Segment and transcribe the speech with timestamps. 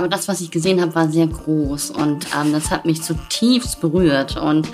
[0.00, 3.82] aber das, was ich gesehen habe, war sehr groß und ähm, das hat mich zutiefst
[3.82, 4.66] berührt und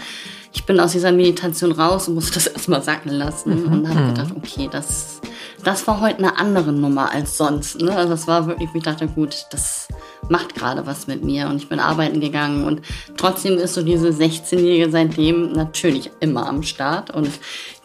[0.52, 3.73] ich bin aus dieser Meditation raus und musste das erstmal sacken lassen mhm.
[3.73, 4.15] und habe mhm.
[4.15, 5.20] gedacht, okay, das,
[5.65, 7.83] das war heute eine andere Nummer als sonst.
[7.83, 7.91] Ne?
[7.91, 9.89] Also das war wirklich, ich dachte, gut, das
[10.29, 12.83] macht gerade was mit mir und ich bin arbeiten gegangen und
[13.17, 17.31] trotzdem ist so diese 16-Jährige seitdem natürlich immer am Start und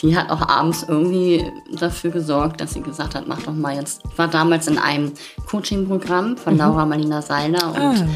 [0.02, 4.02] die hat auch abends irgendwie dafür gesorgt, dass sie gesagt hat, mach doch mal jetzt.
[4.12, 5.12] Ich war damals in einem
[5.46, 6.60] Coaching-Programm von mhm.
[6.60, 8.08] Laura Marlina Seiler und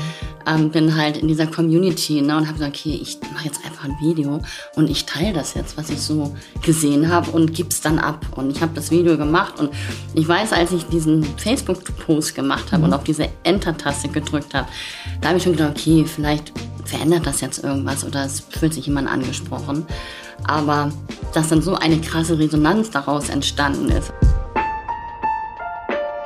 [0.46, 0.56] ah.
[0.56, 3.86] ähm, bin halt in dieser Community ne, und habe gesagt, okay, ich mache jetzt einfach
[3.86, 4.42] ein Video
[4.76, 8.26] und ich teile das jetzt, was ich so gesehen habe und gib's dann ab.
[8.36, 9.70] Und ich habe das Video gemacht und
[10.16, 12.86] ich weiß, als ich diesen Facebook-Post gemacht habe mhm.
[12.86, 14.68] und auf diese Enter-Taste gedrückt habe,
[15.22, 16.52] da habe ich schon gedacht, okay, vielleicht
[16.84, 19.86] verändert das jetzt irgendwas oder es fühlt sich jemand angesprochen.
[20.44, 20.92] Aber
[21.34, 24.14] dass dann so eine krasse Resonanz daraus entstanden ist.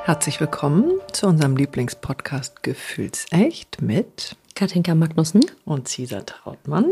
[0.04, 6.92] Herzlich willkommen zu unserem Lieblingspodcast Gefühlsecht mit Katinka Magnussen und Cesar Trautmann.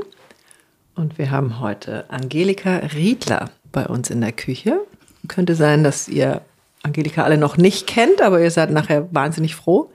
[0.96, 4.80] Und wir haben heute Angelika Riedler bei uns in der Küche.
[5.28, 6.42] Könnte sein, dass ihr
[6.84, 9.92] Angelika alle noch nicht kennt, aber ihr seid nachher wahnsinnig froh,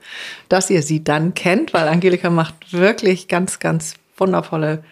[0.49, 4.83] dass ihr sie dann kennt, weil Angelika macht wirklich ganz, ganz wundervolle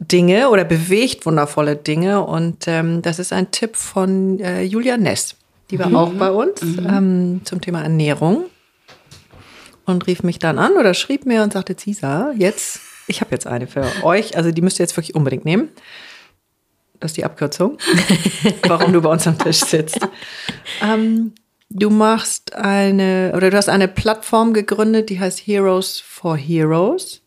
[0.00, 2.24] Dinge oder bewegt wundervolle Dinge.
[2.24, 5.36] Und ähm, das ist ein Tipp von äh, Julia Ness.
[5.70, 5.96] Die war mhm.
[5.96, 6.86] auch bei uns mhm.
[6.88, 8.44] ähm, zum Thema Ernährung
[9.84, 13.46] und rief mich dann an oder schrieb mir und sagte, Cisa, jetzt, ich habe jetzt
[13.46, 14.36] eine für euch.
[14.36, 15.68] Also die müsst ihr jetzt wirklich unbedingt nehmen.
[16.98, 17.78] Das ist die Abkürzung,
[18.66, 20.00] warum du bei uns am Tisch sitzt.
[20.82, 21.32] Ähm,
[21.70, 27.19] du machst eine, oder du hast eine Plattform gegründet, die heißt Heroes for Heroes.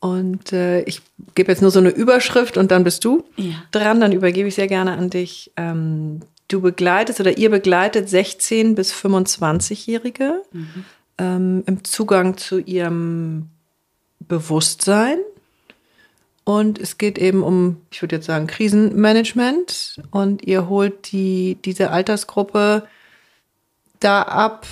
[0.00, 1.02] Und äh, ich
[1.34, 3.62] gebe jetzt nur so eine Überschrift und dann bist du ja.
[3.70, 4.00] dran.
[4.00, 5.52] Dann übergebe ich sehr gerne an dich.
[5.56, 10.84] Ähm, du begleitest oder ihr begleitet 16- bis 25-Jährige mhm.
[11.18, 13.48] ähm, im Zugang zu ihrem
[14.20, 15.18] Bewusstsein.
[16.44, 20.00] Und es geht eben um, ich würde jetzt sagen, Krisenmanagement.
[20.10, 22.86] Und ihr holt die, diese Altersgruppe
[24.00, 24.66] da ab,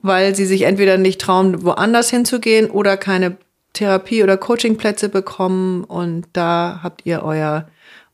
[0.00, 3.36] weil sie sich entweder nicht trauen, woanders hinzugehen oder keine
[3.76, 7.68] Therapie- oder Coachingplätze bekommen und da habt ihr euer,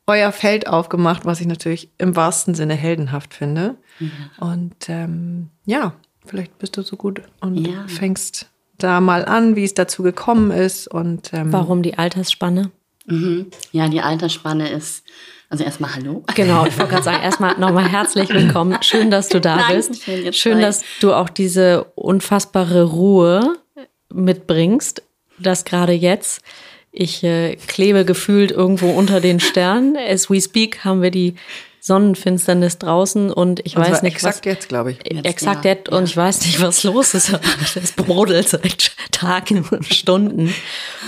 [0.05, 3.75] euer Feld aufgemacht, was ich natürlich im wahrsten Sinne heldenhaft finde.
[3.99, 4.07] Ja.
[4.47, 5.93] Und ähm, ja,
[6.25, 7.85] vielleicht bist du so gut und ja.
[7.87, 12.71] fängst da mal an, wie es dazu gekommen ist und ähm, warum die Altersspanne?
[13.05, 13.47] Mhm.
[13.71, 15.03] Ja, die Altersspanne ist
[15.49, 16.23] also erstmal Hallo.
[16.35, 18.77] Genau, ich wollte gerade sagen, erstmal nochmal herzlich willkommen.
[18.81, 20.35] Schön, dass du da Danke, bist.
[20.35, 23.55] Schön, dass du auch diese unfassbare Ruhe
[24.11, 25.03] mitbringst
[25.43, 26.41] das gerade jetzt.
[26.91, 29.97] Ich äh, klebe gefühlt irgendwo unter den Sternen.
[30.09, 31.35] As we speak haben wir die
[31.79, 34.45] Sonnenfinsternis draußen und ich und weiß nicht exakt was.
[34.45, 34.99] jetzt, glaube ich.
[35.05, 35.71] Jetzt, exakt ja.
[35.71, 36.03] jetzt und ja.
[36.05, 37.33] ich weiß nicht, was los ist.
[37.75, 40.53] Es brodelt seit Tagen und Stunden.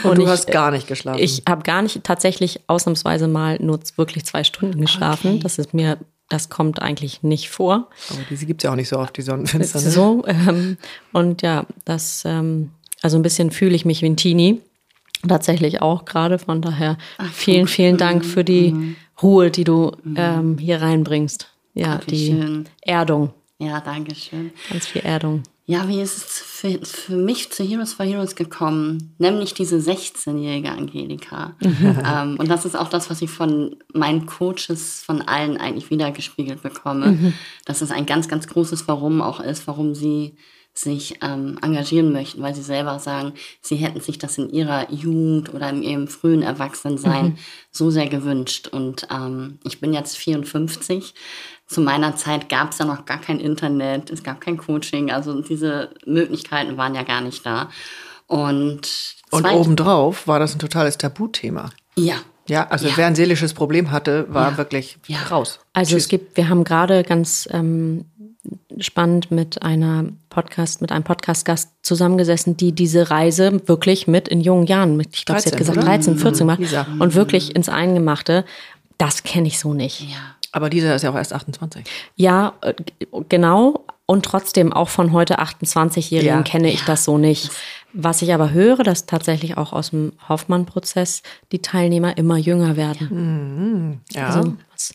[0.03, 1.19] Und, und du ich, hast gar nicht geschlafen.
[1.22, 5.35] Ich habe gar nicht tatsächlich ausnahmsweise mal nur wirklich zwei Stunden geschlafen.
[5.35, 5.40] Okay.
[5.44, 5.97] Das ist mir
[6.28, 7.90] das kommt eigentlich nicht vor.
[8.09, 9.94] Aber diese gibt es ja auch nicht so oft, die Sonnenfinsternis.
[9.94, 10.78] So, ähm,
[11.13, 12.72] und ja, das ähm,
[13.06, 14.62] also ein bisschen fühle ich mich wie ein Teenie.
[15.28, 16.40] Tatsächlich auch gerade.
[16.40, 18.28] Von daher Ach, vielen, vielen Dank mhm.
[18.28, 18.96] für die mhm.
[19.22, 20.16] Ruhe, die du mhm.
[20.18, 21.52] ähm, hier reinbringst.
[21.76, 22.66] Ja, Ach, die schön.
[22.82, 23.32] Erdung.
[23.60, 24.50] Ja, danke schön.
[24.72, 25.44] Ganz viel Erdung.
[25.68, 29.14] Ja, wie ist es für, für mich zu Heroes for Heroes gekommen?
[29.20, 31.56] Nämlich diese 16-jährige Angelika.
[31.62, 32.00] Mhm.
[32.12, 36.64] ähm, und das ist auch das, was ich von meinen Coaches, von allen eigentlich wiedergespiegelt
[36.64, 37.12] bekomme.
[37.12, 37.34] Mhm.
[37.66, 40.38] Dass es ein ganz, ganz großes Warum auch ist, warum sie
[40.78, 45.53] sich ähm, engagieren möchten, weil sie selber sagen, sie hätten sich das in ihrer Jugend
[45.53, 47.38] oder in ihrem frühen Erwachsensein mhm.
[47.72, 48.68] so sehr gewünscht.
[48.68, 51.13] Und ähm, ich bin jetzt 54.
[51.66, 55.41] Zu meiner Zeit gab es ja noch gar kein Internet, es gab kein Coaching, also
[55.41, 57.69] diese Möglichkeiten waren ja gar nicht da.
[58.28, 61.69] Und, und obendrauf war das ein totales Tabuthema.
[61.96, 62.97] Ja, ja, also ja.
[62.97, 64.57] wer ein seelisches Problem hatte, war ja.
[64.57, 65.19] wirklich ja.
[65.31, 65.59] raus.
[65.74, 66.03] Also Tschüss.
[66.03, 68.06] es gibt, wir haben gerade ganz ähm,
[68.79, 74.68] spannend mit einer Podcast, mit einem Podcast-Gast zusammengesessen, die diese Reise wirklich mit in jungen
[74.68, 75.88] Jahren, mit, ich glaube, sie hat gesagt oder?
[75.88, 76.53] 13, 14 mhm.
[76.53, 78.45] macht und wirklich ins Eingemachte.
[78.97, 80.01] Das kenne ich so nicht.
[80.01, 80.36] Ja.
[80.51, 81.86] Aber dieser ist ja auch erst 28.
[82.15, 82.74] Ja, äh,
[83.27, 83.86] genau.
[84.06, 86.41] Und trotzdem auch von heute 28-Jährigen ja.
[86.44, 86.86] kenne ich ja.
[86.86, 87.50] das so nicht.
[87.91, 93.09] Was ich aber höre, dass tatsächlich auch aus dem Hoffmann-Prozess die Teilnehmer immer jünger werden.
[93.09, 94.00] Mhm.
[94.12, 94.27] ja.
[94.27, 94.94] Also, was,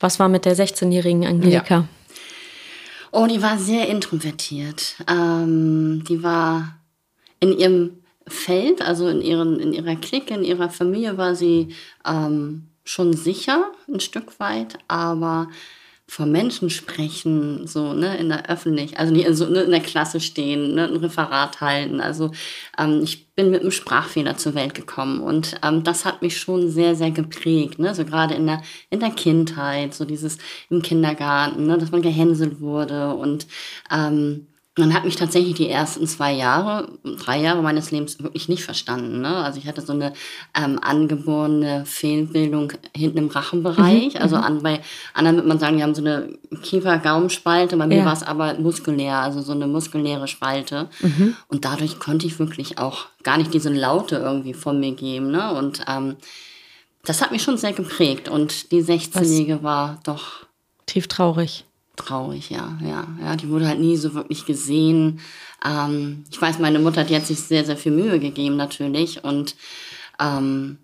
[0.00, 1.86] was, war mit der 16-jährigen Angelika?
[3.16, 4.96] Oh, die war sehr introvertiert.
[5.06, 6.80] Ähm, die war
[7.38, 12.70] in ihrem Feld, also in, ihren, in ihrer Clique, in ihrer Familie war sie ähm,
[12.82, 15.48] schon sicher, ein Stück weit, aber
[16.14, 20.20] vor Menschen sprechen, so, ne, in der Öffentlich, also nicht also, ne, in der Klasse
[20.20, 22.00] stehen, ne, ein Referat halten.
[22.00, 22.30] Also
[22.78, 26.70] ähm, ich bin mit einem Sprachfehler zur Welt gekommen und ähm, das hat mich schon
[26.70, 30.38] sehr, sehr geprägt, ne, so gerade in der, in der Kindheit, so dieses
[30.70, 33.48] im Kindergarten, ne, dass man gehänselt wurde und
[33.90, 34.46] ähm,
[34.76, 39.20] man hat mich tatsächlich die ersten zwei Jahre, drei Jahre meines Lebens wirklich nicht verstanden.
[39.20, 39.28] Ne?
[39.28, 40.12] Also ich hatte so eine
[40.52, 44.14] ähm, angeborene Fehlbildung hinten im Rachenbereich.
[44.14, 44.42] Mhm, also mhm.
[44.42, 44.80] an, bei
[45.12, 47.76] anderen würde man sagen, die haben so eine Kiefer-Gaumenspalte.
[47.76, 48.04] Bei mir ja.
[48.04, 50.88] war es aber muskulär, also so eine muskuläre Spalte.
[51.00, 51.36] Mhm.
[51.46, 55.30] Und dadurch konnte ich wirklich auch gar nicht diese Laute irgendwie von mir geben.
[55.30, 55.52] Ne?
[55.54, 56.16] Und ähm,
[57.04, 58.28] das hat mich schon sehr geprägt.
[58.28, 60.46] Und die 16-Jährige war doch
[60.86, 61.64] tief traurig
[61.96, 63.36] traurig, ja, ja, ja.
[63.36, 65.20] Die wurde halt nie so wirklich gesehen.
[65.64, 69.54] Ähm, ich weiß, meine Mutter, die hat sich sehr, sehr viel Mühe gegeben natürlich und
[70.20, 70.78] ähm,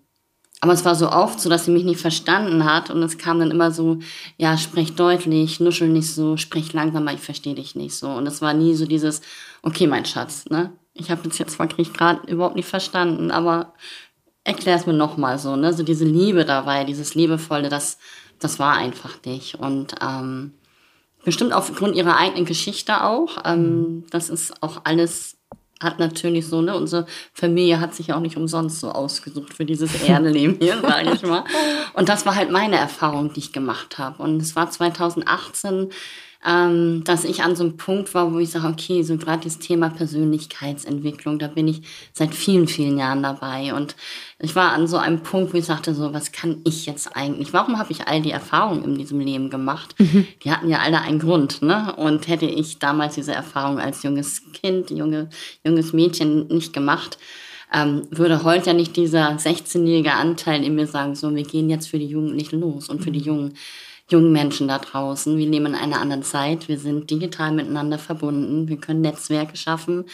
[0.63, 3.39] aber es war so oft so, dass sie mich nicht verstanden hat und es kam
[3.39, 3.97] dann immer so,
[4.37, 8.09] ja, sprech deutlich, nuschel nicht so, sprech langsamer, ich verstehe dich nicht so.
[8.09, 9.21] Und es war nie so dieses,
[9.63, 10.71] okay, mein Schatz, ne?
[10.93, 13.73] Ich habe das jetzt zwar gerade überhaupt nicht verstanden, aber
[14.43, 15.73] erklär es mir nochmal so, ne?
[15.73, 17.97] So diese Liebe dabei, dieses Liebevolle, das,
[18.37, 19.55] das war einfach nicht.
[19.55, 20.53] Und ähm,
[21.23, 23.37] Bestimmt aufgrund ihrer eigenen Geschichte auch.
[23.45, 25.37] Ähm, das ist auch alles,
[25.79, 29.65] hat natürlich so, ne, unsere Familie hat sich ja auch nicht umsonst so ausgesucht für
[29.65, 31.43] dieses Erdenleben hier, sage ich mal.
[31.93, 34.21] Und das war halt meine Erfahrung, die ich gemacht habe.
[34.23, 35.89] Und es war 2018
[36.45, 39.59] ähm, dass ich an so einem Punkt war, wo ich sage, okay, so gerade das
[39.59, 41.81] Thema Persönlichkeitsentwicklung, da bin ich
[42.13, 43.73] seit vielen, vielen Jahren dabei.
[43.75, 43.95] Und
[44.39, 47.53] ich war an so einem Punkt, wo ich sagte, so, was kann ich jetzt eigentlich?
[47.53, 49.93] Warum habe ich all die Erfahrungen in diesem Leben gemacht?
[49.99, 50.27] Mhm.
[50.43, 51.93] Die hatten ja alle einen Grund, ne?
[51.95, 55.29] Und hätte ich damals diese Erfahrung als junges Kind, junge,
[55.63, 57.19] junges Mädchen nicht gemacht,
[57.71, 61.87] ähm, würde heute ja nicht dieser 16-jährige Anteil in mir sagen, so, wir gehen jetzt
[61.87, 63.25] für die Jugendlichen los und für die mhm.
[63.25, 63.53] jungen
[64.11, 65.37] jungen Menschen da draußen.
[65.37, 66.67] Wir leben in einer anderen Zeit.
[66.67, 68.67] Wir sind digital miteinander verbunden.
[68.67, 70.05] Wir können Netzwerke schaffen.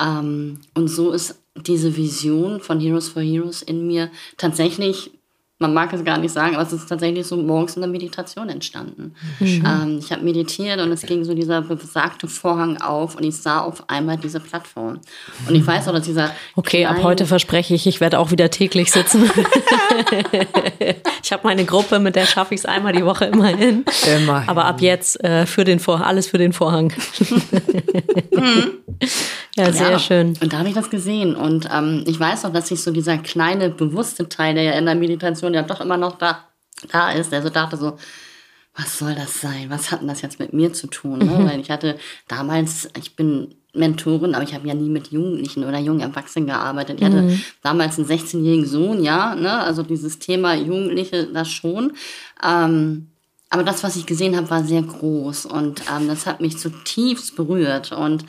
[0.00, 5.17] Ähm, und so ist diese Vision von Heroes for Heroes in mir tatsächlich
[5.60, 8.48] man mag es gar nicht sagen, aber es ist tatsächlich so morgens in der Meditation
[8.48, 9.14] entstanden.
[9.40, 9.64] Mhm.
[9.66, 13.60] Ähm, ich habe meditiert und es ging so dieser besagte Vorhang auf und ich sah
[13.60, 15.00] auf einmal diese Plattform.
[15.48, 16.30] Und ich weiß auch, dass dieser.
[16.54, 19.28] Okay, ab heute verspreche ich, ich werde auch wieder täglich sitzen.
[21.22, 23.84] ich habe meine Gruppe, mit der schaffe ich es einmal die Woche immerhin.
[24.06, 24.48] Immerhin.
[24.48, 26.92] Aber ab jetzt äh, für den Vor alles für den Vorhang.
[28.32, 28.70] mhm.
[29.58, 29.98] Ja, sehr ja.
[29.98, 30.34] schön.
[30.40, 31.34] Und da habe ich das gesehen.
[31.34, 34.86] Und ähm, ich weiß auch, dass sich so dieser kleine, bewusste Teil, der ja in
[34.86, 36.44] der Meditation ja doch immer noch da,
[36.90, 37.96] da ist, der so dachte so,
[38.74, 39.70] was soll das sein?
[39.70, 41.18] Was hat denn das jetzt mit mir zu tun?
[41.18, 41.24] Ne?
[41.24, 41.48] Mhm.
[41.48, 41.98] Weil ich hatte
[42.28, 47.00] damals, ich bin Mentorin, aber ich habe ja nie mit Jugendlichen oder jungen Erwachsenen gearbeitet.
[47.00, 47.40] Ich hatte mhm.
[47.62, 49.60] damals einen 16-jährigen Sohn, ja, ne?
[49.60, 51.92] also dieses Thema Jugendliche, das schon.
[52.44, 53.08] Ähm,
[53.50, 57.34] aber das, was ich gesehen habe, war sehr groß und ähm, das hat mich zutiefst
[57.34, 58.24] berührt und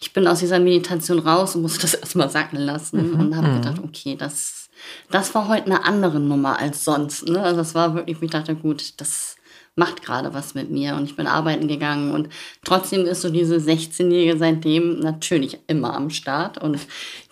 [0.00, 3.20] ich bin aus dieser Meditation raus und musste das erstmal sacken lassen mhm.
[3.20, 3.62] und habe mhm.
[3.62, 4.65] gedacht, okay, das,
[5.10, 7.28] das war heute eine andere Nummer als sonst.
[7.28, 7.40] Ne?
[7.40, 9.36] Also das war wirklich, ich dachte, gut, das
[9.78, 12.30] macht gerade was mit mir und ich bin arbeiten gegangen und
[12.64, 16.78] trotzdem ist so diese 16-Jährige seitdem natürlich immer am Start und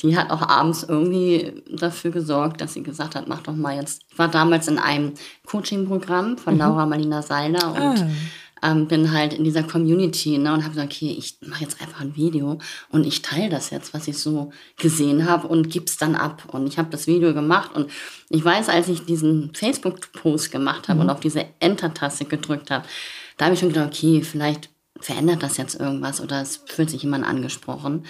[0.03, 4.03] die hat auch abends irgendwie dafür gesorgt, dass sie gesagt hat, mach doch mal jetzt.
[4.11, 5.15] Ich war damals in einem
[5.47, 6.61] Coaching-Programm von mhm.
[6.61, 8.09] Laura Marlina Seiler und ah
[8.64, 12.00] ähm, bin halt in dieser Community ne, und habe gesagt, okay, ich mache jetzt einfach
[12.00, 12.58] ein Video
[12.90, 16.44] und ich teile das jetzt, was ich so gesehen habe und gib's dann ab.
[16.50, 17.90] Und ich habe das Video gemacht und
[18.30, 21.02] ich weiß, als ich diesen Facebook-Post gemacht habe mhm.
[21.02, 22.87] und auf diese Enter-Taste gedrückt habe,
[23.37, 27.02] da habe ich schon gedacht, okay, vielleicht verändert das jetzt irgendwas oder es fühlt sich
[27.02, 28.06] jemand angesprochen.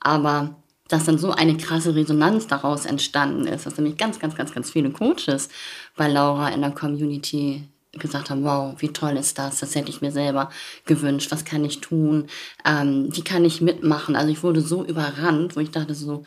[0.00, 0.56] Aber
[0.88, 4.70] dass dann so eine krasse Resonanz daraus entstanden ist, dass nämlich ganz, ganz, ganz, ganz
[4.70, 5.48] viele Coaches
[5.96, 7.66] bei Laura in der Community
[7.98, 10.50] gesagt haben, wow, wie toll ist das, das hätte ich mir selber
[10.86, 12.26] gewünscht, was kann ich tun,
[12.64, 14.16] ähm, wie kann ich mitmachen.
[14.16, 16.24] Also ich wurde so überrannt, wo ich dachte so,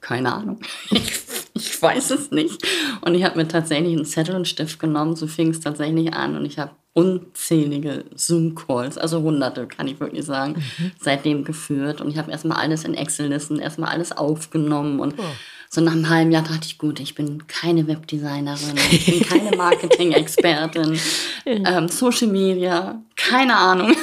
[0.00, 0.60] keine Ahnung,
[0.90, 1.12] ich,
[1.54, 2.66] ich weiß es nicht.
[3.00, 6.36] Und ich habe mir tatsächlich einen Zettel und Stift genommen, so fing es tatsächlich an
[6.36, 10.90] und ich habe unzählige Zoom-Calls, also hunderte, kann ich wirklich sagen, mhm.
[10.98, 12.00] seitdem geführt.
[12.00, 15.24] Und ich habe erstmal alles in Excel-Listen, erstmal alles aufgenommen und oh
[15.70, 19.56] so nach einem halben Jahr dachte ich, gut, ich bin keine Webdesignerin, ich bin keine
[19.56, 20.98] Marketing-Expertin,
[21.46, 23.94] ähm, Social Media, keine Ahnung.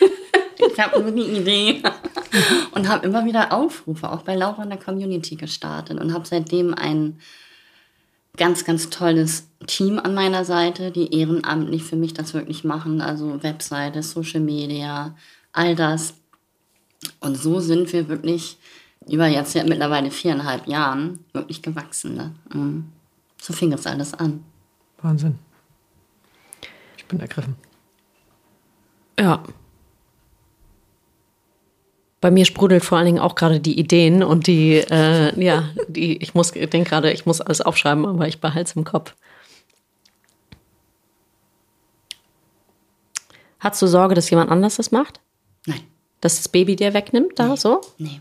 [0.72, 1.82] ich habe nur die Idee
[2.72, 6.74] und habe immer wieder Aufrufe, auch bei Laura in der Community gestartet und habe seitdem
[6.74, 7.18] ein
[8.36, 13.42] ganz, ganz tolles Team an meiner Seite, die ehrenamtlich für mich das wirklich machen, also
[13.42, 15.16] Webseite, Social Media,
[15.52, 16.14] all das.
[17.20, 18.58] Und so sind wir wirklich
[19.08, 22.14] über jetzt ja mittlerweile viereinhalb Jahren wirklich gewachsen.
[22.14, 22.34] Ne?
[22.52, 22.92] Mhm.
[23.40, 24.44] So fing das alles an.
[25.00, 25.38] Wahnsinn.
[26.96, 27.56] Ich bin ergriffen.
[29.18, 29.42] Ja.
[32.20, 36.16] Bei mir sprudelt vor allen Dingen auch gerade die Ideen und die, äh, ja, die,
[36.20, 39.14] ich muss, denke gerade, ich muss alles aufschreiben, aber ich behalte es im Kopf.
[43.60, 45.20] Hast du Sorge, dass jemand anders das macht?
[45.66, 45.80] Nein.
[46.20, 47.56] Dass das Baby dir wegnimmt, da nee.
[47.56, 47.80] so?
[47.98, 48.20] Nee.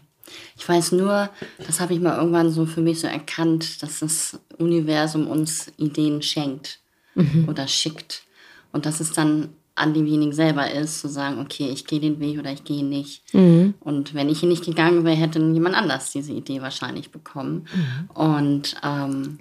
[0.57, 1.29] Ich weiß nur,
[1.65, 6.21] das habe ich mal irgendwann so für mich so erkannt, dass das Universum uns Ideen
[6.21, 6.79] schenkt
[7.15, 7.47] mhm.
[7.47, 8.23] oder schickt.
[8.71, 12.39] Und dass es dann an demjenigen selber ist, zu sagen, okay, ich gehe den Weg
[12.39, 13.33] oder ich gehe nicht.
[13.33, 13.75] Mhm.
[13.79, 17.67] Und wenn ich ihn nicht gegangen wäre, hätte jemand anders diese Idee wahrscheinlich bekommen.
[17.73, 18.09] Mhm.
[18.21, 19.39] Und ähm,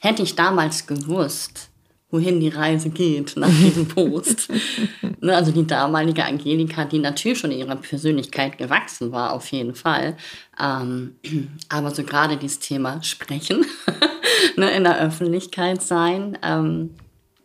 [0.00, 1.70] hätte ich damals gewusst,
[2.12, 4.52] wohin die Reise geht nach diesem Post.
[5.20, 9.74] ne, also die damalige Angelika, die natürlich schon in ihrer Persönlichkeit gewachsen war, auf jeden
[9.74, 10.16] Fall.
[10.60, 11.16] Ähm,
[11.70, 13.64] aber so gerade dieses Thema Sprechen,
[14.56, 16.90] ne, in der Öffentlichkeit sein, ähm,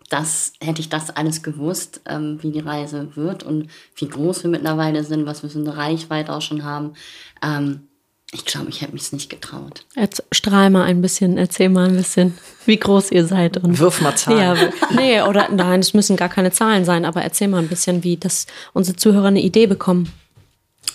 [0.09, 4.49] das hätte ich das alles gewusst, ähm, wie die Reise wird und wie groß wir
[4.49, 6.93] mittlerweile sind, was wir für eine Reichweite auch schon haben.
[7.41, 7.87] Ähm,
[8.31, 9.85] ich glaube, ich hätte mich es nicht getraut.
[9.95, 13.57] Jetzt strahl mal ein bisschen, erzähl mal ein bisschen, wie groß ihr seid.
[13.57, 14.37] Und Wirf mal Zahlen.
[14.37, 14.55] Ja,
[14.95, 18.17] nee, oder nein, es müssen gar keine Zahlen sein, aber erzähl mal ein bisschen, wie
[18.17, 20.11] das unsere Zuhörer eine Idee bekommen.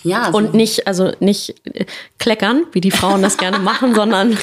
[0.03, 1.85] Ja, also und nicht, also nicht äh,
[2.19, 4.37] kleckern, wie die Frauen das gerne machen, sondern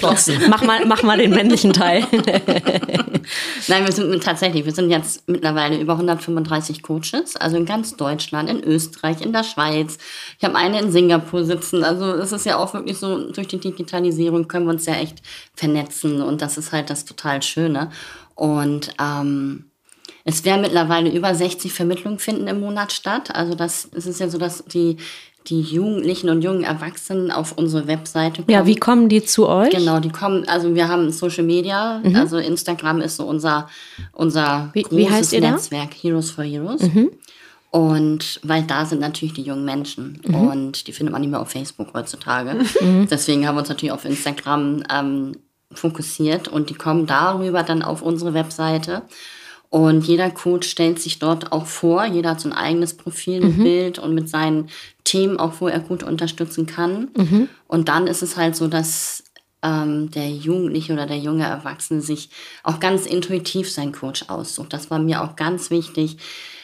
[0.49, 2.07] mach mal, mach mal den männlichen Teil.
[3.69, 8.49] Nein, wir sind tatsächlich, wir sind jetzt mittlerweile über 135 Coaches, also in ganz Deutschland,
[8.49, 9.99] in Österreich, in der Schweiz.
[10.38, 11.85] Ich habe eine in Singapur sitzen.
[11.85, 15.23] Also es ist ja auch wirklich so, durch die Digitalisierung können wir uns ja echt
[15.55, 17.90] vernetzen und das ist halt das total Schöne.
[18.35, 19.71] Und ähm,
[20.25, 23.35] es werden mittlerweile über 60 Vermittlungen finden im Monat statt.
[23.35, 24.97] Also das, es ist ja so, dass die
[25.50, 28.50] die Jugendlichen und jungen Erwachsenen auf unsere Webseite kommen.
[28.50, 29.71] Ja, wie kommen die zu euch?
[29.71, 32.14] Genau, die kommen, also wir haben Social Media, mhm.
[32.16, 33.69] also Instagram ist so unser,
[34.12, 35.97] unser wie, großes wie Netzwerk, da?
[36.00, 36.83] Heroes for Heroes.
[36.83, 37.11] Mhm.
[37.71, 40.35] Und weil da sind natürlich die jungen Menschen mhm.
[40.35, 42.54] und die findet man nicht mehr auf Facebook heutzutage.
[42.80, 43.09] Mhm.
[43.11, 45.33] Deswegen haben wir uns natürlich auf Instagram ähm,
[45.73, 49.02] fokussiert und die kommen darüber dann auf unsere Webseite.
[49.71, 52.05] Und jeder Coach stellt sich dort auch vor.
[52.05, 53.62] Jeder hat so ein eigenes Profil mit mhm.
[53.62, 54.69] Bild und mit seinen
[55.05, 57.09] Themen auch, wo er gut unterstützen kann.
[57.17, 57.49] Mhm.
[57.69, 59.23] Und dann ist es halt so, dass
[59.62, 62.31] ähm, der Jugendliche oder der junge Erwachsene sich
[62.65, 64.73] auch ganz intuitiv seinen Coach aussucht.
[64.73, 66.17] Das war mir auch ganz wichtig,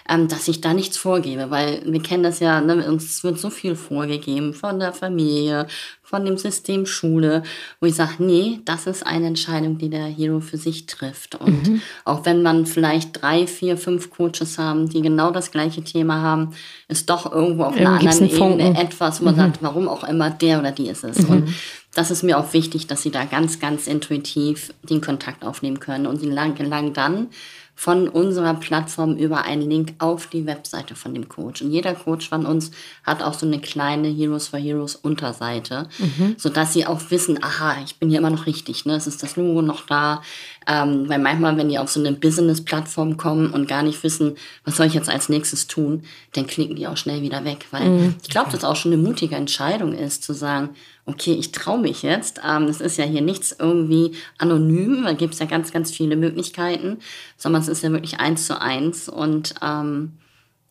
[0.08, 3.50] ähm, dass ich da nichts vorgebe, weil wir kennen das ja, ne, uns wird so
[3.50, 5.66] viel vorgegeben von der Familie,
[6.02, 7.42] von dem System Schule,
[7.80, 11.34] wo ich sage, nee, das ist eine Entscheidung, die der Hero für sich trifft.
[11.34, 11.82] Und mhm.
[12.04, 16.54] auch wenn man vielleicht drei, vier, fünf Coaches haben, die genau das gleiche Thema haben,
[16.86, 18.76] ist doch irgendwo auf einer anderen Ebene Funken.
[18.76, 19.38] etwas, wo man mhm.
[19.38, 21.18] sagt, warum auch immer der oder die ist es.
[21.22, 21.28] Mhm.
[21.28, 21.48] Und
[21.94, 26.06] das ist mir auch wichtig, dass sie da ganz, ganz intuitiv den Kontakt aufnehmen können
[26.06, 27.28] und sie gelangen dann
[27.78, 31.60] von unserer Plattform über einen Link auf die Webseite von dem Coach.
[31.60, 32.70] Und jeder Coach von uns
[33.04, 36.36] hat auch so eine kleine Heroes for Heroes Unterseite, mhm.
[36.38, 38.94] sodass sie auch wissen, aha, ich bin hier immer noch richtig, ne?
[38.96, 40.22] es ist das Logo noch da.
[40.66, 44.78] Ähm, weil manchmal, wenn die auf so eine Business-Plattform kommen und gar nicht wissen, was
[44.78, 46.02] soll ich jetzt als nächstes tun,
[46.32, 47.66] dann klicken die auch schnell wieder weg.
[47.70, 48.14] Weil mhm.
[48.22, 50.70] ich glaube, dass auch schon eine mutige Entscheidung ist, zu sagen,
[51.06, 52.40] okay, ich traue mich jetzt.
[52.44, 56.16] Ähm, das ist ja hier nichts irgendwie anonym, da gibt es ja ganz, ganz viele
[56.16, 56.98] Möglichkeiten,
[57.36, 59.08] sondern es ist ja wirklich eins zu eins.
[59.08, 60.18] Und ähm,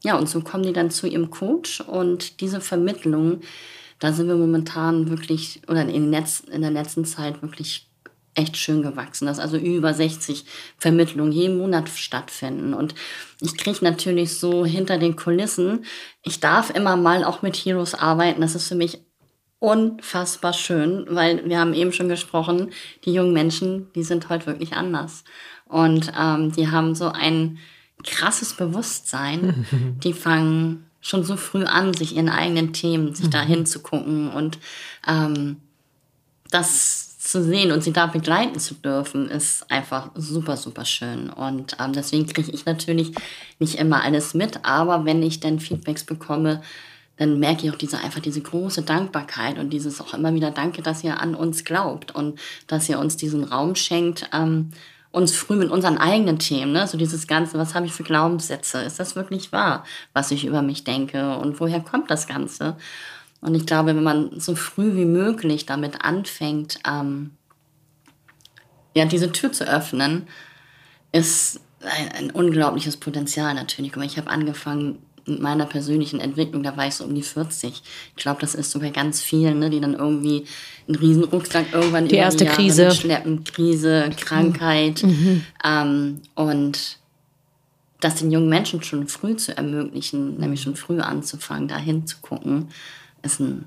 [0.04, 3.42] ja, und so kommen die dann zu ihrem Coach und diese Vermittlung,
[4.00, 7.90] da sind wir momentan wirklich, oder in, Netz, in der letzten Zeit wirklich
[8.36, 10.46] echt schön gewachsen, dass also über 60
[10.78, 12.74] Vermittlungen jeden Monat stattfinden.
[12.74, 12.94] Und
[13.40, 15.86] ich kriege natürlich so hinter den Kulissen,
[16.22, 18.42] ich darf immer mal auch mit Heroes arbeiten.
[18.42, 19.00] Das ist für mich
[19.66, 22.72] unfassbar schön, weil wir haben eben schon gesprochen,
[23.04, 25.24] die jungen Menschen, die sind heute wirklich anders.
[25.68, 27.58] Und ähm, die haben so ein
[28.04, 29.66] krasses Bewusstsein.
[30.04, 33.48] Die fangen schon so früh an, sich ihren eigenen Themen, sich da mhm.
[33.48, 34.58] hinzugucken und
[35.08, 35.58] ähm,
[36.50, 41.30] das zu sehen und sie da begleiten zu dürfen, ist einfach super, super schön.
[41.30, 43.12] Und ähm, deswegen kriege ich natürlich
[43.60, 46.62] nicht immer alles mit, aber wenn ich dann Feedbacks bekomme,
[47.18, 50.82] dann merke ich auch diese einfach diese große Dankbarkeit und dieses auch immer wieder Danke,
[50.82, 54.72] dass ihr an uns glaubt und dass ihr uns diesen Raum schenkt, ähm,
[55.12, 56.88] uns früh mit unseren eigenen Themen, ne?
[56.88, 58.82] so dieses Ganze, was habe ich für Glaubenssätze?
[58.82, 62.76] Ist das wirklich wahr, was ich über mich denke und woher kommt das Ganze?
[63.40, 67.32] Und ich glaube, wenn man so früh wie möglich damit anfängt, ähm,
[68.94, 70.28] ja, diese Tür zu öffnen,
[71.12, 73.96] ist ein, ein unglaubliches Potenzial natürlich.
[73.96, 77.82] Mal, ich habe angefangen meiner persönlichen Entwicklung, da war ich so um die 40.
[78.16, 80.46] Ich glaube, das ist so bei ganz vielen, ne, die dann irgendwie
[80.88, 85.04] einen riesen Rucksack irgendwann die erste die Krise schleppen, Krise, Krankheit.
[85.04, 85.44] Mhm.
[85.64, 86.98] Ähm, und
[88.00, 92.70] das den jungen Menschen schon früh zu ermöglichen, nämlich schon früh anzufangen, da hinzugucken,
[93.24, 93.66] ist ein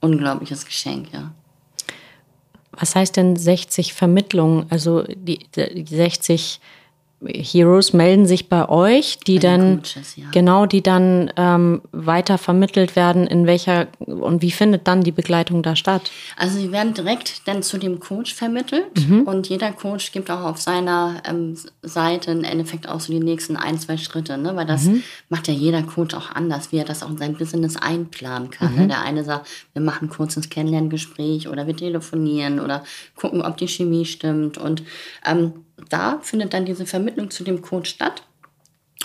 [0.00, 1.32] unglaubliches Geschenk, ja.
[2.72, 4.66] Was heißt denn 60 Vermittlungen?
[4.68, 6.60] Also die, die 60
[7.24, 10.26] Heroes melden sich bei euch, die bei dann Coaches, ja.
[10.32, 13.26] genau, die dann ähm, weiter vermittelt werden.
[13.26, 16.10] In welcher und wie findet dann die Begleitung da statt?
[16.36, 19.22] Also sie werden direkt dann zu dem Coach vermittelt mhm.
[19.22, 23.56] und jeder Coach gibt auch auf seiner ähm, Seite im Endeffekt auch so die nächsten
[23.56, 24.54] ein zwei Schritte, ne?
[24.54, 25.02] weil das mhm.
[25.30, 28.74] macht ja jeder Coach auch anders, wie er das auch in sein Business einplanen kann.
[28.74, 28.80] Ne?
[28.82, 28.82] Mhm.
[28.82, 28.88] Ne?
[28.88, 33.68] Der eine sagt, wir machen kurz ein Kennenlerngespräch oder wir telefonieren oder gucken, ob die
[33.68, 34.82] Chemie stimmt und
[35.24, 35.54] ähm,
[35.88, 38.22] da findet dann diese Vermittlung zu dem Coach statt.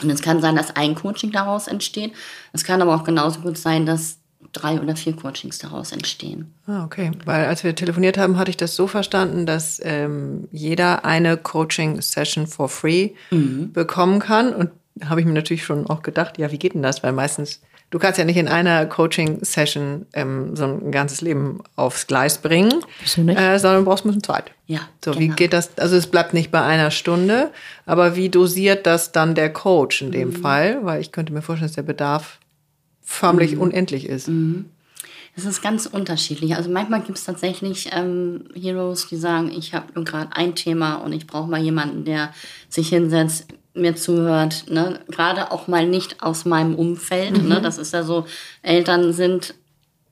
[0.02, 2.14] Und es kann sein, dass ein Coaching daraus entsteht.
[2.54, 4.18] Es kann aber auch genauso gut sein, dass
[4.54, 6.54] drei oder vier Coachings daraus entstehen.
[6.66, 7.12] Ah, okay.
[7.26, 12.48] Weil als wir telefoniert haben, hatte ich das so verstanden, dass ähm, jeder eine Coaching-Session
[12.48, 13.72] for free mhm.
[13.72, 14.54] bekommen kann.
[14.54, 14.72] Und
[15.06, 17.04] habe ich mir natürlich schon auch gedacht, ja, wie geht denn das?
[17.04, 22.08] Weil meistens du kannst ja nicht in einer Coaching-Session ähm, so ein ganzes Leben aufs
[22.08, 22.84] Gleis bringen,
[23.18, 24.52] äh, sondern du brauchst ein bisschen Zeit.
[24.66, 24.80] Ja.
[25.04, 25.22] So, genau.
[25.22, 25.78] wie geht das?
[25.78, 27.52] Also es bleibt nicht bei einer Stunde,
[27.86, 30.36] aber wie dosiert das dann der Coach in dem mhm.
[30.42, 30.80] Fall?
[30.84, 32.40] Weil ich könnte mir vorstellen, dass der Bedarf
[33.02, 33.62] förmlich mhm.
[33.62, 34.30] unendlich ist.
[34.30, 34.66] Mhm.
[35.36, 36.56] Es ist ganz unterschiedlich.
[36.56, 41.14] Also manchmal gibt es tatsächlich ähm, Heroes, die sagen, ich habe gerade ein Thema und
[41.14, 42.34] ich brauche mal jemanden, der
[42.68, 45.00] sich hinsetzt, mir zuhört, ne?
[45.08, 47.34] gerade auch mal nicht aus meinem Umfeld.
[47.34, 47.40] Ne?
[47.40, 47.48] Mhm.
[47.50, 47.62] Ne?
[47.62, 48.26] Das ist ja so,
[48.62, 49.54] Eltern sind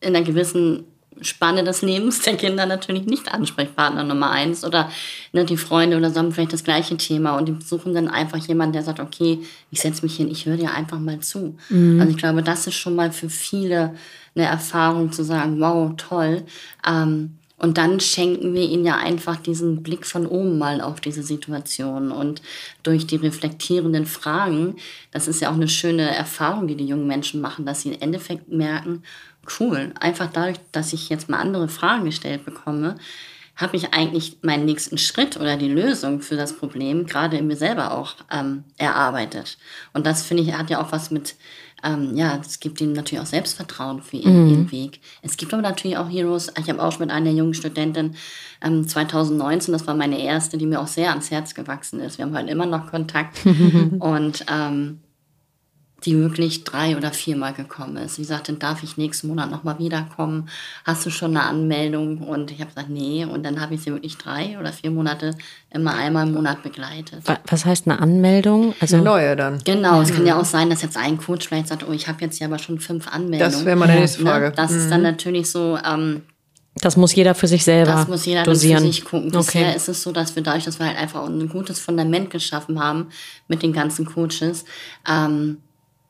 [0.01, 0.86] in einer gewissen
[1.22, 4.89] Spanne des Lebens der Kinder natürlich nicht Ansprechpartner Nummer eins oder
[5.34, 8.38] ne, die Freunde oder so haben vielleicht das gleiche Thema und die suchen dann einfach
[8.38, 9.39] jemanden, der sagt, okay,
[9.72, 11.58] ich setze mich hin, ich höre dir einfach mal zu.
[11.70, 12.00] Mhm.
[12.00, 13.96] Also ich glaube, das ist schon mal für viele
[14.36, 16.44] eine Erfahrung zu sagen, wow, toll.
[16.88, 21.24] Ähm, und dann schenken wir ihnen ja einfach diesen Blick von oben mal auf diese
[21.24, 22.12] Situation.
[22.12, 22.42] Und
[22.84, 24.78] durch die reflektierenden Fragen,
[25.12, 28.01] das ist ja auch eine schöne Erfahrung, die die jungen Menschen machen, dass sie im
[28.01, 29.04] Endeffekt merken,
[29.60, 32.96] cool, einfach dadurch, dass ich jetzt mal andere Fragen gestellt bekomme,
[33.58, 37.58] habe ich eigentlich meinen nächsten Schritt oder die Lösung für das Problem gerade in mir
[37.58, 39.58] selber auch ähm, erarbeitet.
[39.93, 41.36] Und das finde ich hat ja auch was mit
[41.84, 44.50] ähm, ja, es gibt ihnen natürlich auch Selbstvertrauen für ihren, mhm.
[44.50, 45.00] ihren, Weg.
[45.22, 46.52] Es gibt aber natürlich auch Heroes.
[46.60, 48.15] Ich habe auch schon mit einer jungen Studentin
[48.62, 52.18] ähm, 2019, das war meine erste, die mir auch sehr ans Herz gewachsen ist.
[52.18, 53.46] Wir haben heute immer noch Kontakt.
[54.00, 55.00] und ähm,
[56.05, 58.15] die wirklich drei oder viermal gekommen ist.
[58.15, 60.49] Sie sagte, darf ich nächsten Monat nochmal wiederkommen?
[60.85, 62.19] Hast du schon eine Anmeldung?
[62.19, 63.25] Und ich habe gesagt, nee.
[63.25, 65.35] Und dann habe ich sie wirklich drei oder vier Monate
[65.71, 67.23] immer einmal im Monat begleitet.
[67.47, 68.73] Was heißt eine Anmeldung?
[68.79, 69.59] Also eine neue dann.
[69.63, 70.03] Genau, mhm.
[70.03, 72.39] es kann ja auch sein, dass jetzt ein Coach vielleicht sagt, oh, ich habe jetzt
[72.39, 73.39] ja aber schon fünf Anmeldungen.
[73.51, 74.21] Das wäre meine nächste?
[74.21, 74.47] Frage.
[74.47, 74.53] Ne?
[74.55, 74.77] Das mhm.
[74.77, 75.07] ist dann mhm.
[75.07, 75.77] natürlich so.
[75.85, 76.21] Ähm,
[76.81, 78.79] das muss jeder für sich selber Das muss jeder dosieren.
[78.79, 79.31] für sich gucken.
[79.31, 79.75] Bisher okay.
[79.75, 83.09] ist es so, dass wir dadurch, dass wir halt einfach ein gutes Fundament geschaffen haben
[83.47, 84.65] mit den ganzen Coaches,
[85.09, 85.57] ähm,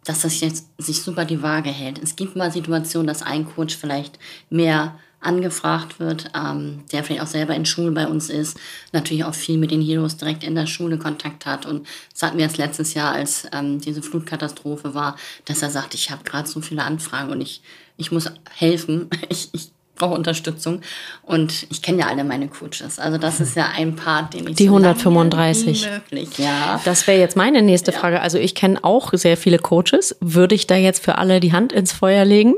[0.03, 2.01] dass das jetzt sich super die Waage hält.
[2.01, 7.27] Es gibt mal Situationen, dass ein Coach vielleicht mehr angefragt wird, ähm, der vielleicht auch
[7.27, 8.57] selber in Schulen bei uns ist,
[8.93, 11.65] natürlich auch viel mit den Heroes direkt in der Schule Kontakt hat.
[11.65, 15.93] Und das hatten wir jetzt letztes Jahr, als ähm, diese Flutkatastrophe war, dass er sagt,
[15.93, 17.61] ich habe gerade so viele Anfragen und ich,
[17.97, 19.09] ich muss helfen.
[19.29, 20.81] Ich, ich brauche Unterstützung.
[21.21, 22.97] Und ich kenne ja alle meine Coaches.
[22.97, 25.87] Also das ist ja ein Part, den ich Die so 135.
[25.91, 26.81] Möglich, ja.
[26.83, 27.99] Das wäre jetzt meine nächste ja.
[27.99, 28.21] Frage.
[28.21, 30.15] Also ich kenne auch sehr viele Coaches.
[30.19, 32.55] Würde ich da jetzt für alle die Hand ins Feuer legen?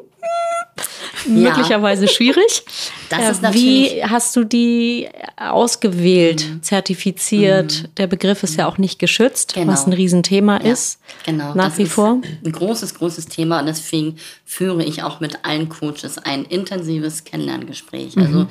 [1.25, 1.31] Ja.
[1.31, 2.63] möglicherweise schwierig.
[3.09, 6.63] Das ist Wie hast du die ausgewählt, mhm.
[6.63, 7.83] zertifiziert?
[7.83, 7.95] Mhm.
[7.97, 9.73] Der Begriff ist ja auch nicht geschützt, genau.
[9.73, 10.71] was ein Riesenthema ja.
[10.71, 10.99] ist.
[11.25, 11.53] Genau.
[11.53, 12.21] Nach das wie vor.
[12.45, 18.15] Ein großes, großes Thema und deswegen führe ich auch mit allen Coaches ein intensives Kennenlerngespräch.
[18.15, 18.23] Mhm.
[18.23, 18.47] Also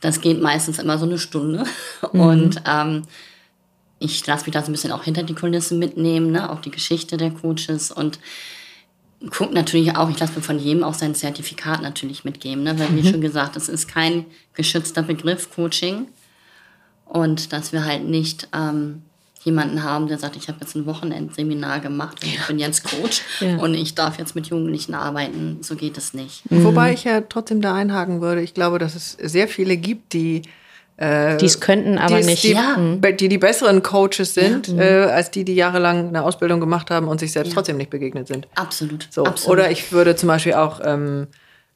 [0.00, 1.64] das geht meistens immer so eine Stunde
[2.12, 2.20] mhm.
[2.20, 3.02] und ähm,
[3.98, 6.50] ich lasse mich da so ein bisschen auch hinter die Kulissen mitnehmen, ne?
[6.50, 8.18] auch die Geschichte der Coaches und
[9.30, 12.78] guckt natürlich auch, ich lasse mir von jedem auch sein Zertifikat natürlich mitgeben, ne?
[12.78, 13.12] weil, wie mhm.
[13.12, 16.06] schon gesagt, es ist kein geschützter Begriff Coaching
[17.06, 19.02] und dass wir halt nicht ähm,
[19.42, 23.22] jemanden haben, der sagt, ich habe jetzt ein Wochenendseminar gemacht und ich bin jetzt Coach
[23.40, 23.56] ja.
[23.56, 26.50] und ich darf jetzt mit Jugendlichen arbeiten, so geht es nicht.
[26.50, 26.64] Mhm.
[26.64, 30.42] Wobei ich ja trotzdem da einhaken würde, ich glaube, dass es sehr viele gibt, die
[30.98, 32.42] äh, die es könnten, aber nicht.
[32.42, 32.76] Die, ja.
[32.76, 34.82] die, die besseren Coaches sind, ja.
[34.82, 37.54] äh, als die, die jahrelang eine Ausbildung gemacht haben und sich selbst ja.
[37.54, 38.48] trotzdem nicht begegnet sind.
[38.54, 39.06] Absolut.
[39.10, 39.24] So.
[39.24, 39.58] Absolut.
[39.58, 41.26] Oder ich würde zum Beispiel auch ähm,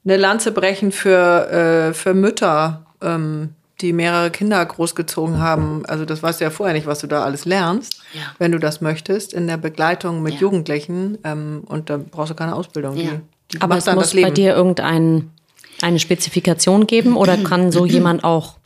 [0.04, 3.50] eine Lanze brechen für, äh, für Mütter, ähm,
[3.82, 5.84] die mehrere Kinder großgezogen haben.
[5.86, 8.02] Also das weißt du ja vorher nicht, was du da alles lernst,
[8.38, 11.18] wenn du das möchtest, in der Begleitung mit Jugendlichen.
[11.24, 12.94] Ähm, und da brauchst du keine Ausbildung.
[12.94, 13.10] Die,
[13.52, 15.24] die aber es muss bei dir irgendeine
[15.96, 18.59] Spezifikation geben oder kann so jemand auch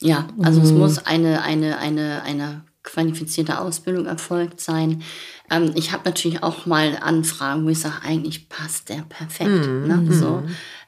[0.00, 0.66] ja, also mhm.
[0.66, 5.02] es muss eine, eine, eine, eine qualifizierte Ausbildung erfolgt sein.
[5.50, 9.66] Ähm, ich habe natürlich auch mal Anfragen, wo ich sage, eigentlich passt der perfekt.
[9.66, 9.86] Mhm.
[9.86, 10.12] Ne?
[10.12, 10.42] So,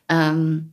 [0.08, 0.72] ähm,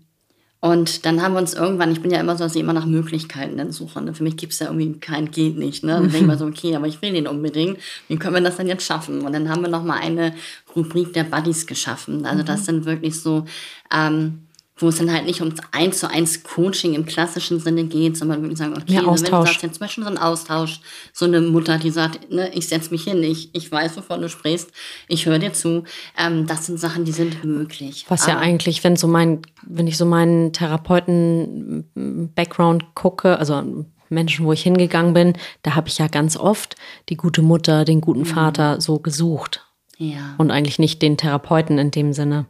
[0.60, 2.88] und dann haben wir uns irgendwann, ich bin ja immer so, dass ich immer nach
[2.88, 4.02] Möglichkeiten dann suche.
[4.02, 4.16] Ne?
[4.16, 5.84] Für mich gibt es ja irgendwie kein geht nicht.
[5.84, 5.94] Ne?
[5.94, 7.78] Dann denke ich mal so, okay, aber ich will den unbedingt.
[8.08, 9.22] Wie können wir das dann jetzt schaffen?
[9.22, 10.34] Und dann haben wir nochmal eine
[10.76, 12.26] Rubrik der Buddies geschaffen.
[12.26, 12.66] Also das mhm.
[12.66, 13.46] sind wirklich so
[13.94, 14.47] ähm,
[14.80, 18.42] wo es dann halt nicht ums eins zu eins Coaching im klassischen Sinne geht, sondern
[18.42, 20.82] wirklich sagen, okay, ja, ne, wenn du sagst jetzt zum Beispiel so ein Austausch,
[21.14, 24.30] so eine Mutter, die sagt, ne, ich setze mich hin, ich, ich weiß, wovon du
[24.30, 24.72] sprichst,
[25.08, 25.84] ich höre dir zu,
[26.18, 28.06] ähm, das sind Sachen, die sind möglich.
[28.10, 34.46] Was Aber, ja eigentlich, wenn so mein, wenn ich so meinen Therapeuten-Background gucke, also Menschen,
[34.46, 36.78] wo ich hingegangen bin, da habe ich ja ganz oft
[37.10, 38.26] die gute Mutter, den guten mhm.
[38.26, 39.66] Vater so gesucht.
[39.98, 40.36] Ja.
[40.38, 42.46] Und eigentlich nicht den Therapeuten in dem Sinne.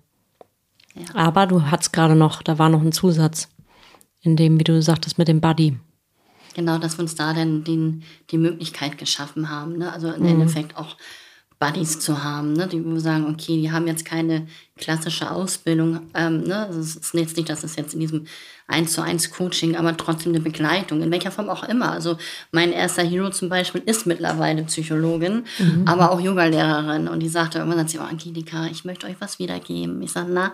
[0.98, 1.16] Ja.
[1.16, 3.50] Aber du hattest gerade noch, da war noch ein Zusatz,
[4.22, 5.78] in dem, wie du sagtest, mit dem Buddy.
[6.56, 9.78] Genau, dass wir uns da dann den, die Möglichkeit geschaffen haben.
[9.78, 9.92] Ne?
[9.92, 10.30] Also im mhm.
[10.30, 10.98] Endeffekt auch
[11.60, 12.68] Buddies zu haben, ne?
[12.68, 16.02] die sagen, okay, die haben jetzt keine klassische Ausbildung.
[16.14, 16.68] Ähm, ne?
[16.68, 18.28] Also es ist jetzt nicht, dass es jetzt in diesem
[18.68, 21.92] 1 zu 1 Coaching, aber trotzdem eine Begleitung, in welcher Form auch immer.
[21.92, 22.18] Also
[22.52, 25.88] mein erster Hero zum Beispiel ist mittlerweile Psychologin, mhm.
[25.88, 27.08] aber auch Yogalehrerin.
[27.08, 30.02] Und die sagte irgendwann, sagt sie, oh Angelika, ich möchte euch was wiedergeben.
[30.04, 30.54] Ich sage, na,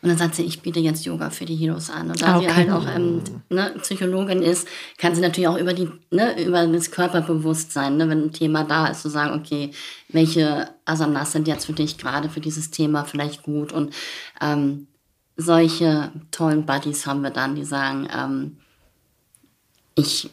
[0.00, 2.10] und dann sagt sie, ich biete jetzt Yoga für die Heroes an.
[2.10, 2.46] Und da okay.
[2.46, 6.66] sie halt auch ähm, ne, Psychologin ist, kann sie natürlich auch über, die, ne, über
[6.66, 9.72] das Körperbewusstsein, ne, wenn ein Thema da ist, zu sagen, okay,
[10.08, 13.72] welche Asanas sind jetzt für dich gerade für dieses Thema vielleicht gut.
[13.72, 13.92] Und
[14.40, 14.86] ähm,
[15.36, 18.56] solche tollen Buddies haben wir dann, die sagen, ähm,
[19.96, 20.30] ich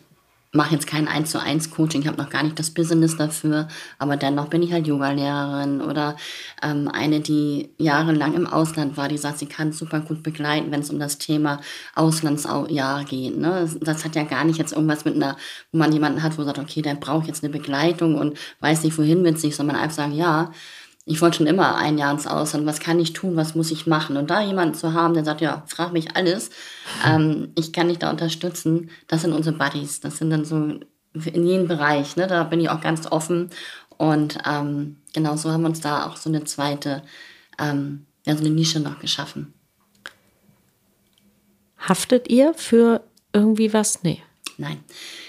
[0.56, 3.68] mache jetzt kein 1 zu 1 Coaching, ich habe noch gar nicht das Business dafür,
[4.00, 6.16] aber dennoch bin ich halt Yogalehrerin oder
[6.64, 10.82] ähm, eine, die jahrelang im Ausland war, die sagt, sie kann super gut begleiten, wenn
[10.82, 11.60] es um das Thema
[11.96, 13.38] Auslandsjahr geht.
[13.38, 13.50] Ne?
[13.62, 15.38] Das, das, hat ja gar nicht jetzt irgendwas mit einer,
[15.72, 18.98] wo man jemanden hat, wo sagt, okay, der braucht jetzt eine Begleitung und weiß nicht,
[18.98, 20.52] wohin mit sich, sondern einfach sagen, ja,
[21.06, 23.86] ich wollte schon immer ein Jahr ins Ausland, was kann ich tun, was muss ich
[23.86, 24.18] machen?
[24.18, 26.50] Und da jemanden zu haben, der sagt, ja, frag mich alles,
[27.06, 30.80] ähm, ich kann dich da unterstützen, das sind unsere Buddies, das sind dann so
[31.14, 32.28] in jedem Bereich, ne?
[32.28, 33.52] da bin ich auch ganz offen
[33.98, 37.04] und ähm, genau so haben wir uns da auch so eine zweite,
[37.60, 39.54] ähm, ja, so eine Nische noch geschaffen.
[41.78, 44.02] Haftet ihr für irgendwie was?
[44.02, 44.24] Nee.
[44.58, 44.84] Nein.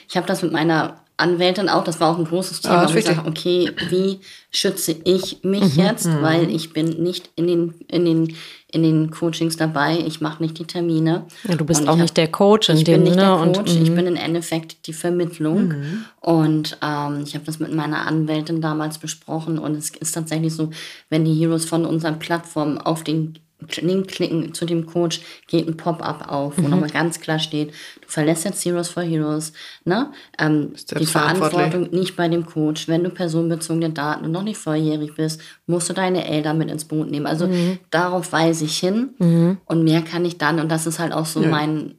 [0.09, 2.83] Ich habe das mit meiner Anwältin auch, das war auch ein großes Thema.
[2.83, 6.23] Ah, ich sage, okay, wie schütze ich mich mhm, jetzt, mhm.
[6.23, 8.37] weil ich bin nicht in den, in den,
[8.71, 11.25] in den Coachings dabei, ich mache nicht die Termine.
[11.49, 13.23] Ja, du bist auch hab, nicht der Coach in ich dem bin nicht ne?
[13.23, 15.69] der Coach, und, ich bin im Endeffekt die Vermittlung.
[15.69, 16.05] Mhm.
[16.21, 20.71] Und ähm, ich habe das mit meiner Anwältin damals besprochen und es ist tatsächlich so,
[21.09, 23.39] wenn die Heroes von unserer Plattform auf den
[23.81, 26.71] Link klicken zu dem Coach, geht ein Pop-up auf, wo mhm.
[26.71, 29.53] nochmal ganz klar steht, du verlässt jetzt Heroes for Heroes,
[29.85, 30.13] ne?
[30.39, 32.89] Ähm, die Verantwortung nicht bei dem Coach.
[32.89, 36.85] Wenn du personenbezogene Daten und noch nicht volljährig bist, musst du deine Eltern mit ins
[36.85, 37.27] Boot nehmen.
[37.27, 37.79] Also mhm.
[37.91, 39.59] darauf weise ich hin mhm.
[39.67, 41.49] und mehr kann ich dann und das ist halt auch so ja.
[41.49, 41.95] mein,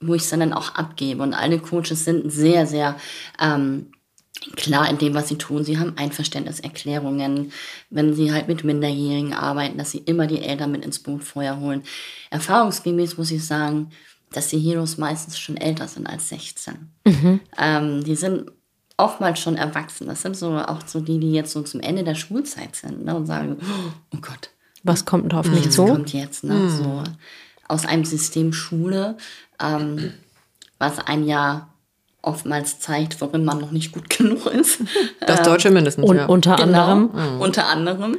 [0.00, 1.22] wo ich es dann auch abgebe.
[1.22, 2.96] Und alle Coaches sind sehr, sehr
[3.40, 3.86] ähm,
[4.56, 5.64] klar in dem, was sie tun.
[5.64, 7.52] Sie haben Einverständniserklärungen,
[7.90, 11.60] wenn sie halt mit Minderjährigen arbeiten, dass sie immer die Eltern mit ins Boot vorher
[11.60, 11.82] holen.
[12.30, 13.90] Erfahrungsgemäß muss ich sagen,
[14.32, 16.90] dass die Heroes meistens schon älter sind als 16.
[17.04, 17.40] Mhm.
[17.58, 18.50] Ähm, die sind
[18.96, 20.06] oftmals schon erwachsen.
[20.06, 23.16] Das sind so auch so die, die jetzt so zum Ende der Schulzeit sind ne,
[23.16, 23.56] und sagen,
[24.14, 24.50] oh Gott.
[24.82, 25.82] Was kommt da auf mich zu?
[25.82, 26.44] Was kommt jetzt?
[26.44, 26.54] Ne?
[26.54, 26.70] Mhm.
[26.70, 27.04] So
[27.68, 29.16] aus einem System Schule,
[29.60, 30.12] ähm,
[30.78, 31.69] was ein Jahr
[32.22, 34.82] oftmals zeigt, worin man noch nicht gut genug ist.
[35.26, 36.08] Das Deutsche mindestens.
[36.08, 36.26] Und ja.
[36.26, 37.34] unter genau, anderem.
[37.34, 37.40] Mhm.
[37.40, 38.16] Unter anderem.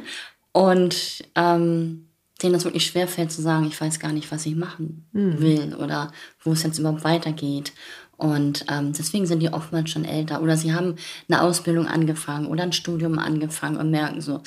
[0.52, 2.08] Und ähm,
[2.42, 5.40] denen das wirklich schwerfällt zu sagen, ich weiß gar nicht, was ich machen mhm.
[5.40, 6.12] will oder
[6.42, 7.72] wo es jetzt überhaupt weitergeht.
[8.16, 10.42] Und ähm, deswegen sind die oftmals schon älter.
[10.42, 10.96] Oder sie haben
[11.28, 14.42] eine Ausbildung angefangen oder ein Studium angefangen und merken so,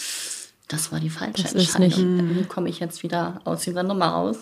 [0.68, 2.15] das war die falsche das Entscheidung.
[2.15, 4.38] Nicht, Wie komme ich jetzt wieder aus dieser Nummer raus?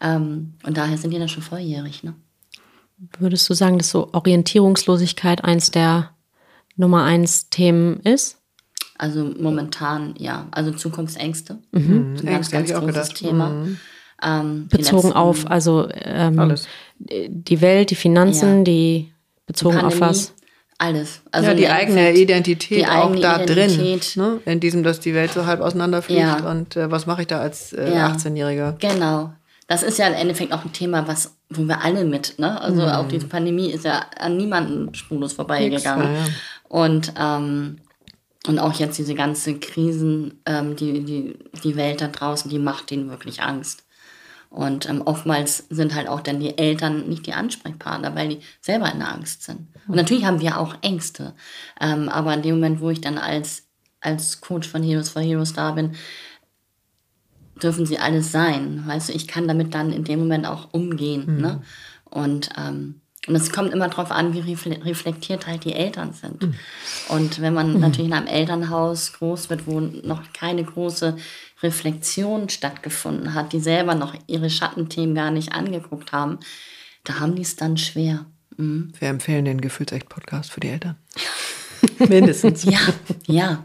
[0.00, 2.02] Ähm, und daher sind die dann schon volljährig.
[2.02, 2.14] Ne?
[3.18, 6.10] Würdest du sagen, dass so Orientierungslosigkeit eins der
[6.76, 8.38] Nummer eins Themen ist?
[8.96, 10.46] Also momentan ja.
[10.52, 11.58] Also Zukunftsängste.
[11.72, 12.16] Mhm.
[12.20, 13.48] Ein ganz, ganz großes Thema.
[13.50, 13.78] Mhm.
[14.22, 16.68] Ähm, bezogen auf also ähm, Alles.
[16.98, 18.64] die Welt, die Finanzen, ja.
[18.64, 19.12] die
[19.46, 20.34] bezogen die auf was?
[20.78, 21.22] Alles.
[21.32, 24.16] Also ja, die eigene Identität die auch eigene da Identität.
[24.16, 24.22] drin.
[24.22, 24.40] Ne?
[24.44, 26.48] In diesem, dass die Welt so halb auseinanderfliegt ja.
[26.48, 28.12] und äh, was mache ich da als äh, ja.
[28.12, 28.78] 18-Jähriger?
[28.78, 29.32] Genau.
[29.66, 32.60] Das ist ja im Endeffekt auch ein Thema, was wo wir alle mit, ne?
[32.60, 32.88] Also mhm.
[32.88, 36.14] auch diese Pandemie ist ja an niemanden spurlos vorbeigegangen.
[36.14, 36.26] Ja.
[36.68, 37.76] Und, ähm,
[38.46, 42.90] und auch jetzt diese ganze Krisen, ähm, die, die, die Welt da draußen, die macht
[42.90, 43.84] denen wirklich Angst.
[44.52, 48.92] Und ähm, oftmals sind halt auch dann die Eltern nicht die Ansprechpartner, weil die selber
[48.92, 49.68] in der Angst sind.
[49.88, 51.34] Und natürlich haben wir auch Ängste.
[51.80, 53.64] Ähm, aber in dem Moment, wo ich dann als,
[54.00, 55.92] als Coach von Heroes for Heroes da bin,
[57.62, 58.82] dürfen sie alles sein.
[58.86, 61.36] Weißt du, ich kann damit dann in dem Moment auch umgehen.
[61.36, 61.40] Mhm.
[61.40, 61.62] Ne?
[62.04, 66.42] Und ähm, und es kommt immer darauf an, wie reflektiert halt die Eltern sind.
[66.42, 66.54] Mhm.
[67.08, 67.80] Und wenn man mhm.
[67.80, 71.16] natürlich in einem Elternhaus groß wird, wo noch keine große
[71.62, 76.40] Reflexion stattgefunden hat, die selber noch ihre Schattenthemen gar nicht angeguckt haben,
[77.04, 78.26] da haben die es dann schwer.
[78.56, 78.92] Mhm.
[78.98, 80.96] Wir empfehlen den Gefühlsecht-Podcast für die Eltern.
[82.08, 82.64] Mindestens.
[82.64, 82.80] Ja,
[83.26, 83.64] ja.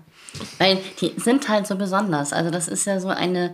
[0.60, 2.32] Weil die sind halt so besonders.
[2.32, 3.54] Also das ist ja so eine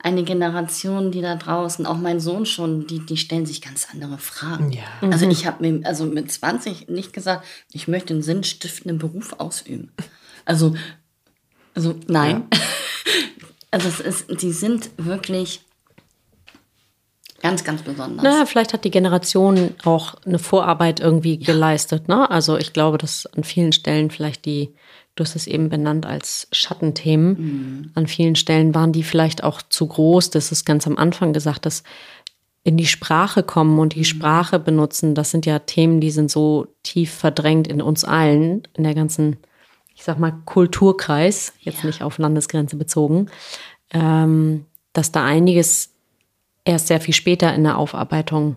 [0.00, 4.18] eine Generation, die da draußen, auch mein Sohn schon, die, die stellen sich ganz andere
[4.18, 4.70] Fragen.
[4.70, 4.84] Ja.
[5.00, 5.32] Also mhm.
[5.32, 9.92] ich habe mir also mit 20 nicht gesagt, ich möchte einen sinnstiftenden Beruf ausüben.
[10.44, 10.76] Also,
[11.74, 12.46] also nein.
[12.52, 12.60] Ja.
[13.70, 15.60] Also es ist, die sind wirklich
[17.40, 18.22] ganz, ganz besonders.
[18.22, 21.46] Na, vielleicht hat die Generation auch eine Vorarbeit irgendwie ja.
[21.46, 22.08] geleistet.
[22.08, 22.30] Ne?
[22.30, 24.74] Also ich glaube, dass an vielen Stellen vielleicht die
[25.18, 27.28] du hast es eben benannt als Schattenthemen.
[27.28, 27.90] Mhm.
[27.94, 30.30] An vielen Stellen waren die vielleicht auch zu groß.
[30.30, 31.82] Das ist ganz am Anfang gesagt, dass
[32.64, 34.04] in die Sprache kommen und die mhm.
[34.04, 38.84] Sprache benutzen, das sind ja Themen, die sind so tief verdrängt in uns allen, in
[38.84, 39.38] der ganzen,
[39.94, 41.86] ich sag mal, Kulturkreis, jetzt ja.
[41.86, 43.30] nicht auf Landesgrenze bezogen,
[43.90, 45.94] ähm, dass da einiges
[46.68, 48.56] erst sehr viel später in der Aufarbeitung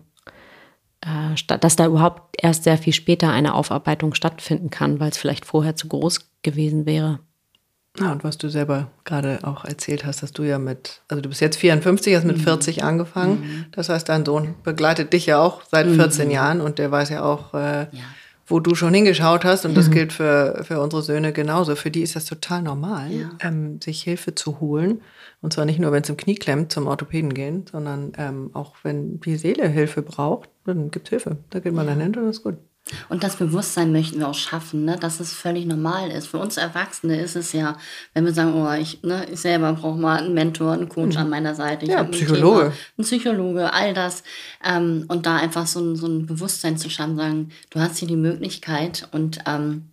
[1.02, 5.46] äh, dass da überhaupt erst sehr viel später eine Aufarbeitung stattfinden kann, weil es vielleicht
[5.46, 7.20] vorher zu groß gewesen wäre.
[8.00, 11.28] Ja, und was du selber gerade auch erzählt hast, dass du ja mit, also du
[11.28, 12.42] bist jetzt 54, hast mit mhm.
[12.42, 13.42] 40 angefangen.
[13.42, 13.66] Mhm.
[13.72, 16.32] Das heißt, dein Sohn begleitet dich ja auch seit 14 mhm.
[16.32, 17.90] Jahren und der weiß ja auch, äh, ja.
[18.52, 19.66] Wo du schon hingeschaut hast.
[19.66, 19.94] Und das mhm.
[19.94, 21.76] gilt für, für unsere Söhne genauso.
[21.76, 23.30] Für die ist das total normal, ja.
[23.42, 25.02] ähm, sich Hilfe zu holen.
[25.42, 28.76] Und zwar nicht nur, wenn es im Knie klemmt, zum Orthopäden gehen, sondern ähm, auch
[28.84, 31.38] wenn die Seele Hilfe braucht, dann gibt es Hilfe.
[31.50, 31.94] Da geht man ja.
[31.94, 32.58] dann hin und das ist gut.
[33.10, 34.98] Und das Bewusstsein möchten wir auch schaffen, ne?
[34.98, 36.28] dass es völlig normal ist.
[36.28, 37.78] Für uns Erwachsene ist es ja,
[38.14, 41.22] wenn wir sagen, oh, ich, ne, ich selber brauche mal einen Mentor, einen Coach mhm.
[41.22, 41.86] an meiner Seite.
[41.86, 42.62] Ich ja, ein Psychologe.
[42.62, 44.24] Thema, ein Psychologe, all das.
[44.64, 48.08] Ähm, und da einfach so ein, so ein Bewusstsein zu schaffen, sagen, du hast hier
[48.08, 49.90] die Möglichkeit und ähm,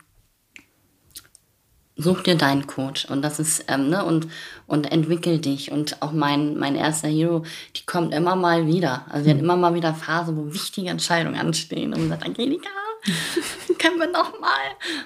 [1.99, 4.29] such dir deinen Coach und das ist ähm, ne und
[4.67, 7.43] und entwickel dich und auch mein mein erster Hero
[7.77, 9.45] die kommt immer mal wieder also sie hat hm.
[9.45, 12.69] immer mal wieder Phasen wo wichtige Entscheidungen anstehen und sagt Angelika
[13.79, 14.49] können wir noch mal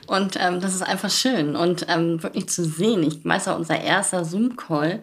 [0.07, 3.81] und ähm, das ist einfach schön und ähm, wirklich zu sehen ich weiß auch unser
[3.81, 5.03] erster Zoom Call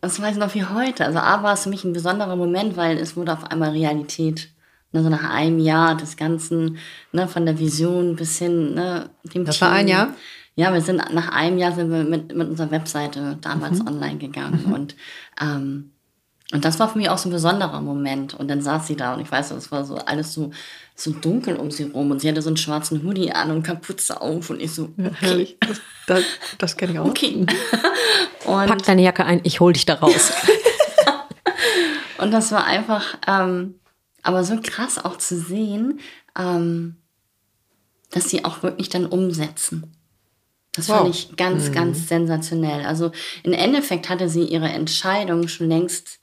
[0.00, 2.76] das weiß ich noch wie heute also A war es für mich ein besonderer Moment
[2.76, 4.48] weil es wurde auf einmal Realität
[4.94, 6.78] also nach einem Jahr des Ganzen,
[7.12, 9.68] ne, von der Vision bis hin, ne, dem Das Team.
[9.68, 10.08] war ein Jahr?
[10.54, 13.88] Ja, wir sind nach einem Jahr sind wir mit, mit unserer Webseite damals mhm.
[13.88, 14.72] online gegangen mhm.
[14.72, 14.96] und
[15.40, 15.92] ähm,
[16.52, 18.34] und das war für mich auch so ein besonderer Moment.
[18.34, 20.50] Und dann saß sie da und ich weiß, es war so alles so,
[21.02, 22.10] so dunkel um sie rum.
[22.10, 24.50] Und sie hatte so einen schwarzen Hoodie an und Kapuze auf.
[24.50, 25.56] Und ich so, okay.
[25.62, 26.24] Ja, das, das,
[26.58, 27.06] das kenne ich auch.
[27.06, 27.34] Okay.
[28.44, 30.32] und Pack deine Jacke ein, ich hol dich da raus.
[32.18, 33.74] und das war einfach, ähm,
[34.22, 36.00] aber so krass auch zu sehen,
[36.38, 36.96] ähm,
[38.10, 39.96] dass sie auch wirklich dann umsetzen.
[40.72, 40.98] Das wow.
[40.98, 41.72] fand ich ganz, mhm.
[41.72, 42.86] ganz sensationell.
[42.86, 43.10] Also
[43.42, 46.20] im Endeffekt hatte sie ihre Entscheidung schon längst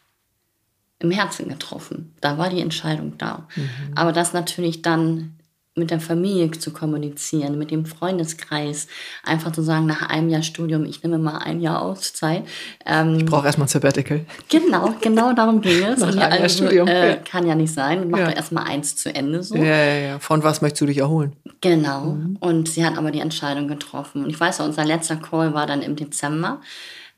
[1.00, 2.14] im Herzen getroffen.
[2.22, 3.48] Da war die Entscheidung da.
[3.56, 3.70] Mhm.
[3.96, 5.40] Aber das natürlich dann
[5.80, 8.88] mit der Familie zu kommunizieren, mit dem Freundeskreis,
[9.24, 12.44] einfach zu sagen, nach einem Jahr Studium, ich nehme mal ein Jahr Auszeit.
[12.86, 14.26] Ähm, ich brauche erstmal ein Sabbatical.
[14.50, 16.00] Genau, genau darum ging es.
[16.00, 16.88] nach einem Jahr Studium.
[16.88, 18.10] Äh, kann ja nicht sein.
[18.10, 18.28] Mach ja.
[18.28, 19.56] doch erstmal eins zu Ende so.
[19.56, 20.20] Ja, ja, ja.
[20.20, 21.34] Von was möchtest du dich erholen?
[21.62, 22.06] Genau.
[22.12, 22.38] Mhm.
[22.42, 24.24] Und sie hat aber die Entscheidung getroffen.
[24.24, 26.60] Und ich weiß, unser letzter Call war dann im Dezember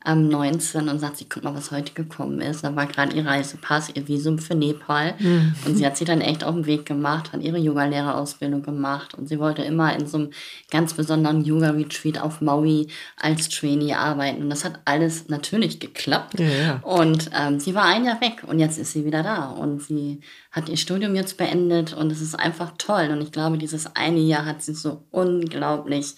[0.04, 2.64] am 19 und sagt, sie guck mal, was heute gekommen ist.
[2.64, 5.14] Da war gerade ihr Reisepass, ihr Visum für Nepal.
[5.18, 5.54] Mhm.
[5.64, 9.14] Und sie hat sich dann echt auf den Weg gemacht, hat ihre Yogalehrerausbildung gemacht.
[9.14, 10.30] Und sie wollte immer in so einem
[10.70, 14.42] ganz besonderen Yoga-Retreat auf Maui als Trainee arbeiten.
[14.42, 16.40] Und das hat alles natürlich geklappt.
[16.40, 16.80] Ja, ja.
[16.82, 19.50] Und ähm, sie war ein Jahr weg und jetzt ist sie wieder da.
[19.50, 23.08] Und sie hat ihr Studium jetzt beendet und es ist einfach toll.
[23.10, 26.14] Und ich glaube, dieses eine Jahr hat sie so unglaublich,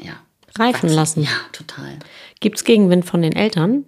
[0.00, 0.14] ja,
[0.58, 1.22] reifen lassen.
[1.22, 1.98] Ja, total.
[2.40, 3.84] Gibt es Gegenwind von den Eltern?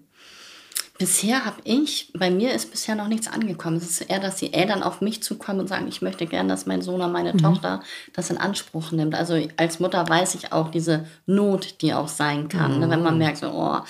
[0.98, 3.76] Bisher habe ich, bei mir ist bisher noch nichts angekommen.
[3.76, 6.66] Es ist eher, dass die Eltern auf mich zukommen und sagen, ich möchte gerne, dass
[6.66, 7.38] mein Sohn oder meine mhm.
[7.38, 9.16] Tochter das in Anspruch nimmt.
[9.16, 12.74] Also als Mutter weiß ich auch diese Not, die auch sein kann.
[12.74, 12.80] Mhm.
[12.80, 13.18] Ne, wenn man mhm.
[13.18, 13.80] merkt, so, oh,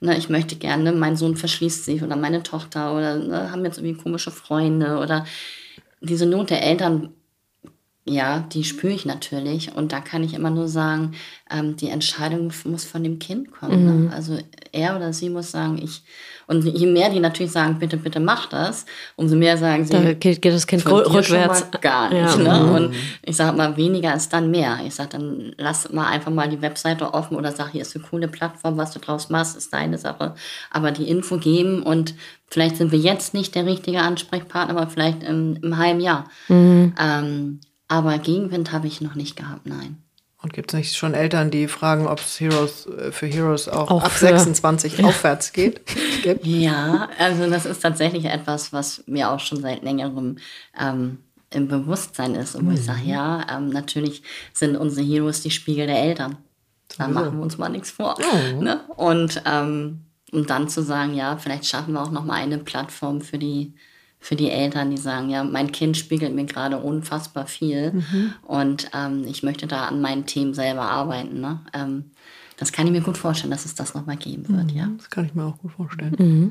[0.00, 3.78] ne, ich möchte gerne, mein Sohn verschließt sich oder meine Tochter oder ne, haben jetzt
[3.78, 5.24] irgendwie komische Freunde oder
[6.00, 7.12] diese Not der Eltern
[8.08, 9.74] ja, die spüre ich natürlich.
[9.74, 11.12] Und da kann ich immer nur sagen,
[11.50, 13.84] ähm, die Entscheidung muss von dem Kind kommen.
[13.84, 13.90] Ne?
[13.90, 14.04] Mhm.
[14.04, 14.12] Ne?
[14.14, 14.38] Also
[14.70, 16.02] er oder sie muss sagen, ich.
[16.46, 20.12] Und je mehr die natürlich sagen, bitte, bitte mach das, umso mehr sagen sie, da
[20.12, 21.68] geht, geht das Kind rückwärts.
[21.80, 22.38] gar nicht.
[22.38, 22.60] Ja.
[22.60, 22.66] Ne?
[22.66, 22.74] Mhm.
[22.74, 24.78] Und ich sage mal, weniger ist dann mehr.
[24.86, 28.04] Ich sage dann, lass mal einfach mal die Webseite offen oder sag, hier ist eine
[28.04, 30.36] coole Plattform, was du draus machst, ist deine Sache.
[30.70, 32.14] Aber die Info geben und
[32.46, 36.28] vielleicht sind wir jetzt nicht der richtige Ansprechpartner, aber vielleicht im, im halben Jahr.
[36.46, 36.94] Mhm.
[37.00, 40.02] Ähm, aber Gegenwind habe ich noch nicht gehabt, nein.
[40.42, 43.90] Und gibt es nicht schon Eltern, die fragen, ob es Heroes äh, für Heroes auch,
[43.90, 45.06] auch ab für, 26 ja.
[45.06, 45.80] aufwärts geht?
[46.22, 46.46] Gibt?
[46.46, 50.36] Ja, also das ist tatsächlich etwas, was mir auch schon seit längerem
[50.78, 51.18] ähm,
[51.50, 52.54] im Bewusstsein ist.
[52.54, 52.74] Und mhm.
[52.74, 54.22] ich sage, ja, ähm, natürlich
[54.52, 56.36] sind unsere Heroes die Spiegel der Eltern.
[56.98, 58.16] Da machen wir uns mal nichts vor.
[58.18, 58.62] Oh.
[58.62, 58.80] Ne?
[58.96, 63.20] Und ähm, um dann zu sagen, ja, vielleicht schaffen wir auch noch mal eine Plattform
[63.20, 63.74] für die
[64.26, 68.32] für die Eltern, die sagen, ja, mein Kind spiegelt mir gerade unfassbar viel mhm.
[68.42, 71.40] und ähm, ich möchte da an meinen Themen selber arbeiten.
[71.40, 71.60] Ne?
[71.72, 72.06] Ähm,
[72.56, 74.76] das kann ich mir gut vorstellen, dass es das nochmal geben wird, mhm.
[74.76, 74.88] ja.
[74.96, 76.16] Das kann ich mir auch gut vorstellen.
[76.18, 76.50] Mhm.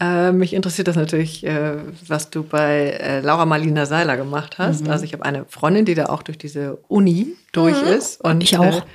[0.00, 1.76] Äh, mich interessiert das natürlich, äh,
[2.08, 4.84] was du bei äh, Laura Marlina Seiler gemacht hast.
[4.84, 4.90] Mhm.
[4.90, 7.88] Also ich habe eine Freundin, die da auch durch diese Uni durch mhm.
[7.88, 8.22] ist.
[8.22, 8.86] Und ich auch.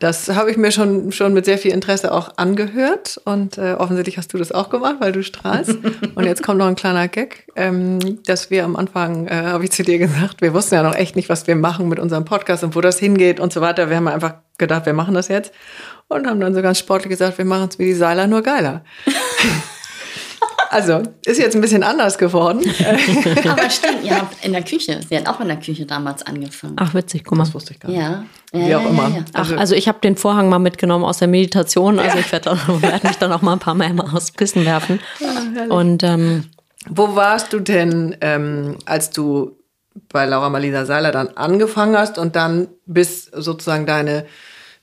[0.00, 4.18] Das habe ich mir schon, schon mit sehr viel Interesse auch angehört und äh, offensichtlich
[4.18, 5.76] hast du das auch gemacht, weil du strahlst.
[6.14, 9.72] und jetzt kommt noch ein kleiner Gag, ähm, dass wir am Anfang, äh, habe ich
[9.72, 12.64] zu dir gesagt, wir wussten ja noch echt nicht, was wir machen mit unserem Podcast
[12.64, 13.88] und wo das hingeht und so weiter.
[13.88, 15.52] Wir haben einfach gedacht, wir machen das jetzt
[16.08, 18.84] und haben dann so ganz sportlich gesagt, wir machen es wie die Seiler, nur geiler.
[20.70, 22.60] Also, ist jetzt ein bisschen anders geworden.
[23.48, 26.76] Aber stimmt, ihr habt in der Küche, sie hat auch in der Küche damals angefangen.
[26.78, 27.44] Ach, witzig, guck mal.
[27.44, 28.00] Das wusste ich gar nicht.
[28.00, 28.24] Ja.
[28.52, 29.08] ja Wie auch ja, immer.
[29.08, 31.98] Ja, Ach, also, also ich habe den Vorhang mal mitgenommen aus der Meditation.
[31.98, 35.00] Also ich werde werd mich dann auch mal ein paar Mal aus Kissen werfen.
[35.68, 36.44] Und ähm,
[36.88, 39.56] wo warst du denn, ähm, als du
[40.08, 44.26] bei Laura Marlina Seiler dann angefangen hast und dann bis sozusagen deine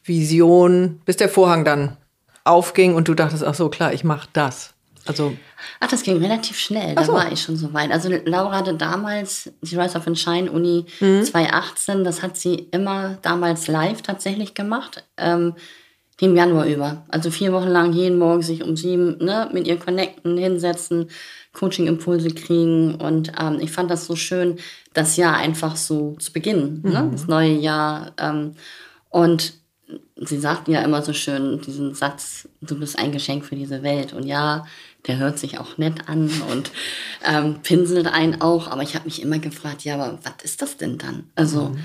[0.03, 1.97] Vision, bis der Vorhang dann
[2.43, 4.72] aufging und du dachtest, ach so, klar, ich mache das.
[5.05, 5.35] Also
[5.79, 6.95] Ach, das ging relativ schnell.
[6.95, 7.13] Da so.
[7.13, 7.91] war ich schon so weit.
[7.91, 11.23] Also Laura hatte damals die Rise of Shine Uni mhm.
[11.23, 12.03] 2018.
[12.03, 15.03] Das hat sie immer damals live tatsächlich gemacht.
[15.17, 15.55] Ähm,
[16.21, 17.03] den Januar über.
[17.09, 21.09] Also vier Wochen lang jeden Morgen sich um sieben ne, mit ihr connecten, hinsetzen,
[21.53, 22.95] Coaching-Impulse kriegen.
[22.95, 24.57] Und ähm, ich fand das so schön,
[24.93, 26.81] das Jahr einfach so zu beginnen.
[26.83, 26.89] Ne?
[26.89, 26.93] Mhm.
[26.93, 27.09] Ne?
[27.11, 28.13] Das neue Jahr.
[28.19, 28.53] Ähm,
[29.09, 29.53] und
[30.15, 34.13] sie sagt ja immer so schön diesen Satz, du bist ein Geschenk für diese Welt.
[34.13, 34.65] Und ja,
[35.07, 36.71] der hört sich auch nett an und
[37.25, 38.67] ähm, pinselt einen auch.
[38.67, 41.29] Aber ich habe mich immer gefragt, ja, aber was ist das denn dann?
[41.35, 41.79] Also, mhm.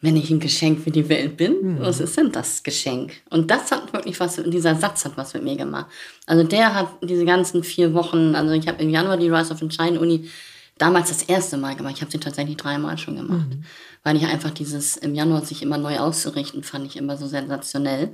[0.00, 1.80] wenn ich ein Geschenk für die Welt bin, mhm.
[1.80, 3.12] was ist denn das Geschenk?
[3.30, 5.86] Und das hat wirklich was, dieser Satz hat was mit mir gemacht.
[6.26, 9.60] Also der hat diese ganzen vier Wochen, also ich habe im Januar die Rise of
[9.70, 10.30] Shine Uni
[10.78, 11.94] damals das erste Mal gemacht.
[11.96, 13.48] Ich habe sie tatsächlich dreimal schon gemacht.
[13.50, 13.64] Mhm.
[14.02, 18.12] Weil ich einfach dieses im Januar sich immer neu auszurichten, fand ich immer so sensationell.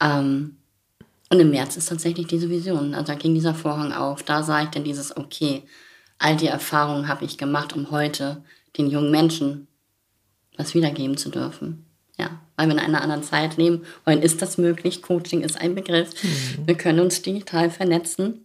[0.00, 0.57] Ähm,
[1.30, 2.94] und im März ist tatsächlich diese Vision.
[2.94, 4.22] Also da ging dieser Vorhang auf.
[4.22, 5.64] Da sah ich dann dieses, okay,
[6.18, 8.42] all die Erfahrungen habe ich gemacht, um heute
[8.76, 9.68] den jungen Menschen
[10.56, 11.84] was wiedergeben zu dürfen.
[12.18, 13.82] Ja, weil wir in einer anderen Zeit leben.
[14.04, 15.02] Heute ist das möglich.
[15.02, 16.10] Coaching ist ein Begriff.
[16.22, 16.66] Mhm.
[16.66, 18.44] Wir können uns digital vernetzen.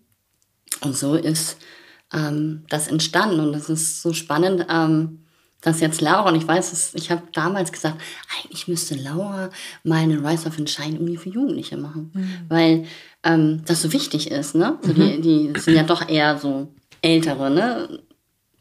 [0.81, 1.57] Und so ist
[2.13, 3.39] ähm, das entstanden.
[3.39, 4.67] Und das ist so spannend.
[4.69, 5.25] Ähm,
[5.63, 7.99] dass jetzt Laura, und ich weiß, ich habe damals gesagt,
[8.35, 9.49] eigentlich müsste Laura
[9.83, 12.45] mal eine Rise of Shine Uni für Jugendliche machen, mhm.
[12.49, 12.85] weil
[13.23, 14.55] ähm, das so wichtig ist.
[14.55, 14.77] Ne?
[14.81, 15.21] So mhm.
[15.21, 15.21] die,
[15.53, 16.67] die sind ja doch eher so
[17.01, 17.99] ältere, ne?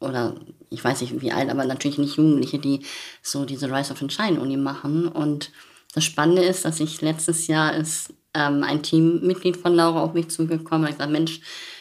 [0.02, 0.34] oder
[0.70, 2.80] ich weiß nicht wie alt, aber natürlich nicht Jugendliche, die
[3.22, 5.08] so diese Rise of Shine Uni machen.
[5.08, 5.50] Und
[5.94, 10.30] das Spannende ist, dass ich letztes Jahr ist ähm, ein Teammitglied von Laura auf mich
[10.30, 11.40] zugekommen und ich gesagt, Mensch,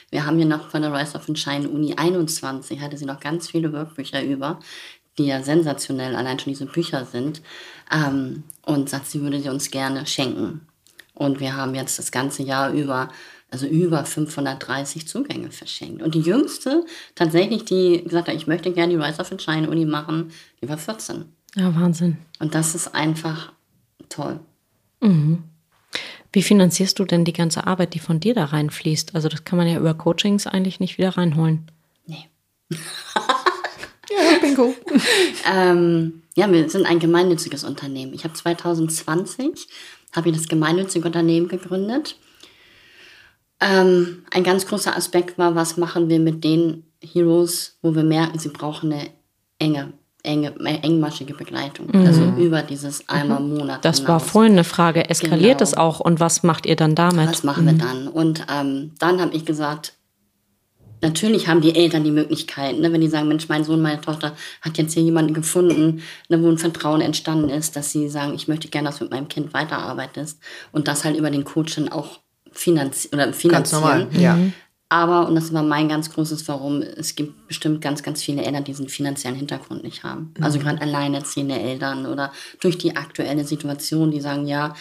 [0.09, 3.49] wir haben hier noch von der Rise of Shine Uni 21, hatte sie noch ganz
[3.49, 4.59] viele Workbücher über
[5.21, 7.41] die ja sensationell allein schon diese Bücher sind,
[7.91, 10.61] ähm, und sagt, sie würde sie uns gerne schenken.
[11.13, 13.09] Und wir haben jetzt das ganze Jahr über,
[13.51, 16.01] also über 530 Zugänge verschenkt.
[16.01, 19.85] Und die jüngste, tatsächlich, die gesagt hat, ich möchte gerne die Rise of Shine Uni
[19.85, 20.31] machen,
[20.61, 21.25] die war 14.
[21.55, 22.17] Ja, Wahnsinn.
[22.39, 23.51] Und das ist einfach
[24.09, 24.39] toll.
[25.01, 25.43] Mhm.
[26.33, 29.15] Wie finanzierst du denn die ganze Arbeit, die von dir da reinfließt?
[29.15, 31.69] Also das kann man ja über Coachings eigentlich nicht wieder reinholen.
[32.05, 32.29] Nee.
[34.11, 34.73] Ja, bingo.
[35.53, 38.13] ähm, ja, wir sind ein gemeinnütziges Unternehmen.
[38.13, 39.67] Ich habe 2020
[40.15, 42.17] habe ich das gemeinnützige Unternehmen gegründet.
[43.59, 48.39] Ähm, ein ganz großer Aspekt war, was machen wir mit den Heroes, wo wir merken,
[48.39, 49.09] sie brauchen eine
[49.59, 51.87] enge, enge, engmaschige Begleitung.
[51.91, 52.05] Mhm.
[52.05, 53.85] Also über dieses einmal im Monat.
[53.85, 54.09] Das hinaus.
[54.09, 55.09] war vorhin eine Frage.
[55.09, 55.63] Eskaliert genau.
[55.63, 57.29] es auch und was macht ihr dann damit?
[57.29, 57.69] Was machen mhm.
[57.69, 58.07] wir dann?
[58.07, 59.93] Und ähm, dann habe ich gesagt,
[61.01, 64.35] natürlich haben die Eltern die Möglichkeit, ne, wenn die sagen, Mensch, mein Sohn, meine Tochter
[64.61, 68.47] hat jetzt hier jemanden gefunden, ne, wo ein Vertrauen entstanden ist, dass sie sagen, ich
[68.47, 70.39] möchte gerne, dass du mit meinem Kind weiterarbeitest
[70.71, 72.19] und das halt über den Coach dann auch
[72.51, 73.51] finanzi oder finanzieren.
[73.51, 74.37] Ganz normal, ja.
[74.89, 78.65] Aber, und das war mein ganz großes Warum, es gibt bestimmt ganz, ganz viele Eltern,
[78.65, 80.33] die diesen finanziellen Hintergrund nicht haben.
[80.41, 80.63] Also mhm.
[80.63, 84.75] gerade alleinerziehende Eltern oder durch die aktuelle Situation, die sagen, ja,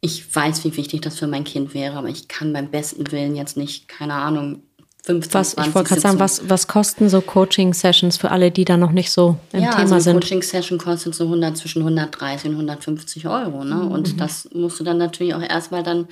[0.00, 3.36] ich weiß, wie wichtig das für mein Kind wäre, aber ich kann beim besten Willen
[3.36, 4.64] jetzt nicht, keine Ahnung,
[5.04, 8.64] 15, was, 20 Ich wollte gerade sagen, was, was kosten so Coaching-Sessions für alle, die
[8.64, 10.14] da noch nicht so im ja, Thema also sind?
[10.14, 13.64] Ja, Coaching-Session kostet so 100, zwischen 130 und 150 Euro.
[13.64, 13.74] Ne?
[13.74, 13.90] Mhm.
[13.90, 16.08] Und das musst du dann natürlich auch erstmal dann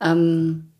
[0.00, 0.72] ähm,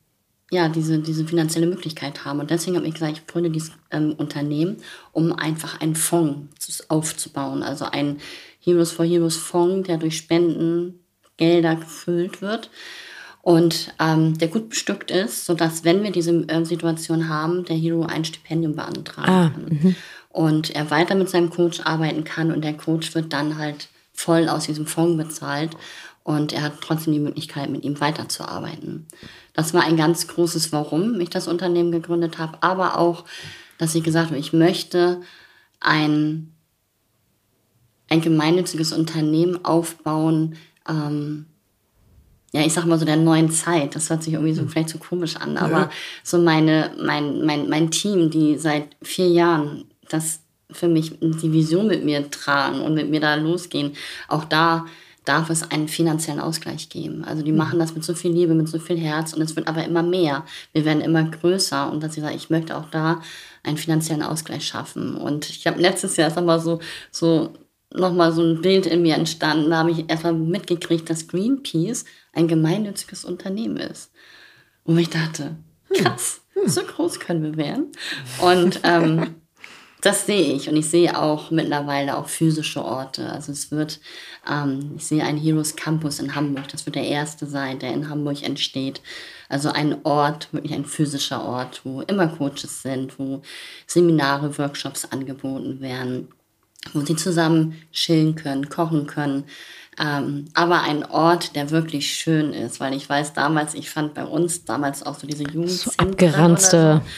[0.51, 2.40] ja, diese, diese finanzielle Möglichkeit haben.
[2.40, 4.78] Und deswegen habe ich gesagt, ich gründe dieses ähm, Unternehmen,
[5.12, 7.62] um einfach einen Fonds aufzubauen.
[7.62, 8.18] Also ein
[8.59, 10.99] Heroes for Heroes Fonds, der durch Spenden
[11.36, 12.70] Gelder gefüllt wird
[13.47, 18.03] und ähm, der gut bestückt ist, sodass, wenn wir diese äh, Situation haben, der Hero
[18.03, 19.68] ein Stipendium beantragen ah, kann.
[19.68, 19.94] -hmm.
[20.30, 24.49] Und er weiter mit seinem Coach arbeiten kann und der Coach wird dann halt voll
[24.49, 25.76] aus diesem Fonds bezahlt
[26.24, 29.07] und er hat trotzdem die Möglichkeit, mit ihm weiterzuarbeiten.
[29.53, 33.26] Das war ein ganz großes Warum ich das Unternehmen gegründet habe, aber auch,
[33.78, 35.20] dass ich gesagt habe, ich möchte
[35.78, 36.53] ein,
[38.11, 40.57] ein gemeinnütziges Unternehmen aufbauen,
[40.88, 41.47] ähm,
[42.53, 43.94] ja, ich sag mal so der neuen Zeit.
[43.94, 44.68] Das hört sich irgendwie so hm.
[44.68, 45.90] vielleicht so komisch an, aber ja.
[46.22, 50.40] so meine, mein, mein, mein Team, die seit vier Jahren das
[50.70, 53.92] für mich die Vision mit mir tragen und mit mir da losgehen,
[54.28, 54.86] auch da
[55.24, 57.24] darf es einen finanziellen Ausgleich geben.
[57.24, 57.59] Also die hm.
[57.59, 60.03] machen das mit so viel Liebe, mit so viel Herz und es wird aber immer
[60.03, 60.44] mehr.
[60.72, 63.20] Wir werden immer größer und dass ich sage, ich möchte auch da
[63.64, 65.16] einen finanziellen Ausgleich schaffen.
[65.16, 66.78] Und ich habe letztes Jahr, sag mal so,
[67.11, 67.53] so
[67.92, 69.70] nochmal so ein Bild in mir entstanden.
[69.70, 72.05] Da habe ich erstmal mitgekriegt, dass Greenpeace
[72.37, 74.12] ein gemeinnütziges Unternehmen ist.
[74.84, 75.57] Und ich dachte,
[75.89, 76.05] hm.
[76.05, 76.68] krass, hm.
[76.68, 77.93] so groß können wir werden.
[78.41, 79.37] Und ähm,
[80.03, 80.68] das sehe ich.
[80.68, 83.32] Und ich sehe auch mittlerweile auch physische Orte.
[83.32, 84.01] Also es wird,
[84.49, 86.68] ähm, ich sehe einen Heroes Campus in Hamburg.
[86.68, 89.01] Das wird der erste sein, der in Hamburg entsteht.
[89.49, 93.43] Also ein Ort, wirklich ein physischer Ort, wo immer Coaches sind, wo
[93.87, 96.28] Seminare, Workshops angeboten werden
[96.95, 99.45] wo sie zusammen chillen können, kochen können.
[99.99, 104.24] Ähm, aber ein Ort, der wirklich schön ist, weil ich weiß damals, ich fand bei
[104.24, 107.03] uns damals auch so diese Jugendzentren so abgeranzte.
[107.03, 107.11] So,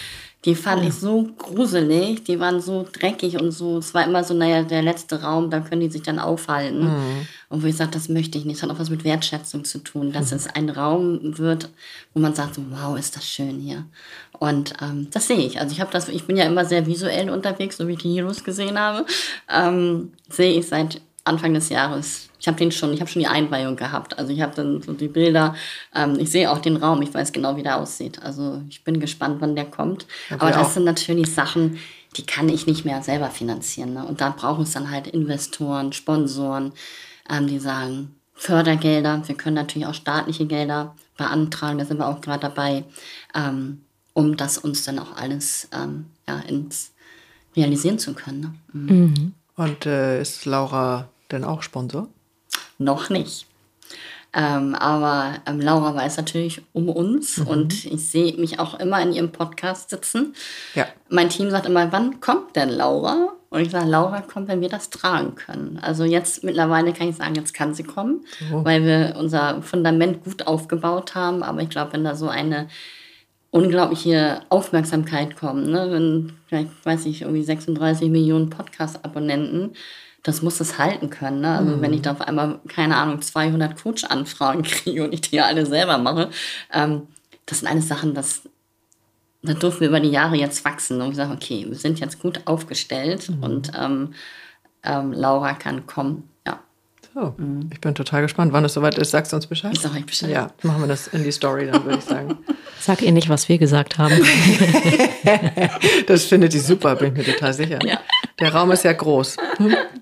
[0.44, 0.88] die fand ja.
[0.88, 3.78] ich so gruselig, die waren so dreckig und so.
[3.78, 6.84] Es war immer so, naja, der letzte Raum, da können die sich dann aufhalten.
[6.84, 7.26] Mhm.
[7.48, 8.62] Und wo ich sage, das möchte ich nicht.
[8.62, 10.36] Das hat auch was mit Wertschätzung zu tun, dass mhm.
[10.36, 11.70] es ein Raum wird,
[12.14, 13.84] wo man sagt, so, wow, ist das schön hier.
[14.38, 15.58] Und ähm, das sehe ich.
[15.58, 18.14] Also ich habe das, ich bin ja immer sehr visuell unterwegs, so wie ich die
[18.14, 19.06] Heroes gesehen habe.
[19.48, 22.28] Ähm, sehe ich seit Anfang des Jahres.
[22.40, 24.18] Ich habe den schon, ich habe schon die Einweihung gehabt.
[24.18, 25.54] Also ich habe dann so die Bilder.
[25.94, 27.02] Ähm, ich sehe auch den Raum.
[27.02, 28.22] Ich weiß genau, wie der aussieht.
[28.22, 30.06] Also ich bin gespannt, wann der kommt.
[30.30, 30.70] Okay, Aber das auch.
[30.70, 31.78] sind natürlich Sachen,
[32.16, 33.94] die kann ich nicht mehr selber finanzieren.
[33.94, 34.04] Ne?
[34.04, 36.72] Und da brauchen es dann halt Investoren, Sponsoren,
[37.30, 39.22] ähm, die sagen Fördergelder.
[39.26, 41.78] Wir können natürlich auch staatliche Gelder beantragen.
[41.78, 42.84] Da sind wir auch gerade dabei,
[43.34, 43.82] ähm,
[44.14, 46.92] um das uns dann auch alles ähm, ja, ins
[47.56, 48.40] realisieren zu können.
[48.40, 48.54] Ne?
[48.72, 48.96] Mhm.
[48.96, 49.32] Mhm.
[49.56, 52.08] Und äh, ist Laura denn auch Sponsor?
[52.78, 53.46] Noch nicht.
[54.34, 57.46] Ähm, aber ähm, Laura weiß natürlich um uns mhm.
[57.46, 60.34] und ich sehe mich auch immer in ihrem Podcast sitzen.
[60.74, 60.86] Ja.
[61.08, 63.32] Mein Team sagt immer, wann kommt denn Laura?
[63.50, 65.78] Und ich sage, Laura kommt, wenn wir das tragen können.
[65.80, 68.62] Also jetzt mittlerweile kann ich sagen, jetzt kann sie kommen, oh.
[68.62, 71.42] weil wir unser Fundament gut aufgebaut haben.
[71.42, 72.68] Aber ich glaube, wenn da so eine
[73.50, 75.88] unglaubliche Aufmerksamkeit kommt, ne?
[75.90, 79.72] wenn vielleicht, weiß ich, irgendwie 36 Millionen Podcast-Abonnenten,
[80.22, 81.40] das muss es halten können.
[81.40, 81.58] Ne?
[81.58, 81.82] Also mhm.
[81.82, 85.66] wenn ich da auf einmal, keine Ahnung, 200 Coach-Anfragen kriege und ich die ja alle
[85.66, 86.30] selber mache,
[86.72, 87.08] ähm,
[87.46, 88.42] das sind alles Sachen, das,
[89.42, 92.20] da dürfen wir über die Jahre jetzt wachsen und ich sage, okay, wir sind jetzt
[92.20, 93.42] gut aufgestellt mhm.
[93.42, 94.14] und ähm,
[94.82, 96.28] ähm, Laura kann kommen.
[96.46, 96.60] Ja.
[97.14, 97.70] So, mhm.
[97.72, 98.52] ich bin total gespannt.
[98.52, 99.72] Wann es soweit ist, sagst du uns Bescheid?
[99.72, 100.30] Ich sage euch Bescheid.
[100.30, 102.38] Ja, machen wir das in die Story, dann würde ich sagen.
[102.80, 104.14] Sag ihr nicht, was wir gesagt haben.
[106.06, 107.78] das findet sie super, bin ich mir total sicher.
[107.84, 108.00] Ja.
[108.40, 109.36] Der Raum ist ja groß.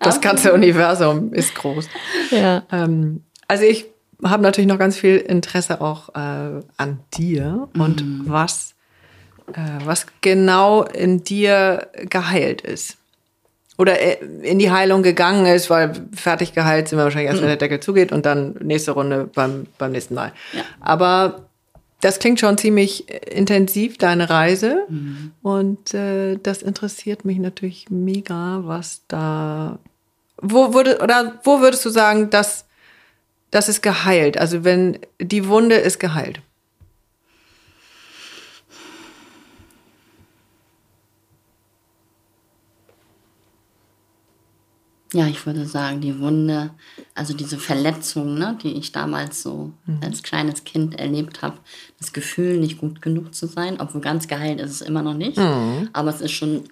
[0.01, 1.89] Das ganze Universum ist groß.
[2.31, 2.65] Ja.
[2.71, 3.87] Ähm, also ich
[4.25, 8.25] habe natürlich noch ganz viel Interesse auch äh, an dir und mhm.
[8.27, 8.75] was,
[9.53, 12.97] äh, was genau in dir geheilt ist.
[13.79, 17.49] Oder äh, in die Heilung gegangen ist, weil fertig geheilt sind wir wahrscheinlich erst, wenn
[17.49, 20.33] der Deckel zugeht und dann nächste Runde beim, beim nächsten Mal.
[20.53, 20.63] Ja.
[20.81, 21.47] Aber
[22.01, 24.85] das klingt schon ziemlich äh, intensiv, deine Reise.
[24.89, 25.33] Mhm.
[25.43, 29.79] Und äh, das interessiert mich natürlich mega, was da.
[30.41, 32.67] Wo würde, oder wo würdest du sagen, dass
[33.51, 34.37] das ist geheilt?
[34.37, 36.43] Also wenn die Wunde ist geheilt.
[45.17, 46.73] Ja, ich würde sagen, die Wunde,
[47.15, 50.01] also diese Verletzung, ne, die ich damals so mhm.
[50.03, 51.57] als kleines Kind erlebt habe,
[51.99, 55.39] das Gefühl, nicht gut genug zu sein, obwohl ganz geheilt ist es immer noch nicht,
[55.39, 55.89] mhm.
[55.95, 56.65] aber es ist schon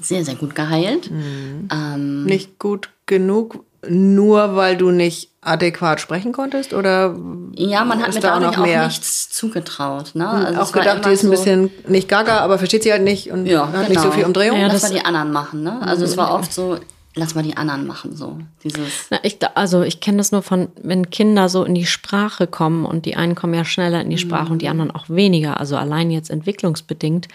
[0.00, 1.10] sehr, sehr gut geheilt.
[1.10, 1.68] Mhm.
[1.70, 6.72] Ähm, nicht gut genug, nur weil du nicht adäquat sprechen konntest?
[6.72, 7.14] Oder
[7.54, 10.12] ja, man hat mir da auch, auch nichts zugetraut.
[10.14, 10.24] Ne?
[10.24, 13.30] Hm, also auch gedacht, die ist ein bisschen nicht gaga, aber versteht sie halt nicht
[13.30, 13.88] und ja, hat genau.
[13.88, 14.14] nicht so genau.
[14.14, 14.58] viel Umdrehung.
[14.58, 15.62] Ja, lass mal die anderen machen.
[15.62, 15.82] Ne?
[15.82, 16.78] Also es war oft so,
[17.14, 18.14] lass mal die anderen machen.
[18.14, 19.06] So dieses.
[19.10, 22.84] Na, ich, also ich kenne das nur von, wenn Kinder so in die Sprache kommen
[22.84, 24.52] und die einen kommen ja schneller in die Sprache mhm.
[24.52, 25.60] und die anderen auch weniger.
[25.60, 27.28] Also allein jetzt entwicklungsbedingt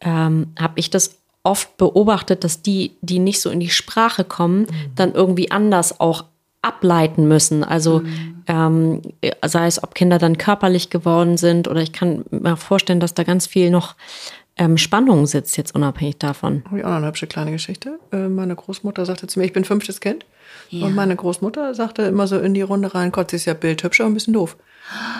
[0.00, 4.60] ähm, habe ich das oft beobachtet, dass die, die nicht so in die Sprache kommen,
[4.60, 4.94] mhm.
[4.94, 6.24] dann irgendwie anders auch
[6.62, 7.62] ableiten müssen.
[7.64, 8.42] Also mhm.
[8.48, 9.02] ähm,
[9.44, 13.22] sei es, ob Kinder dann körperlich geworden sind oder ich kann mir vorstellen, dass da
[13.22, 13.94] ganz viel noch
[14.58, 16.62] ähm, Spannung sitzt, jetzt unabhängig davon.
[16.66, 17.98] Habe ich auch noch eine hübsche kleine Geschichte.
[18.12, 20.26] Äh, meine Großmutter sagte zu mir, ich bin fünftes Kind.
[20.70, 20.86] Ja.
[20.86, 24.04] Und meine Großmutter sagte immer so in die Runde rein, Gott, sie ist ja bildhübscher
[24.04, 24.56] und ein bisschen doof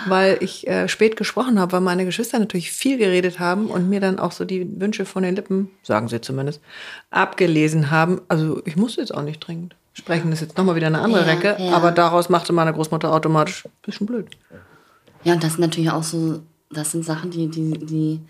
[0.06, 4.00] weil ich äh, spät gesprochen habe, weil meine Geschwister natürlich viel geredet haben und mir
[4.00, 6.60] dann auch so die Wünsche von den Lippen, sagen sie zumindest,
[7.10, 8.20] abgelesen haben.
[8.28, 11.26] Also ich musste jetzt auch nicht dringend sprechen, das ist jetzt nochmal wieder eine andere
[11.26, 11.72] ja, Recke, ja.
[11.72, 14.28] aber daraus machte meine Großmutter automatisch ein bisschen blöd.
[15.24, 18.20] Ja, und das sind natürlich auch so, das sind Sachen, die, die, die,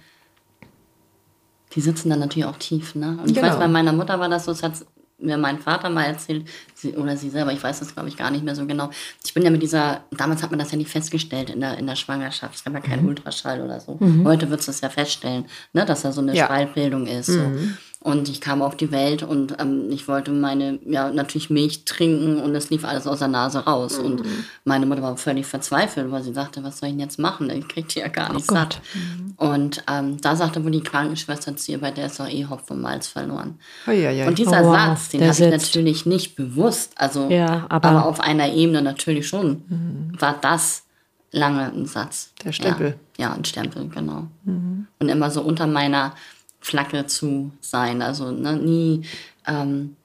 [1.75, 3.19] die sitzen dann natürlich auch tief, ne?
[3.21, 3.49] Und ich genau.
[3.49, 4.75] weiß, bei meiner Mutter war das so, es hat
[5.21, 8.31] mir mein Vater mal erzählt, sie, oder sie selber, ich weiß das glaube ich gar
[8.31, 8.91] nicht mehr so genau.
[9.25, 11.87] Ich bin ja mit dieser, damals hat man das ja nicht festgestellt in der, in
[11.87, 12.55] der Schwangerschaft.
[12.55, 13.09] Es gab ja keinen mhm.
[13.09, 13.97] Ultraschall oder so.
[13.99, 14.25] Mhm.
[14.27, 16.47] Heute wird es das ja feststellen, ne, dass da so eine ja.
[16.47, 17.31] Schallbildung ist.
[17.31, 17.59] Mhm.
[17.59, 17.75] So.
[18.01, 22.41] Und ich kam auf die Welt und ähm, ich wollte meine, ja, natürlich Milch trinken
[22.41, 23.99] und es lief alles aus der Nase raus.
[23.99, 24.05] Mhm.
[24.05, 24.23] Und
[24.65, 27.51] meine Mutter war völlig verzweifelt, weil sie sagte, was soll ich denn jetzt machen?
[27.51, 28.81] Ich krieg die ja gar nicht oh satt.
[28.95, 29.35] Mhm.
[29.37, 32.71] Und ähm, da sagte wohl die Krankenschwester zu ihr, bei der ist doch eh Hopf
[32.71, 33.59] und Malz verloren.
[33.89, 34.29] Oh, ja, ja.
[34.29, 34.77] Und dieser oh, wow.
[34.77, 39.27] Satz, den habe ich natürlich nicht bewusst, also ja, aber, aber, auf einer Ebene natürlich
[39.27, 40.13] schon, mhm.
[40.21, 40.85] war das
[41.33, 42.33] lange ein Satz.
[42.45, 42.95] Der Stempel.
[43.17, 44.29] Ja, ja ein Stempel, genau.
[44.45, 44.87] Mhm.
[45.01, 46.13] Und immer so unter meiner
[46.61, 48.03] Flagge zu sein.
[48.03, 49.03] Also ne, nie,
[49.47, 49.97] ähm,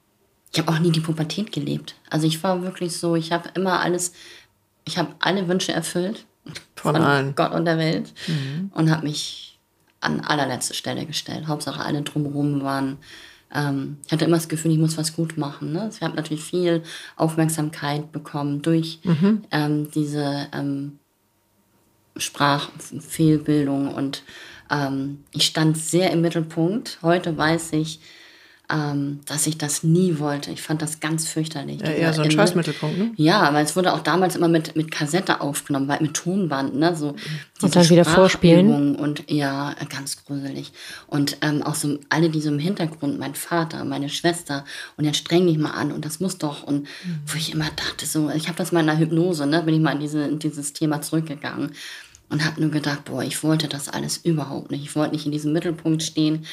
[0.52, 1.96] ich habe auch nie die Pubertät gelebt.
[2.10, 4.12] Also ich war wirklich so, ich habe immer alles,
[4.84, 6.26] ich habe alle Wünsche erfüllt
[6.76, 7.34] von, von allen.
[7.34, 8.70] Gott und der Welt mhm.
[8.74, 9.58] und habe mich
[10.00, 11.46] an allerletzte Stelle gestellt.
[11.46, 12.98] Hauptsache alle drumherum waren.
[13.52, 15.72] Ähm, ich hatte immer das Gefühl, ich muss was gut machen.
[15.72, 15.90] Ne?
[15.92, 16.82] Ich habe natürlich viel
[17.16, 19.44] Aufmerksamkeit bekommen durch mhm.
[19.50, 20.98] ähm, diese ähm,
[22.16, 24.22] Sprachfehlbildung und
[24.74, 26.98] ähm, ich stand sehr im Mittelpunkt.
[27.02, 28.00] Heute weiß ich,
[28.70, 30.50] ähm, dass ich das nie wollte.
[30.50, 31.82] Ich fand das ganz fürchterlich.
[31.82, 33.12] Ja, eher so ein Scheißmittelpunkt, ne?
[33.16, 36.96] Ja, weil es wurde auch damals immer mit, mit Kassette aufgenommen, weil mit Tonband, ne?
[36.96, 37.14] So
[37.60, 38.96] und dann wieder vorspielen.
[38.96, 40.72] Und ja, ganz gruselig.
[41.06, 44.64] Und ähm, auch so alle, die so im Hintergrund, mein Vater, meine Schwester,
[44.96, 46.62] und jetzt streng dich mal an und das muss doch.
[46.62, 47.20] Und mhm.
[47.26, 49.62] wo ich immer dachte, so, ich habe das mal in der Hypnose, ne?
[49.62, 51.72] Bin ich mal in, diese, in dieses Thema zurückgegangen
[52.28, 54.84] und habe nur gedacht, boah, ich wollte das alles überhaupt nicht.
[54.84, 56.46] Ich wollte nicht in diesem Mittelpunkt stehen.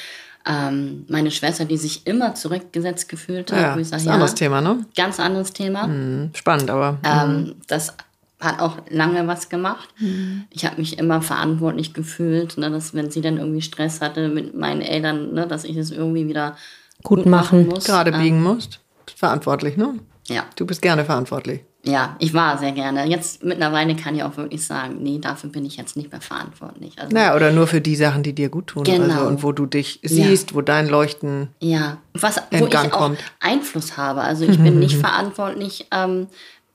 [0.45, 3.59] Ähm, meine Schwester, die sich immer zurückgesetzt gefühlt hat.
[3.59, 4.85] Ja, ich sag, ist ein ja, anderes Thema, ne?
[4.95, 5.87] Ganz anderes Thema.
[5.87, 6.97] Mhm, spannend, aber.
[7.03, 7.55] Ähm, mhm.
[7.67, 7.93] das
[8.39, 9.89] hat auch lange was gemacht.
[9.99, 10.45] Mhm.
[10.49, 14.55] Ich habe mich immer verantwortlich gefühlt, ne, dass wenn sie dann irgendwie Stress hatte mit
[14.55, 16.57] meinen Eltern, ne, dass ich es irgendwie wieder
[17.03, 17.83] gut, gut machen, muss.
[17.83, 18.79] Gerade biegen ähm, musst.
[19.15, 19.99] Verantwortlich, ne?
[20.27, 20.45] Ja.
[20.55, 23.07] Du bist gerne verantwortlich ja, ich war sehr gerne.
[23.07, 26.93] Jetzt mittlerweile kann ich auch wirklich sagen, nee, dafür bin ich jetzt nicht mehr verantwortlich.
[26.99, 28.83] Also, naja, oder nur für die Sachen, die dir gut tun.
[28.83, 29.13] Genau.
[29.13, 30.55] Also, und wo du dich siehst, ja.
[30.55, 31.97] wo dein Leuchten ja.
[32.13, 33.19] Was, wo ich auch kommt.
[33.39, 34.21] Einfluss habe.
[34.21, 36.27] Also ich bin nicht verantwortlich ähm,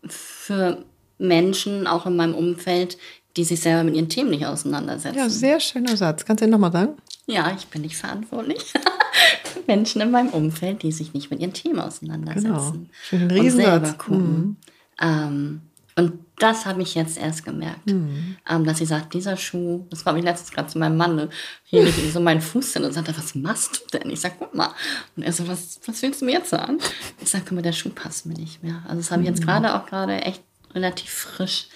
[0.09, 0.85] für
[1.19, 2.99] Menschen, auch in meinem Umfeld,
[3.37, 5.19] die sich selber mit ihren Themen nicht auseinandersetzen.
[5.19, 6.25] Ja, sehr schöner Satz.
[6.25, 6.95] Kannst du den nochmal sagen?
[7.27, 8.61] Ja, ich bin nicht verantwortlich
[9.45, 12.43] für Menschen in meinem Umfeld, die sich nicht mit ihren Themen auseinandersetzen.
[12.53, 12.87] Genau.
[13.05, 13.55] Schön ein Riesensatz.
[13.55, 14.39] Und selber gucken.
[14.39, 14.57] Mhm
[15.01, 15.63] ähm,
[15.99, 18.37] und das habe ich jetzt erst gemerkt, mhm.
[18.49, 21.31] ähm, dass sie sagt, dieser Schuh, das war ich letztens gerade zu meinem Mann, ne,
[21.65, 24.11] hier liegt so mein Fuß hin und sagt, was machst du denn?
[24.11, 24.75] Ich sag, guck mal.
[25.17, 26.79] Und er so, was, was willst du mir jetzt sagen?
[27.19, 28.83] Ich sag, guck mal, der Schuh passt mir nicht mehr.
[28.85, 29.47] Also das habe ich jetzt mhm.
[29.47, 30.43] gerade auch gerade echt
[30.75, 31.69] relativ frisch,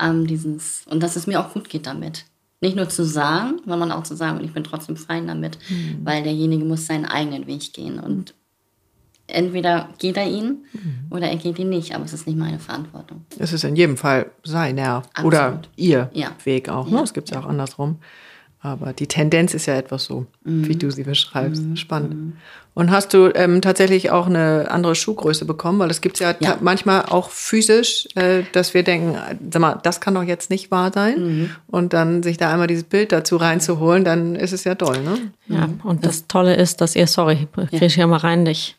[0.00, 2.24] ähm, dieses, und dass es mir auch gut geht damit.
[2.60, 6.00] Nicht nur zu sagen, sondern auch zu sagen, und ich bin trotzdem fein damit, mhm.
[6.02, 8.00] weil derjenige muss seinen eigenen Weg gehen.
[8.00, 8.34] Und
[9.28, 11.06] entweder geht er ihn mhm.
[11.10, 13.24] oder er geht ihn nicht, aber es ist nicht meine Verantwortung.
[13.38, 15.26] Es ist in jedem Fall seiner Absolut.
[15.26, 16.32] oder ihr ja.
[16.44, 16.88] Weg auch.
[16.90, 17.00] Ne?
[17.02, 17.98] Es gibt es ja auch andersrum.
[18.60, 20.66] Aber die Tendenz ist ja etwas so, mhm.
[20.66, 21.62] wie du sie beschreibst.
[21.62, 21.76] Mhm.
[21.76, 22.14] Spannend.
[22.14, 22.32] Mhm.
[22.74, 25.78] Und hast du ähm, tatsächlich auch eine andere Schuhgröße bekommen?
[25.78, 26.58] Weil es gibt ja, ja.
[26.60, 29.16] manchmal auch physisch, äh, dass wir denken,
[29.50, 31.20] sag mal, das kann doch jetzt nicht wahr sein.
[31.20, 31.50] Mhm.
[31.68, 35.32] Und dann sich da einmal dieses Bild dazu reinzuholen, dann ist es ja toll, ne?
[35.46, 37.86] Ja, und das Tolle ist, dass ihr, sorry, ich ja.
[37.86, 38.76] ja mal rein, ich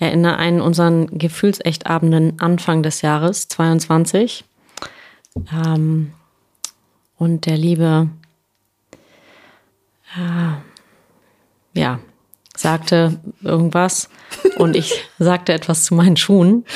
[0.00, 4.44] erinnere an unseren Gefühlsechtabenden Anfang des Jahres 22.
[5.52, 6.12] Ähm,
[7.18, 8.08] und der liebe,
[10.16, 12.00] äh, ja,
[12.60, 14.10] sagte irgendwas
[14.56, 16.66] und ich sagte etwas zu meinen Schuhen,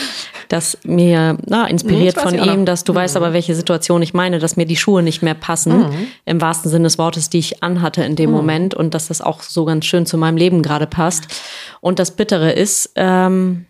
[0.49, 2.97] das mir na, inspiriert von ihm, dass du mhm.
[2.97, 6.07] weißt aber, welche Situation ich meine, dass mir die Schuhe nicht mehr passen, mhm.
[6.25, 8.37] im wahrsten Sinne des Wortes, die ich anhatte in dem mhm.
[8.37, 11.43] Moment und dass das auch so ganz schön zu meinem Leben gerade passt.
[11.81, 13.67] Und das Bittere ist, ähm,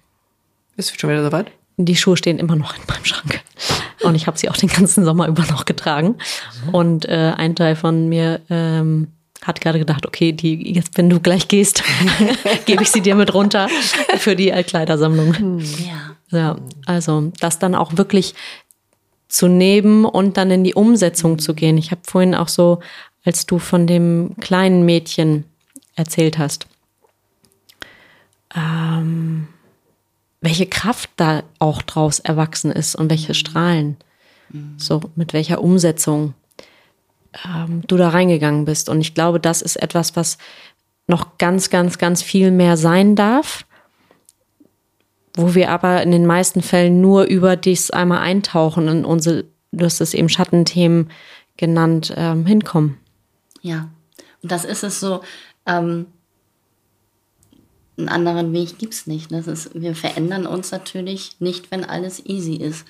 [0.76, 1.50] ist schon wieder soweit?
[1.76, 3.42] Die Schuhe stehen immer noch in meinem Schrank.
[4.04, 6.16] Und ich habe sie auch den ganzen Sommer über noch getragen.
[6.66, 6.74] Mhm.
[6.74, 9.08] Und äh, ein Teil von mir ähm,
[9.44, 11.82] hat gerade gedacht, okay, die, jetzt, wenn du gleich gehst,
[12.66, 13.68] gebe ich sie dir mit runter
[14.18, 15.36] für die Altkleidersammlung.
[15.36, 15.60] Hm.
[16.30, 16.38] Ja.
[16.38, 16.56] ja.
[16.86, 18.34] Also das dann auch wirklich
[19.28, 21.78] zu nehmen und dann in die Umsetzung zu gehen.
[21.78, 22.80] Ich habe vorhin auch so,
[23.24, 25.44] als du von dem kleinen Mädchen
[25.96, 26.66] erzählt hast,
[28.54, 29.48] ähm,
[30.40, 33.96] welche Kraft da auch draus erwachsen ist und welche Strahlen.
[34.50, 34.74] Mhm.
[34.78, 36.34] So, mit welcher Umsetzung
[37.44, 38.88] ähm, du da reingegangen bist.
[38.88, 40.38] Und ich glaube, das ist etwas, was
[41.06, 43.66] noch ganz, ganz, ganz viel mehr sein darf,
[45.34, 49.84] wo wir aber in den meisten Fällen nur über dies einmal eintauchen und unsere, du
[49.84, 51.10] hast es eben Schattenthemen
[51.56, 52.98] genannt, ähm, hinkommen.
[53.60, 53.88] Ja,
[54.42, 55.22] und das ist es so,
[55.66, 56.06] ähm,
[57.96, 59.30] einen anderen Weg gibt es nicht.
[59.32, 62.86] Das ist, wir verändern uns natürlich nicht, wenn alles easy ist.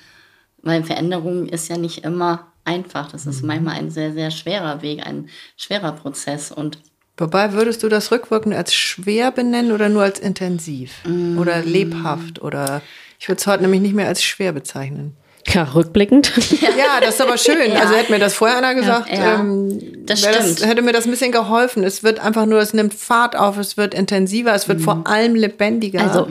[0.65, 3.11] Weil Veränderung ist ja nicht immer einfach.
[3.12, 3.49] Das ist mhm.
[3.49, 6.51] manchmal ein sehr, sehr schwerer Weg, ein schwerer Prozess.
[6.51, 6.79] Und
[7.17, 11.39] Wobei würdest du das rückwirkend als schwer benennen oder nur als intensiv mm.
[11.39, 12.83] oder lebhaft oder
[13.21, 15.17] ich würde es heute nämlich nicht mehr als schwer bezeichnen.
[15.47, 16.33] Ja, rückblickend.
[16.77, 17.73] Ja, das ist aber schön.
[17.73, 17.81] ja.
[17.81, 19.41] Also hätte mir das vorher einer gesagt, ja, ja.
[19.41, 21.85] Ähm, das, das hätte mir das ein bisschen geholfen.
[21.85, 24.85] Es wird einfach nur, es nimmt Fahrt auf, es wird intensiver, es wird mhm.
[24.85, 26.03] vor allem lebendiger.
[26.03, 26.29] Also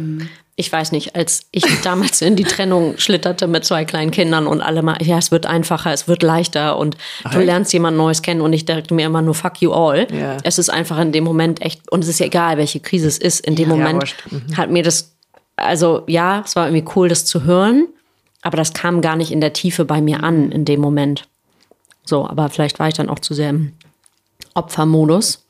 [0.55, 4.61] ich weiß nicht, als ich damals in die Trennung schlitterte mit zwei kleinen Kindern und
[4.61, 8.21] alle mal, ja, es wird einfacher, es wird leichter und Ach, du lernst jemand Neues
[8.21, 10.07] kennen und ich dachte mir immer nur fuck you all.
[10.11, 10.37] Yeah.
[10.43, 13.17] Es ist einfach in dem Moment echt, und es ist ja egal, welche Krise es
[13.17, 14.57] ist, in dem ja, Moment ja, mhm.
[14.57, 15.15] hat mir das,
[15.55, 17.87] also ja, es war irgendwie cool, das zu hören,
[18.41, 21.27] aber das kam gar nicht in der Tiefe bei mir an in dem Moment.
[22.05, 23.73] So, aber vielleicht war ich dann auch zu sehr im
[24.53, 25.42] Opfermodus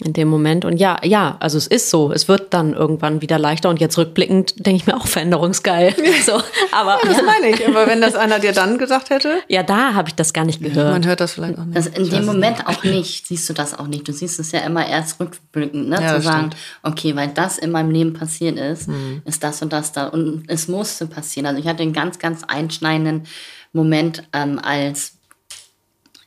[0.00, 0.64] in dem Moment.
[0.64, 2.12] Und ja, ja, also es ist so.
[2.12, 3.68] Es wird dann irgendwann wieder leichter.
[3.68, 5.94] Und jetzt rückblickend denke ich mir auch veränderungsgeil.
[6.24, 6.40] So,
[6.72, 7.22] aber, ja, das ja.
[7.22, 7.66] meine ich.
[7.66, 9.40] Aber wenn das einer dir dann gesagt hätte?
[9.48, 10.92] Ja, da habe ich das gar nicht gehört.
[10.92, 11.76] Man hört das vielleicht auch nicht.
[11.76, 13.26] Das in dem Moment auch nicht.
[13.26, 14.06] Siehst du das auch nicht.
[14.06, 15.98] Du siehst es ja immer erst rückblickend, ne?
[16.00, 16.56] Ja, zu sagen, stimmt.
[16.82, 19.22] okay, weil das in meinem Leben passiert ist, mhm.
[19.24, 20.08] ist das und das da.
[20.08, 21.46] Und es musste passieren.
[21.46, 23.24] Also ich hatte einen ganz, ganz einschneidenden
[23.72, 25.14] Moment, ähm, als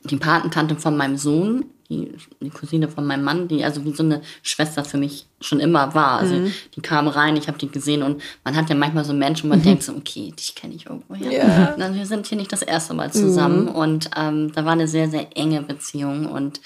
[0.04, 4.02] die Patentante von meinem Sohn die, die Cousine von meinem Mann, die also wie so
[4.02, 6.18] eine Schwester für mich schon immer war.
[6.18, 6.52] Also mhm.
[6.74, 9.48] die kam rein, ich habe die gesehen und man hat ja manchmal so Menschen, wo
[9.50, 9.64] man mhm.
[9.64, 11.32] denkt so, okay, dich kenne ich irgendwo her.
[11.32, 11.74] Ja.
[11.78, 13.68] Also wir sind hier nicht das erste Mal zusammen mhm.
[13.68, 16.60] und ähm, da war eine sehr, sehr enge Beziehung und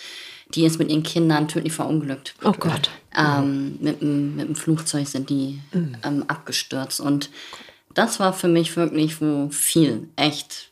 [0.54, 2.34] die ist mit ihren Kindern tödlich verunglückt.
[2.42, 2.90] Oh Gott.
[3.16, 5.96] Ähm, mit, mit dem Flugzeug sind die mhm.
[6.04, 7.30] ähm, abgestürzt und
[7.94, 10.67] das war für mich wirklich wo viel, echt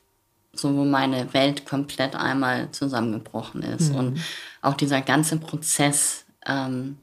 [0.58, 3.92] so wo meine Welt komplett einmal zusammengebrochen ist.
[3.92, 3.96] Mhm.
[3.96, 4.20] Und
[4.62, 6.98] auch dieser ganze Prozess, ähm,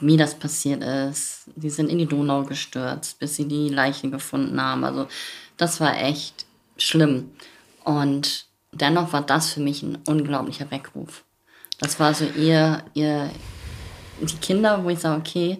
[0.00, 4.60] wie das passiert ist, die sind in die Donau gestürzt, bis sie die Leiche gefunden
[4.60, 4.84] haben.
[4.84, 5.08] Also
[5.56, 7.30] das war echt schlimm.
[7.84, 11.24] Und dennoch war das für mich ein unglaublicher Weckruf.
[11.80, 13.30] Das war so ihr, ihr,
[14.20, 15.58] die Kinder, wo ich sage, okay,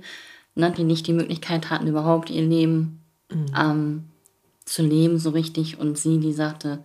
[0.55, 3.47] ne, die nicht die Möglichkeit hatten, überhaupt ihr Leben mhm.
[3.57, 4.05] ähm,
[4.69, 6.85] zu leben so richtig und sie, die sagte,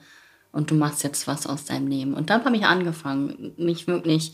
[0.51, 2.13] und du machst jetzt was aus deinem Leben.
[2.13, 4.33] Und dann habe ich angefangen, mich wirklich,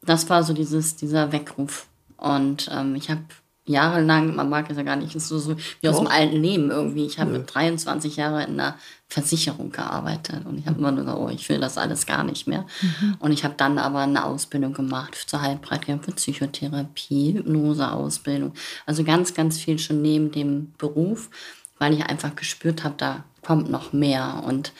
[0.00, 1.88] das war so dieses, dieser Weckruf.
[2.16, 3.22] Und ähm, ich habe
[3.64, 6.00] jahrelang, man mag es ja gar nicht, ist so, so wie aus oh.
[6.00, 7.06] dem alten Leben irgendwie.
[7.06, 7.38] Ich habe ja.
[7.38, 8.76] mit 23 Jahren in einer
[9.08, 12.48] Versicherung gearbeitet und ich habe immer nur gesagt, oh, ich will das alles gar nicht
[12.48, 12.66] mehr.
[12.80, 13.16] Mhm.
[13.20, 18.52] Und ich habe dann aber eine Ausbildung gemacht zur Heilpraktikerin für Psychotherapie, Hypnoseausbildung.
[18.86, 21.30] Also ganz, ganz viel schon neben dem Beruf
[21.82, 24.44] weil ich einfach gespürt habe, da kommt noch mehr.
[24.46, 24.72] Und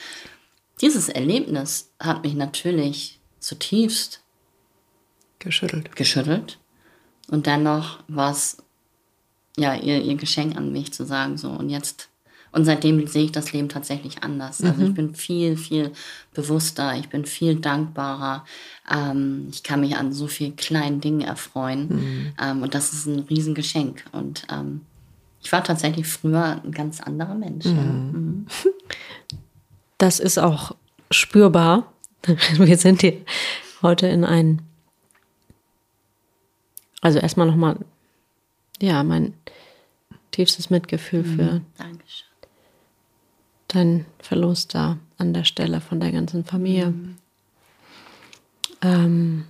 [0.79, 4.21] dieses Erlebnis hat mich natürlich zutiefst
[5.39, 5.93] geschüttelt.
[5.97, 6.59] geschüttelt.
[7.27, 8.55] Und dennoch war es
[9.57, 12.07] ja ihr, ihr Geschenk an mich zu sagen, so und jetzt.
[12.53, 14.63] Und seitdem sehe ich das Leben tatsächlich anders.
[14.63, 14.87] Also mhm.
[14.87, 15.91] ich bin viel, viel
[16.33, 18.45] bewusster, ich bin viel dankbarer.
[18.89, 21.87] Ähm, ich kann mich an so vielen kleinen Dingen erfreuen.
[21.89, 22.33] Mhm.
[22.41, 24.05] Ähm, und das ist ein Riesengeschenk.
[24.13, 24.81] Und ähm,
[25.43, 27.65] ich war tatsächlich früher ein ganz anderer Mensch.
[27.65, 27.75] Mhm.
[27.75, 27.83] Ja.
[27.83, 28.47] Mhm.
[29.99, 30.75] Das ist auch
[31.11, 31.93] spürbar.
[32.57, 33.21] Wir sind hier
[33.81, 34.61] heute in ein.
[36.99, 37.77] Also erstmal nochmal
[38.81, 39.33] ja, mein
[40.31, 41.65] tiefstes Mitgefühl für Mhm.
[41.77, 42.27] Dankeschön.
[43.69, 46.93] deinen Verlust da an der Stelle von der ganzen Familie.
[48.81, 49.45] Ähm,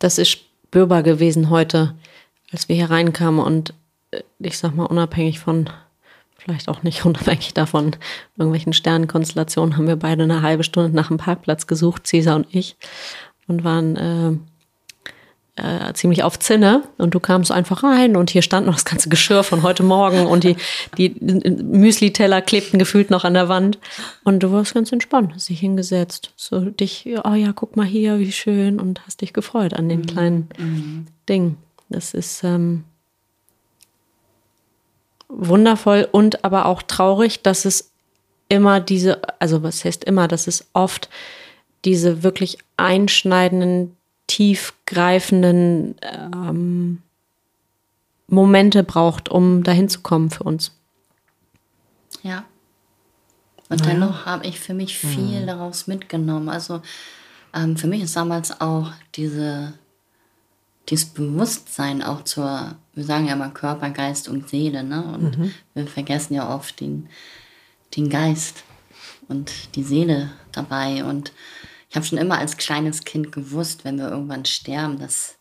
[0.00, 1.94] das ist spürbar gewesen heute,
[2.52, 3.72] als wir hier reinkamen und
[4.38, 5.70] ich sag mal, unabhängig von,
[6.36, 7.96] vielleicht auch nicht unabhängig davon,
[8.36, 12.76] irgendwelchen Sternenkonstellationen, haben wir beide eine halbe Stunde nach dem Parkplatz gesucht, Cesar und ich,
[13.46, 14.32] und waren äh,
[15.60, 16.84] äh, ziemlich auf Zinne.
[16.98, 20.26] Und du kamst einfach rein und hier stand noch das ganze Geschirr von heute Morgen
[20.26, 20.56] und die,
[20.96, 23.78] die Müsli-Teller klebten gefühlt noch an der Wand.
[24.24, 28.18] Und du warst ganz entspannt, hast dich hingesetzt, so dich, oh ja, guck mal hier,
[28.18, 30.48] wie schön und hast dich gefreut an den kleinen
[31.28, 31.56] Dingen.
[31.88, 32.84] Das ist ähm,
[35.30, 37.90] wundervoll und aber auch traurig, dass es
[38.48, 41.08] immer diese, also was heißt immer, dass es oft
[41.84, 47.02] diese wirklich einschneidenden, tiefgreifenden ähm,
[48.28, 50.72] Momente braucht, um dahin zu kommen für uns.
[52.22, 52.44] Ja.
[53.68, 56.48] Und dennoch habe ich für mich viel daraus mitgenommen.
[56.48, 56.82] Also
[57.54, 59.74] ähm, für mich ist damals auch diese,
[60.88, 65.02] dieses Bewusstsein auch zur, wir sagen ja mal Körper, Geist und Seele, ne?
[65.14, 67.08] Und wir vergessen ja oft den,
[67.96, 68.64] den Geist
[69.28, 71.04] und die Seele dabei.
[71.04, 71.32] Und
[71.88, 75.36] ich habe schon immer als kleines Kind gewusst, wenn wir irgendwann sterben, dass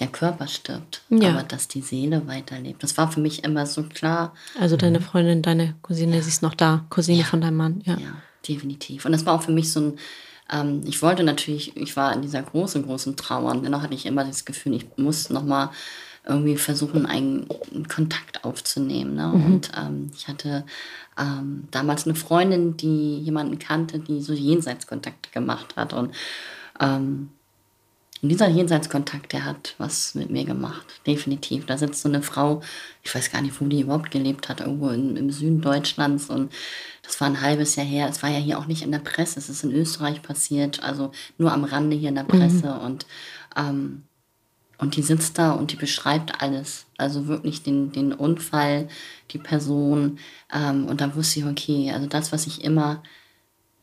[0.00, 1.30] der Körper stirbt, Ja.
[1.30, 2.82] aber dass die Seele weiterlebt.
[2.82, 4.32] Das war für mich immer so klar.
[4.58, 7.98] Also deine Freundin, deine Cousine, sie ist noch da, Cousine von deinem Mann, ja.
[7.98, 8.14] Ja,
[8.48, 9.04] definitiv.
[9.04, 9.98] Und das war auch für mich so ein,
[10.50, 14.06] ähm, ich wollte natürlich, ich war in dieser großen, großen Trauer und dennoch hatte ich
[14.06, 15.68] immer das Gefühl, ich muss nochmal
[16.24, 17.48] irgendwie versuchen, einen
[17.88, 19.16] Kontakt aufzunehmen.
[19.16, 19.32] Ne?
[19.32, 20.64] Und ähm, ich hatte
[21.18, 25.92] ähm, damals eine Freundin, die jemanden kannte, die so Jenseitskontakte gemacht hat.
[25.92, 26.14] Und
[26.80, 27.30] ähm,
[28.22, 31.66] und dieser Jenseitskontakt, der hat was mit mir gemacht, definitiv.
[31.66, 32.62] Da sitzt so eine Frau,
[33.02, 36.30] ich weiß gar nicht, wo die überhaupt gelebt hat, irgendwo in, im Süden Deutschlands.
[36.30, 36.52] Und
[37.02, 38.08] das war ein halbes Jahr her.
[38.08, 41.10] Es war ja hier auch nicht in der Presse, es ist in Österreich passiert, also
[41.36, 42.72] nur am Rande hier in der Presse.
[42.74, 43.06] Und,
[43.56, 44.04] ähm,
[44.82, 46.86] und die sitzt da und die beschreibt alles.
[46.98, 48.88] Also wirklich den, den Unfall,
[49.30, 50.18] die Person.
[50.52, 53.00] Ähm, und da wusste ich, okay, also das, was ich immer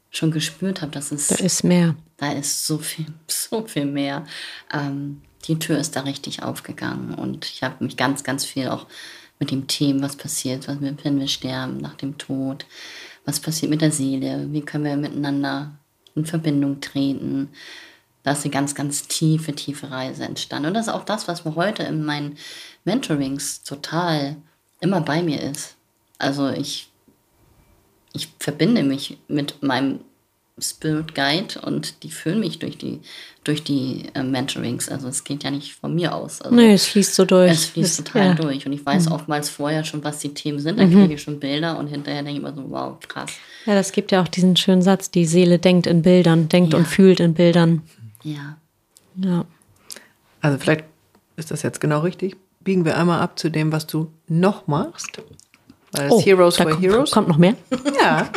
[0.09, 1.95] schon gespürt habe, das ist Da ist mehr.
[2.17, 4.25] da ist so viel, so viel mehr.
[4.73, 8.85] Ähm, die Tür ist da richtig aufgegangen und ich habe mich ganz, ganz viel auch
[9.39, 12.65] mit dem Thema, was passiert, was wir, wenn wir sterben, nach dem Tod,
[13.23, 15.79] was passiert mit der Seele, wie können wir miteinander
[16.13, 17.47] in Verbindung treten.
[18.29, 20.67] Da ist eine ganz, ganz tiefe, tiefe Reise entstanden.
[20.67, 22.37] Und das ist auch das, was mir heute in meinen
[22.85, 24.35] Mentorings total
[24.81, 25.77] immer bei mir ist.
[26.19, 26.91] Also ich
[28.13, 30.01] ich verbinde mich mit meinem
[30.59, 32.99] Spirit Guide und die führen mich durch die,
[33.43, 34.89] durch die äh, Mentorings.
[34.89, 36.39] Also es geht ja nicht von mir aus.
[36.43, 37.49] Also Nee, es fließt so durch.
[37.51, 38.33] es fließt Das- total ja.
[38.35, 38.65] durch.
[38.67, 40.77] Und ich weiß oftmals vorher schon, was die Themen sind.
[40.79, 43.31] Dann kriege ich schon Bilder und hinterher denke ich immer so, wow, krass.
[43.65, 46.79] Ja, das gibt ja auch diesen schönen Satz, die Seele denkt in Bildern, denkt Ja.
[46.79, 47.81] und fühlt in Bildern.
[48.23, 48.57] Ja.
[49.15, 49.45] Ja.
[50.41, 50.85] Also vielleicht
[51.35, 52.35] ist das jetzt genau richtig.
[52.61, 55.21] Biegen wir einmal ab zu dem, was du noch machst.
[55.93, 57.11] Weil das Heroes Oh, da for kommt, Heroes.
[57.11, 57.55] kommt noch mehr?
[57.99, 58.29] Ja,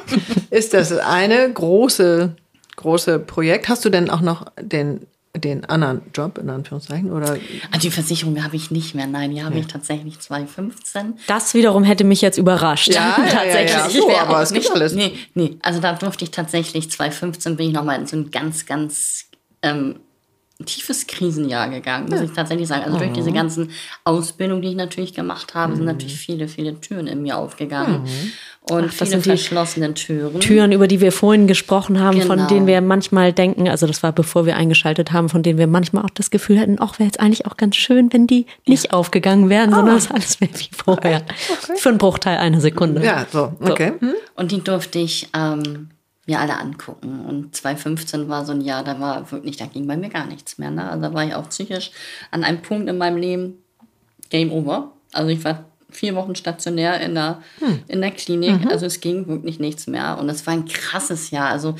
[0.51, 2.35] ist das eine große,
[2.76, 3.68] große Projekt.
[3.68, 5.07] Hast du denn auch noch den,
[5.37, 7.12] den anderen Job, in Anführungszeichen?
[7.12, 7.37] Oder
[7.83, 9.07] die Versicherung habe ich nicht mehr.
[9.07, 11.14] Nein, die habe ich tatsächlich 2015.
[11.26, 12.89] Das wiederum hätte mich jetzt überrascht.
[12.95, 13.70] Ja, ja, ja, Tatsächlich.
[13.72, 13.87] ja.
[13.89, 14.95] Ich So, aber es gibt alles.
[14.95, 18.64] Nee, nee, also da durfte ich tatsächlich 2015 bin ich nochmal in so ein ganz,
[18.64, 19.26] ganz
[19.62, 19.96] ähm,
[20.64, 22.84] tiefes Krisenjahr gegangen, muss ich tatsächlich sagen.
[22.84, 23.14] Also durch Mhm.
[23.14, 23.70] diese ganzen
[24.04, 28.04] Ausbildungen, die ich natürlich gemacht habe, sind natürlich viele, viele Türen in mir aufgegangen.
[28.70, 30.38] Und Ach, das viele sind die verschlossene Türen.
[30.38, 32.48] Türen, über die wir vorhin gesprochen haben, von Genau.
[32.48, 36.04] denen wir manchmal denken, also das war bevor wir eingeschaltet haben, von denen wir manchmal
[36.04, 39.48] auch das Gefühl hatten, auch wäre jetzt eigentlich auch ganz schön, wenn die nicht aufgegangen
[39.48, 41.22] wären, sondern das alles wäre wie vorher.
[41.76, 43.04] Für einen Bruchteil einer Sekunde.
[43.04, 43.94] ja, so, okay.
[43.98, 44.12] Hm?
[44.36, 45.88] Und die durfte ich ähm,
[46.26, 47.24] mir alle angucken.
[47.26, 50.58] Und 2015 war so ein Jahr, da war wirklich, da ging bei mir gar nichts
[50.58, 50.70] mehr.
[50.70, 50.88] Ne?
[50.88, 51.90] Also da war ich auch psychisch
[52.30, 53.54] an einem Punkt in meinem Leben,
[54.30, 54.92] Game Over.
[55.12, 57.42] Also ich war vier Wochen stationär in der,
[57.88, 58.52] in der Klinik.
[58.70, 60.18] Also es ging wirklich nichts mehr.
[60.18, 61.50] Und es war ein krasses Jahr.
[61.50, 61.74] Also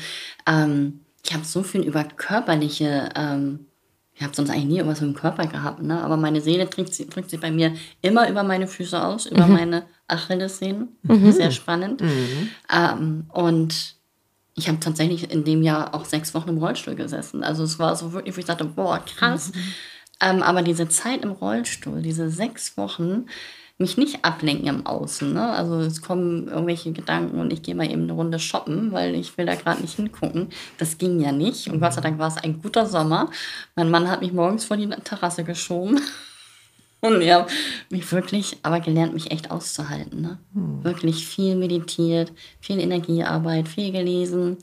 [0.45, 3.67] ähm, ich habe so viel über körperliche, ähm,
[4.13, 5.99] ich habe sonst eigentlich nie irgendwas mit dem Körper gehabt, ne?
[6.03, 9.85] aber meine Seele drückt, drückt sich bei mir immer über meine Füße aus, über meine
[10.07, 10.89] Achillessehnen.
[11.31, 12.03] Sehr spannend.
[12.71, 13.95] Ähm, und
[14.55, 17.43] ich habe tatsächlich in dem Jahr auch sechs Wochen im Rollstuhl gesessen.
[17.43, 19.51] Also es war so wirklich, wo ich dachte, boah, krass.
[20.21, 23.25] Ähm, aber diese Zeit im Rollstuhl, diese sechs Wochen,
[23.79, 25.33] mich nicht ablenken im Außen.
[25.33, 25.49] Ne?
[25.49, 29.37] Also es kommen irgendwelche Gedanken und ich gehe mal eben eine Runde shoppen, weil ich
[29.37, 30.49] will da gerade nicht hingucken.
[30.77, 31.69] Das ging ja nicht.
[31.69, 33.31] Und Gott sei Dank war es ein guter Sommer.
[33.75, 35.99] Mein Mann hat mich morgens vor die Terrasse geschoben.
[37.03, 37.51] Und ich habe
[37.89, 40.21] mich wirklich, aber gelernt, mich echt auszuhalten.
[40.21, 40.37] Ne?
[40.53, 40.85] Hm.
[40.85, 42.31] Wirklich viel meditiert,
[42.61, 44.57] viel Energiearbeit, viel gelesen.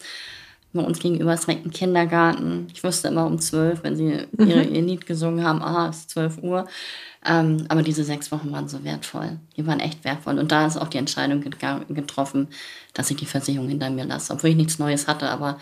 [0.72, 2.68] Bei uns gegenüber ist direkt ein Kindergarten.
[2.72, 4.74] Ich wusste immer um zwölf, wenn sie ihre, mhm.
[4.74, 6.66] ihr Lied gesungen haben, ah, es ist zwölf Uhr.
[7.26, 9.38] Ähm, aber diese sechs Wochen waren so wertvoll.
[9.58, 10.38] Die waren echt wertvoll.
[10.38, 12.48] Und da ist auch die Entscheidung getroffen,
[12.94, 14.32] dass ich die Versicherung hinter mir lasse.
[14.32, 15.58] Obwohl ich nichts Neues hatte, aber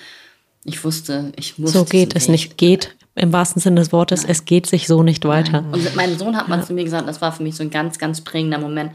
[0.63, 1.73] ich wusste, ich muss.
[1.73, 2.57] So geht es nicht.
[2.57, 4.31] Geht im wahrsten Sinne des Wortes, Nein.
[4.31, 5.63] es geht sich so nicht weiter.
[5.63, 5.73] Nein.
[5.73, 6.67] Und mit meinem Sohn hat man ja.
[6.67, 8.93] zu mir gesagt, das war für mich so ein ganz, ganz prägender Moment,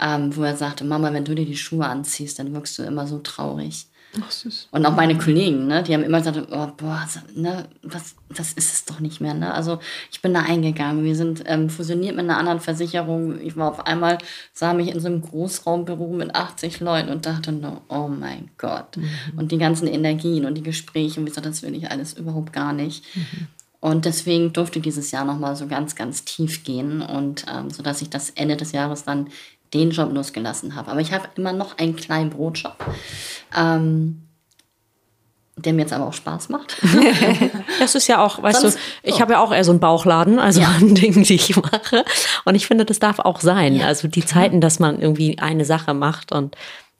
[0.00, 3.06] ähm, wo er sagte, Mama, wenn du dir die Schuhe anziehst, dann wirkst du immer
[3.06, 3.86] so traurig.
[4.20, 4.68] Ach, süß.
[4.70, 8.72] Und auch meine Kollegen, ne, die haben immer gesagt, oh, boah, ne, was, das ist
[8.72, 9.34] es doch nicht mehr.
[9.34, 9.52] Ne?
[9.52, 11.04] Also ich bin da eingegangen.
[11.04, 13.40] Wir sind ähm, fusioniert mit einer anderen Versicherung.
[13.40, 14.18] Ich war auf einmal,
[14.52, 18.96] sah mich in so einem Großraumbüro mit 80 Leuten und dachte nur, oh mein Gott.
[18.96, 19.10] Mhm.
[19.36, 22.52] Und die ganzen Energien und die Gespräche, und ich sagte, das will ich alles überhaupt
[22.52, 23.04] gar nicht.
[23.14, 23.48] Mhm.
[23.80, 28.02] Und deswegen durfte dieses Jahr nochmal so ganz, ganz tief gehen und ähm, so dass
[28.02, 29.28] ich das Ende des Jahres dann
[29.72, 30.90] den Job losgelassen habe.
[30.90, 32.76] Aber ich habe immer noch einen kleinen Brotjob,
[33.56, 34.22] ähm,
[35.56, 36.76] der mir jetzt aber auch Spaß macht.
[37.78, 39.20] das ist ja auch, weißt Sonst, du, ich oh.
[39.20, 40.68] habe ja auch eher so einen Bauchladen, also ja.
[40.80, 42.04] an Dingen, die ich mache.
[42.44, 43.76] Und ich finde, das darf auch sein.
[43.76, 43.86] Ja.
[43.86, 46.56] Also die Zeiten, dass man irgendwie eine Sache macht und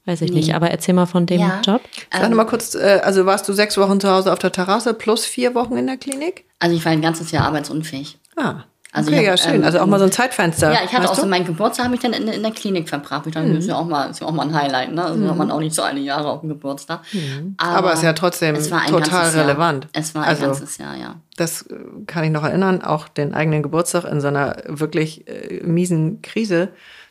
[0.08, 0.38] Weiß ich nee.
[0.38, 1.60] nicht, aber erzähl mal von dem ja.
[1.62, 1.82] Job.
[2.10, 4.94] Sag ähm, mal kurz, äh, also warst du sechs Wochen zu Hause auf der Terrasse
[4.94, 6.46] plus vier Wochen in der Klinik?
[6.60, 8.18] Also ich war ein ganzes Jahr arbeitsunfähig.
[8.34, 8.64] Ah.
[8.90, 9.56] Also okay, hab, ja, schön.
[9.56, 10.72] Ähm, also auch mal so ein Zeitfenster.
[10.72, 13.26] Ja, ich hatte auch so meinen Geburtstag, habe ich dann in, in, der Klinik verbracht.
[13.26, 13.56] Ich dachte, mhm.
[13.56, 15.04] das ist ja auch mal, ist ja auch mal ein Highlight, ne?
[15.04, 15.28] Also mhm.
[15.28, 17.00] hat man auch nicht so alle Jahre auf dem Geburtstag.
[17.12, 17.54] Mhm.
[17.58, 19.84] Aber, Aber es ist ja trotzdem total relevant.
[19.84, 19.90] Jahr.
[19.92, 21.16] Es war ein also, ganzes Jahr, ja.
[21.36, 21.74] Das äh,
[22.06, 26.70] kann ich noch erinnern, auch den eigenen Geburtstag in so einer wirklich äh, miesen Krise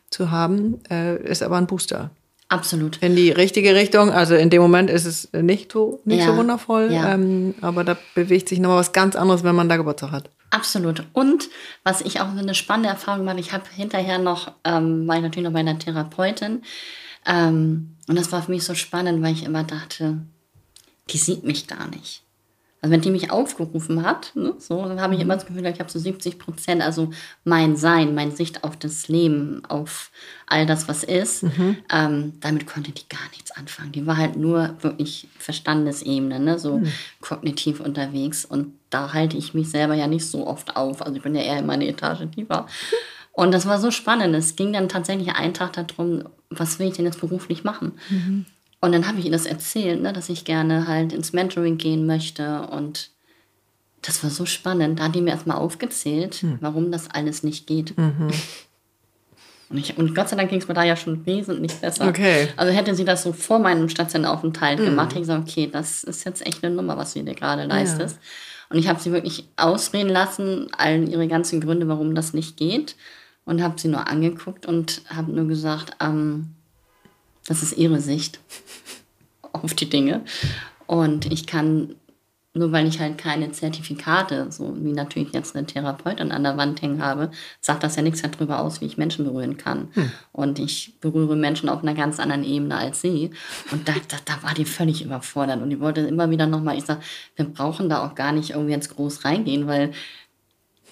[0.10, 2.10] zu haben, äh, ist aber ein Booster.
[2.50, 2.98] Absolut.
[3.02, 4.10] In die richtige Richtung.
[4.10, 6.92] Also in dem Moment ist es nicht so, nicht ja, so wundervoll.
[6.92, 7.14] Ja.
[7.14, 10.30] Ähm, aber da bewegt sich nochmal was ganz anderes, wenn man da Geburtstag hat.
[10.50, 11.04] Absolut.
[11.12, 11.50] Und
[11.84, 15.46] was ich auch eine spannende Erfahrung mache, ich habe hinterher noch, ähm, war ich natürlich
[15.46, 16.64] noch bei einer Therapeutin.
[17.26, 20.20] Ähm, und das war für mich so spannend, weil ich immer dachte,
[21.10, 22.24] die sieht mich gar nicht.
[22.82, 25.80] Also wenn die mich aufgerufen hat, ne, so, dann habe ich immer das Gefühl, ich
[25.80, 27.10] habe so 70 Prozent, also
[27.44, 30.12] mein Sein, meine Sicht auf das Leben, auf
[30.46, 31.78] all das, was ist, mhm.
[31.92, 33.94] ähm, damit konnte die gar nichts anfangen.
[33.94, 36.92] Die war halt nur wirklich Verstandesebene, ne, so mhm.
[37.20, 38.46] kognitiv unterwegs.
[38.46, 41.02] Und da halte ich mich selber ja nicht so oft auf.
[41.02, 42.68] Also ich bin ja eher in meine Etage tiefer.
[43.32, 44.36] Und das war so spannend.
[44.36, 47.94] Es ging dann tatsächlich einen Tag darum, was will ich denn jetzt beruflich machen?
[48.10, 48.46] Mhm.
[48.80, 52.06] Und dann habe ich ihr das erzählt, ne, dass ich gerne halt ins Mentoring gehen
[52.06, 52.68] möchte.
[52.68, 53.10] Und
[54.02, 55.00] das war so spannend.
[55.00, 56.58] Da hat die mir erstmal aufgezählt, hm.
[56.62, 57.98] warum das alles nicht geht.
[57.98, 58.30] Mhm.
[59.70, 62.08] Und, ich, und Gott sei Dank ging es mir da ja schon wesentlich besser.
[62.08, 62.48] Okay.
[62.56, 64.86] Also hätte sie das so vor meinem Stationaufenthalt mhm.
[64.86, 67.66] gemacht, hätte ich gesagt, okay, das ist jetzt echt eine Nummer, was du dir gerade
[67.66, 68.16] leistest.
[68.16, 68.22] Ja.
[68.70, 72.96] Und ich habe sie wirklich ausreden lassen, all ihre ganzen Gründe, warum das nicht geht.
[73.44, 76.56] Und habe sie nur angeguckt und habe nur gesagt, ähm,
[77.48, 78.40] das ist ihre Sicht
[79.54, 80.24] auf die Dinge.
[80.86, 81.96] Und ich kann,
[82.54, 86.82] nur weil ich halt keine Zertifikate, so wie natürlich jetzt eine Therapeutin an der Wand
[86.82, 87.32] hängen habe,
[87.62, 89.90] sagt das ja nichts darüber aus, wie ich Menschen berühren kann.
[89.94, 90.12] Hm.
[90.32, 93.32] Und ich berühre Menschen auf einer ganz anderen Ebene als sie.
[93.72, 95.62] Und da, da, da war die völlig überfordert.
[95.62, 97.02] Und die wollte immer wieder nochmal, ich sage,
[97.36, 99.92] wir brauchen da auch gar nicht irgendwie jetzt groß reingehen, weil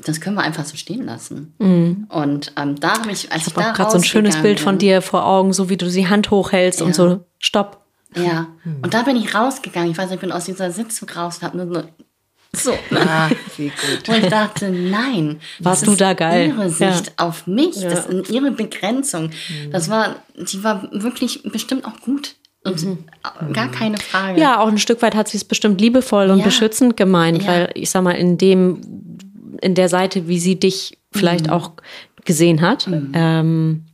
[0.04, 1.54] das können wir einfach so stehen lassen.
[1.60, 2.08] Mhm.
[2.10, 4.78] Und ähm, da habe ich, als ich, ich habe gerade so ein schönes Bild von
[4.78, 6.86] dir vor Augen, so wie du die Hand hochhältst ja.
[6.86, 7.82] und so Stopp.
[8.16, 8.48] Ja.
[8.64, 8.78] Mhm.
[8.82, 9.91] Und da bin ich rausgegangen.
[9.91, 11.88] Ich weiß, ich bin aus dieser Sitzung raus und habe nur
[12.54, 12.74] so.
[12.91, 14.10] Ah, wie gut.
[14.10, 16.50] Und ich dachte, nein, warst du da geil?
[16.50, 17.14] Ihre Sicht ja.
[17.18, 17.89] auf mich, ja.
[17.89, 19.26] das ist ihre Begrenzung.
[19.26, 19.72] Mhm.
[19.72, 22.36] Das war, die war wirklich bestimmt auch gut.
[22.64, 23.54] Und mhm.
[23.54, 24.41] gar keine Frage.
[24.41, 26.46] Ja, auch ein Stück weit hat sie es bestimmt liebevoll und ja.
[26.46, 28.82] beschützend gemeint, weil ich sag mal, in dem
[29.62, 31.53] in der Seite, wie sie dich vielleicht mhm.
[31.53, 31.72] auch
[32.26, 33.12] gesehen hat, mhm.
[33.14, 33.86] ähm,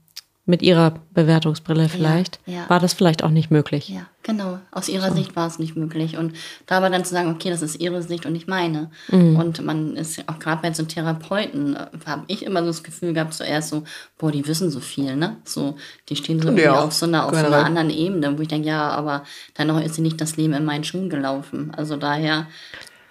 [0.46, 2.70] mit ihrer Bewertungsbrille vielleicht, ja, ja.
[2.70, 3.90] war das vielleicht auch nicht möglich.
[3.90, 4.60] Ja, genau.
[4.72, 5.16] Aus ihrer so.
[5.16, 6.18] Sicht war es nicht möglich.
[6.18, 6.34] Und
[6.66, 8.90] da aber dann zu sagen, okay, das ist ihre Sicht und nicht meine.
[9.10, 9.36] Mhm.
[9.36, 13.14] Und man ist auch gerade bei so Therapeuten, äh, habe ich immer so das Gefühl
[13.14, 13.84] gehabt, zuerst so,
[14.18, 15.38] boah, die wissen so viel, ne?
[15.46, 15.78] So,
[16.10, 18.68] die stehen so ja, auf so einer, auf so einer anderen Ebene, wo ich denke,
[18.68, 19.24] ja, aber
[19.58, 21.72] dennoch ist sie nicht das Leben in meinen Schuhen gelaufen.
[21.78, 22.48] Also daher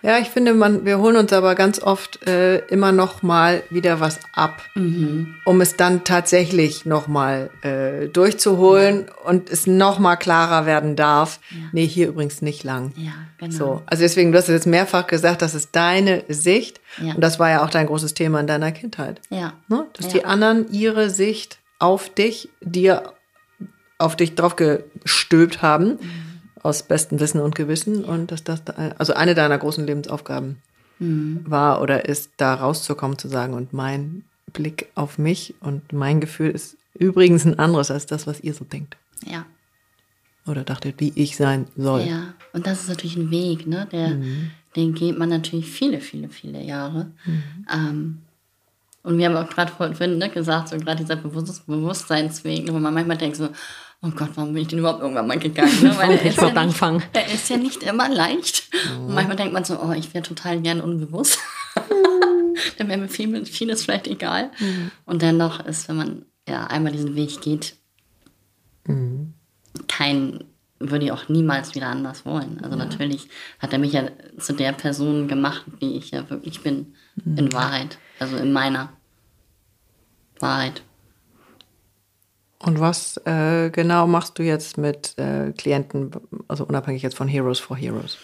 [0.02, 4.00] ja, ich finde, man, wir holen uns aber ganz oft äh, immer noch mal wieder
[4.00, 5.34] was ab, mhm.
[5.44, 9.28] um es dann tatsächlich noch mal äh, durchzuholen ja.
[9.28, 11.38] und es noch mal klarer werden darf.
[11.50, 11.56] Ja.
[11.72, 12.92] Nee, hier übrigens nicht lang.
[12.96, 13.52] Ja, genau.
[13.52, 17.14] So, also deswegen, du hast jetzt mehrfach gesagt, das ist deine Sicht ja.
[17.14, 19.20] und das war ja auch dein großes Thema in deiner Kindheit.
[19.28, 19.52] Ja.
[19.68, 19.86] Ne?
[19.92, 23.12] Dass die anderen ihre Sicht auf dich, dir
[23.98, 25.98] auf dich drauf gestülpt haben.
[26.00, 26.29] Mhm
[26.62, 28.62] aus bestem Wissen und Gewissen und dass das
[28.98, 30.58] also eine deiner großen Lebensaufgaben
[30.98, 31.44] mhm.
[31.46, 36.50] war oder ist, da rauszukommen, zu sagen, und mein Blick auf mich und mein Gefühl
[36.50, 38.96] ist übrigens ein anderes als das, was ihr so denkt.
[39.24, 39.46] Ja.
[40.46, 42.02] Oder dachtet, wie ich sein soll.
[42.02, 43.86] Ja, und das ist natürlich ein Weg, ne?
[43.92, 44.50] Der, mhm.
[44.76, 47.10] Den geht man natürlich viele, viele, viele Jahre.
[47.24, 47.42] Mhm.
[47.72, 48.18] Ähm,
[49.02, 52.94] und wir haben auch gerade vorhin ne, gesagt, so gerade dieser Bewusst Bewusstseinsweg, wo man
[52.94, 53.48] manchmal denkt so,
[54.02, 55.82] oh Gott, warum bin ich denn überhaupt irgendwann mal gegangen?
[55.82, 55.96] Ne?
[55.96, 56.80] Weil er ist, ja nicht,
[57.12, 58.70] er ist ja nicht immer leicht.
[58.72, 59.06] Mhm.
[59.06, 61.38] Und manchmal denkt man so, oh, ich wäre total gern unbewusst.
[62.78, 64.50] Dann wäre mir viel, vieles vielleicht egal.
[64.58, 64.90] Mhm.
[65.04, 67.76] Und dennoch ist, wenn man ja einmal diesen Weg geht,
[68.86, 69.34] mhm.
[69.86, 70.44] kein,
[70.78, 72.58] würde ich auch niemals wieder anders wollen.
[72.62, 72.84] Also ja.
[72.84, 73.28] natürlich
[73.58, 77.36] hat er mich ja zu der Person gemacht, die ich ja wirklich bin, mhm.
[77.36, 77.98] in Wahrheit.
[78.18, 78.92] Also in meiner
[80.38, 80.82] Wahrheit.
[82.62, 86.10] Und was äh, genau machst du jetzt mit äh, Klienten,
[86.46, 88.18] also unabhängig jetzt von Heroes for Heroes?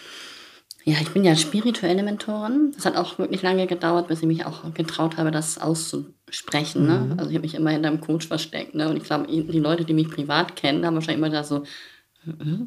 [0.83, 2.71] Ja, ich bin ja spirituelle Mentorin.
[2.75, 6.85] Das hat auch wirklich lange gedauert, bis ich mich auch getraut habe, das auszusprechen.
[6.85, 6.99] Ne?
[6.99, 7.19] Mhm.
[7.19, 8.73] Also ich habe mich immer hinter einem Coach versteckt.
[8.73, 8.87] Ne?
[8.87, 11.63] Und ich glaube, die Leute, die mich privat kennen, haben wahrscheinlich immer da so,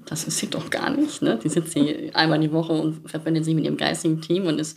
[0.07, 1.23] das ist sie doch gar nicht.
[1.23, 1.39] Ne?
[1.43, 4.77] Die sitzt hier einmal die Woche und verbindet sich mit ihrem geistigen Team und ist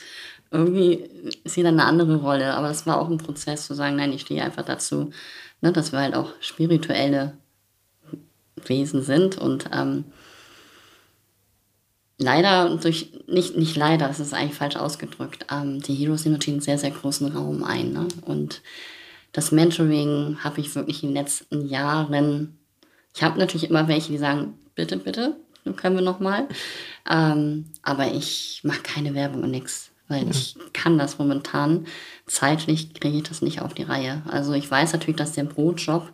[0.51, 1.09] irgendwie
[1.43, 2.53] ist sie dann eine andere Rolle.
[2.53, 5.11] Aber es war auch ein Prozess zu sagen, nein, ich stehe einfach dazu,
[5.63, 7.37] ne, dass wir halt auch spirituelle
[8.65, 10.03] Wesen sind und ähm,
[12.17, 16.55] leider durch, nicht, nicht leider, das ist eigentlich falsch ausgedrückt, ähm, die Heroes nehmen natürlich
[16.55, 17.93] einen sehr, sehr großen Raum ein.
[17.93, 18.07] Ne?
[18.25, 18.61] Und
[19.31, 22.57] das Mentoring habe ich wirklich in den letzten Jahren,
[23.15, 25.37] ich habe natürlich immer welche, die sagen, bitte, bitte,
[25.77, 26.49] können wir nochmal.
[27.09, 31.85] Ähm, aber ich mache keine Werbung und nichts weil ich kann das momentan
[32.25, 34.21] zeitlich kriege ich das nicht auf die Reihe.
[34.27, 36.11] Also ich weiß natürlich, dass der Brotjob,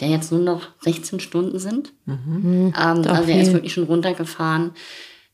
[0.00, 2.72] der jetzt nur noch 16 Stunden sind, mhm.
[2.76, 4.72] ähm, also der ist wirklich schon runtergefahren.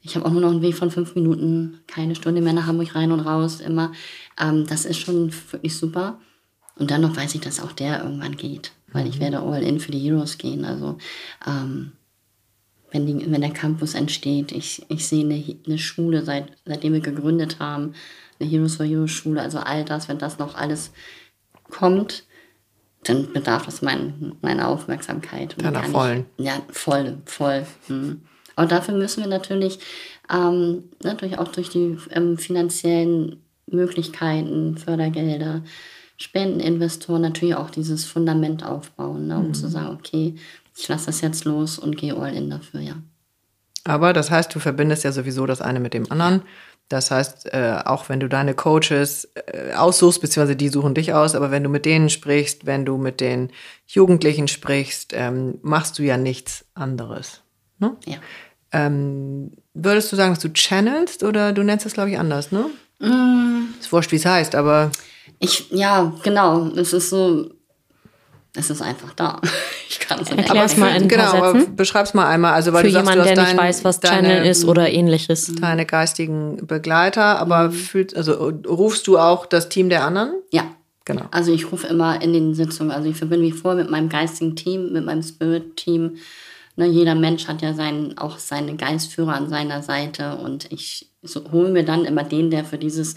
[0.01, 2.95] Ich habe auch nur noch einen Weg von fünf Minuten, keine Stunde mehr nach Hamburg
[2.95, 3.93] rein und raus, immer.
[4.41, 6.19] Ähm, das ist schon wirklich super.
[6.77, 9.11] Und dann noch weiß ich, dass auch der irgendwann geht, weil mhm.
[9.11, 10.65] ich werde all in für die Heroes gehen.
[10.65, 10.99] Also
[11.47, 11.93] ähm,
[12.91, 14.53] wenn, die, wenn der Campus entsteht.
[14.53, 17.95] Ich, ich sehe eine, eine Schule, seit, seitdem wir gegründet haben,
[18.41, 20.93] eine Heroes for Heroes Schule, also all das, wenn das noch alles
[21.70, 22.24] kommt,
[23.05, 25.57] dann bedarf das mein, meiner Aufmerksamkeit.
[25.62, 26.26] Deiner vollen.
[26.36, 27.66] Ja, voll, voll.
[27.86, 28.22] Hm.
[28.57, 29.78] Aber dafür müssen wir natürlich,
[30.32, 35.62] ähm, natürlich auch durch die ähm, finanziellen Möglichkeiten, Fördergelder,
[36.16, 39.55] Spendeninvestoren natürlich auch dieses Fundament aufbauen, ne, um mhm.
[39.55, 40.34] zu sagen, okay,
[40.79, 42.95] ich lasse das jetzt los und gehe all in dafür, ja.
[43.85, 46.43] Aber das heißt, du verbindest ja sowieso das eine mit dem anderen.
[46.89, 51.35] Das heißt, äh, auch wenn du deine Coaches äh, aussuchst, beziehungsweise die suchen dich aus,
[51.35, 53.51] aber wenn du mit denen sprichst, wenn du mit den
[53.87, 57.43] Jugendlichen sprichst, ähm, machst du ja nichts anderes.
[57.79, 57.97] Ne?
[58.07, 58.18] Ja.
[58.70, 62.66] Ähm, würdest du sagen, dass du channelst oder du nennst das, glaube ich, anders, ne?
[63.01, 63.74] Mm.
[63.81, 64.91] Ist wurscht, wie es heißt, aber.
[65.39, 66.68] Ich, ja, genau.
[66.68, 67.51] Es ist so,
[68.59, 69.41] es ist einfach da.
[69.91, 70.41] Ich kann es nicht.
[70.41, 72.53] Erklär's mal in genau, aber beschreib's mal einmal.
[72.53, 74.91] Also, weil Für du sagst, jemanden, du der nicht weiß, was deine, Channel ist oder
[74.91, 75.55] ähnliches.
[75.55, 77.73] Deine geistigen Begleiter, aber mhm.
[77.73, 80.35] fühlt, also rufst du auch das Team der anderen?
[80.51, 80.65] Ja.
[81.07, 81.25] Genau.
[81.31, 84.57] Also ich rufe immer in den Sitzungen, also ich verbinde mich vor mit meinem geistigen
[84.57, 86.19] Team, mit meinem Spirit-Team.
[86.77, 91.51] Ne, jeder Mensch hat ja seinen, auch seine Geistführer an seiner Seite und ich so,
[91.51, 93.15] hole mir dann immer den, der für dieses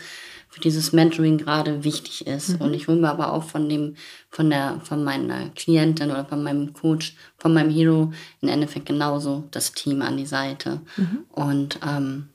[0.52, 2.50] für dieses Mentoring gerade wichtig ist.
[2.50, 2.62] Mhm.
[2.62, 3.96] Und ich hole mir aber auch von dem,
[4.30, 9.46] von der, von meiner Klientin oder von meinem Coach, von meinem Hero im Endeffekt genauso
[9.52, 10.82] das Team an die Seite.
[10.98, 11.20] Mhm.
[11.30, 12.28] Und ähm,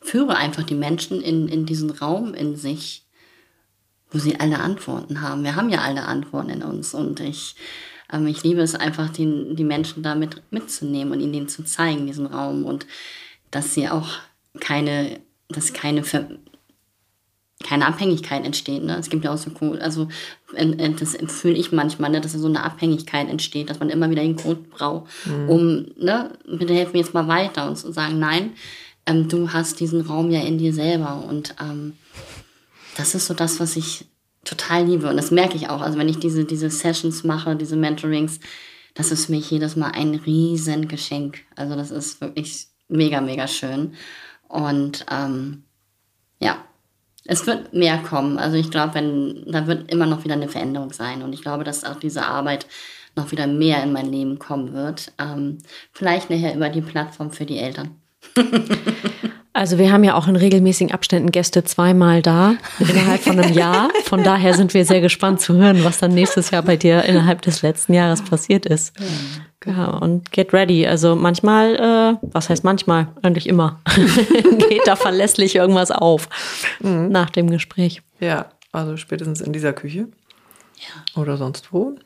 [0.00, 3.04] führe einfach die Menschen in, in diesen Raum in sich,
[4.12, 5.42] wo sie alle Antworten haben.
[5.42, 7.56] Wir haben ja alle Antworten in uns und ich,
[8.12, 12.06] ähm, ich liebe es einfach, den, die Menschen da mit, mitzunehmen und ihnen zu zeigen,
[12.06, 12.86] diesen Raum und
[13.50, 14.10] dass sie auch
[14.60, 15.18] keine,
[15.48, 16.04] dass keine
[17.62, 18.84] keine Abhängigkeit entsteht.
[18.84, 18.96] Ne?
[18.98, 19.50] Es gibt ja auch so
[19.80, 20.08] also
[20.54, 24.36] das fühle ich manchmal, ne, dass so eine Abhängigkeit entsteht, dass man immer wieder den
[24.36, 25.48] Code braucht, mhm.
[25.48, 28.52] um, ne, bitte helfen mir jetzt mal weiter und zu sagen, nein,
[29.06, 31.94] ähm, du hast diesen Raum ja in dir selber und ähm,
[32.96, 34.04] das ist so das, was ich
[34.44, 35.80] total liebe und das merke ich auch.
[35.80, 38.40] Also wenn ich diese, diese Sessions mache, diese Mentorings,
[38.94, 41.40] das ist für mich jedes Mal ein riesen Geschenk.
[41.56, 43.94] Also das ist wirklich mega, mega schön
[44.48, 45.64] und ähm,
[47.24, 48.38] es wird mehr kommen.
[48.38, 51.22] Also ich glaube, wenn da wird immer noch wieder eine Veränderung sein.
[51.22, 52.66] Und ich glaube, dass auch diese Arbeit
[53.14, 55.12] noch wieder mehr in mein Leben kommen wird.
[55.18, 55.58] Ähm,
[55.92, 57.96] vielleicht nachher über die Plattform für die Eltern.
[59.54, 63.90] Also wir haben ja auch in regelmäßigen Abständen Gäste zweimal da, innerhalb von einem Jahr.
[64.04, 67.42] Von daher sind wir sehr gespannt zu hören, was dann nächstes Jahr bei dir innerhalb
[67.42, 68.94] des letzten Jahres passiert ist.
[69.66, 70.86] Ja, und get ready.
[70.86, 73.08] Also manchmal, äh, was heißt manchmal?
[73.22, 73.80] Eigentlich immer.
[74.68, 76.28] Geht da verlässlich irgendwas auf
[76.80, 77.08] mhm.
[77.10, 78.02] nach dem Gespräch.
[78.20, 80.08] Ja, also spätestens in dieser Küche.
[80.76, 81.20] Ja.
[81.20, 81.96] Oder sonst wo.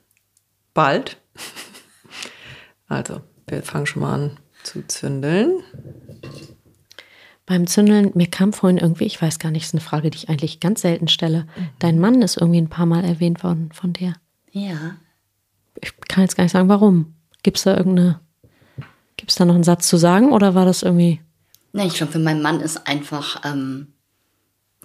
[0.75, 1.17] Bald.
[2.89, 5.63] Also, wir fangen schon mal an zu zündeln.
[7.47, 10.29] Beim Zündeln, mir kam vorhin irgendwie, ich weiß gar nicht, ist eine Frage, die ich
[10.29, 11.47] eigentlich ganz selten stelle.
[11.79, 14.15] Dein Mann ist irgendwie ein paar Mal erwähnt worden von dir.
[14.51, 14.97] Ja.
[15.81, 17.15] Ich kann jetzt gar nicht sagen, warum.
[17.43, 18.21] Gibt es da irgendeine,
[19.17, 21.21] gibt es da noch einen Satz zu sagen oder war das irgendwie?
[21.73, 23.89] Ne, ich glaube, für meinen Mann ist einfach ähm,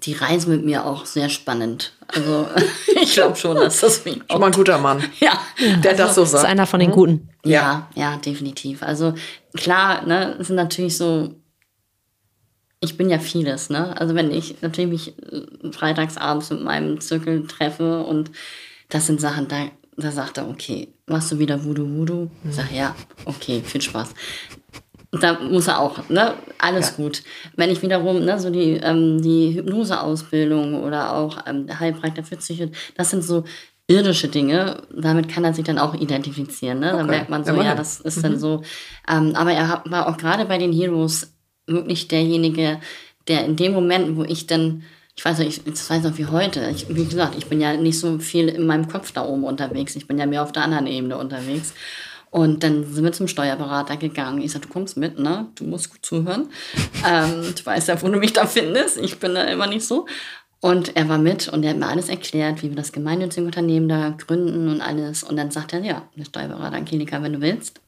[0.04, 1.92] die Reise mit mir auch sehr spannend.
[2.08, 2.46] Also
[3.02, 5.38] ich glaube schon, dass das ihn Schon mal ein guter Mann, ja,
[5.82, 6.50] der das so Das ist sagt.
[6.50, 7.28] einer von den Guten.
[7.44, 8.82] Ja, ja, definitiv.
[8.82, 9.14] Also
[9.54, 11.34] klar, ne, es sind natürlich so,
[12.80, 13.98] ich bin ja vieles, ne?
[14.00, 18.30] Also wenn ich natürlich mich äh, freitags abends mit meinem Zirkel treffe und
[18.88, 22.28] das sind Sachen, da, da sagt er, okay, machst du wieder Voodoo Voodoo?
[22.48, 22.94] Ich sag, ja,
[23.26, 24.08] okay, viel Spaß.
[25.20, 26.34] Da muss er auch, ne?
[26.58, 27.22] Alles gut.
[27.56, 32.36] Wenn ich wiederum, ne, so die, ähm, die Hypnoseausbildung oder auch ähm, der Heilpraktiker für
[32.36, 33.44] Psycho, das sind so
[33.88, 36.80] irdische Dinge, damit kann er sich dann auch identifizieren.
[36.80, 36.92] Ne?
[36.92, 37.10] Da Okay.
[37.10, 38.62] merkt man so, Ja, ja, das ist dann so.
[39.06, 41.34] Ähm, aber er war auch gerade bei den Heroes
[41.66, 42.80] wirklich derjenige,
[43.28, 44.82] der in dem Moment, wo ich dann,
[45.14, 47.98] ich weiß nicht, ich weiß noch wie heute, ich, wie gesagt, ich bin ja nicht
[47.98, 50.86] so viel in meinem Kopf da oben unterwegs, ich bin ja mehr auf der anderen
[50.86, 51.74] Ebene unterwegs.
[52.30, 54.40] Und dann sind wir zum Steuerberater gegangen.
[54.40, 55.48] Ich sagte, du kommst mit, ne?
[55.54, 56.48] Du musst gut zuhören.
[57.06, 58.96] ähm, du weißt ja, wo du mich da findest.
[58.96, 60.06] Ich bin da immer nicht so.
[60.58, 63.86] Und er war mit und er hat mir alles erklärt, wie wir das gemeinnützige Unternehmen
[63.86, 65.24] da gründen und alles.
[65.24, 67.82] Und dann sagt er, ja, der Steuerberater Angelika, wenn du willst,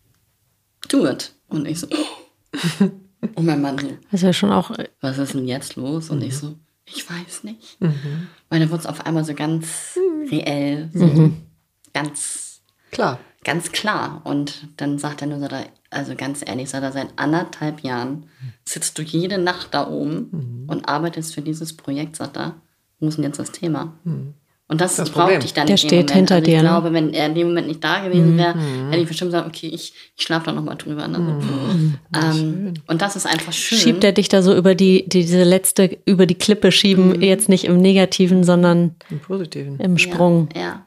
[0.91, 1.33] do it.
[1.49, 1.87] Und ich so,
[3.37, 3.77] und mein Mann
[4.11, 6.11] Das ist ja schon auch, äh, was ist denn jetzt los?
[6.11, 6.57] Und ich so,
[6.87, 7.78] ich weiß nicht.
[8.49, 9.99] Weil da wurde es auf einmal so ganz
[10.30, 11.32] reell, so
[11.93, 13.18] ganz, Klar.
[13.45, 14.20] ganz klar.
[14.24, 18.26] Und dann sagt er nur so, da- also ganz ehrlich, sagt er, seit anderthalb Jahren
[18.64, 22.55] sitzt du jede Nacht da oben und arbeitest für dieses Projekt, sagt er,
[23.01, 23.95] wo ist denn jetzt das Thema?
[24.67, 25.45] Und das, Das brauchte Problem.
[25.45, 26.11] ich dann Der in dem steht Moment.
[26.12, 26.69] hinter also dir, Ich ne?
[26.69, 28.55] glaube, wenn er in dem Moment nicht da gewesen wäre,
[28.91, 31.07] hätte ich bestimmt gesagt, okay, ich, ich schlafe da nochmal drüber.
[31.07, 31.19] Ne?
[32.17, 33.77] Ähm, und das ist einfach schön.
[33.79, 37.65] schiebt er dich da so über die, diese letzte, über die Klippe schieben, jetzt nicht
[37.65, 39.79] im Negativen, sondern Im Positiven.
[39.81, 40.49] im Sprung.
[40.55, 40.87] Ja, ja.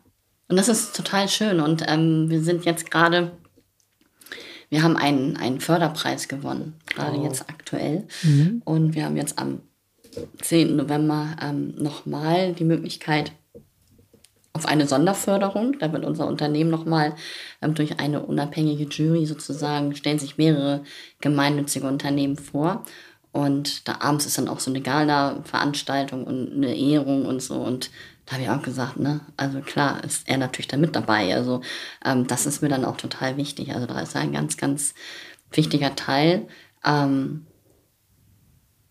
[0.50, 1.60] Und das ist total schön.
[1.60, 3.34] Und ähm, wir sind jetzt gerade,
[4.70, 8.08] wir haben einen, einen Förderpreis gewonnen, gerade jetzt aktuell.
[8.66, 9.60] Und wir haben jetzt am
[10.42, 10.76] 10.
[10.78, 13.34] November ähm, nochmal die Möglichkeit
[14.58, 15.78] auf eine Sonderförderung.
[15.80, 17.16] Da wird unser Unternehmen nochmal
[17.62, 20.84] ähm, durch eine unabhängige Jury sozusagen, stellen sich mehrere
[21.22, 22.84] gemeinnützige Unternehmen vor.
[23.32, 27.56] Und da abends ist dann auch so eine Gala-Veranstaltung und eine Ehrung und so.
[27.56, 27.92] Und
[28.26, 31.36] da habe ich auch gesagt, ne, also klar ist er natürlich da mit dabei.
[31.36, 31.62] Also
[32.04, 33.74] ähm, das ist mir dann auch total wichtig.
[33.74, 34.96] Also da ist er ein ganz, ganz
[35.52, 36.48] wichtiger Teil.
[36.84, 37.46] Ähm,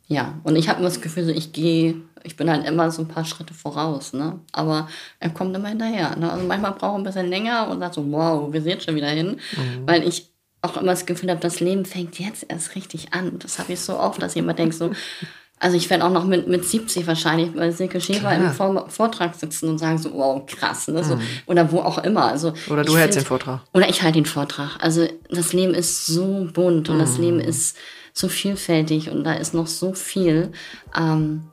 [0.07, 1.97] ja, und ich habe immer das Gefühl, so ich gehe,
[2.27, 4.41] ich bin halt immer so ein paar Schritte voraus, ne?
[4.53, 4.89] Aber
[5.21, 6.17] er kommt immer hinterher.
[6.17, 6.31] Ne?
[6.31, 9.09] Also manchmal braucht er ein bisschen länger und sagt so, wow, wir sind schon wieder
[9.09, 9.39] hin.
[9.87, 10.31] Weil ich
[10.63, 13.39] auch immer das Gefühl habe, das Leben fängt jetzt erst richtig an.
[13.39, 14.91] Das habe ich so oft, dass jemand denkt so,
[15.61, 19.35] also ich werde auch noch mit, mit 70 wahrscheinlich bei Silke Schäfer im Vor Vortrag
[19.35, 21.03] sitzen und sagen so, wow, krass, ne?
[21.05, 22.27] so, oder wo auch immer.
[22.27, 23.61] Also Oder du hältst den Vortrag.
[23.73, 24.77] oder ich halte den Vortrag.
[24.81, 27.77] Also das Leben ist so bunt und das Leben ist
[28.13, 30.51] so vielfältig und da ist noch so viel.
[30.99, 31.45] Ähm,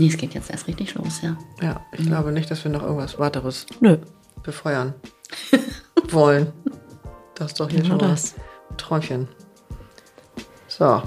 [0.00, 1.36] nee, es geht jetzt erst richtig los, ja.
[1.62, 3.98] Ja, ich glaube nicht, dass wir noch irgendwas weiteres Nö,
[4.42, 4.94] befeuern
[6.10, 6.52] wollen.
[7.34, 8.34] Das ist doch hier Genau schon das.
[8.70, 9.28] ein Träumchen.
[10.68, 11.02] So.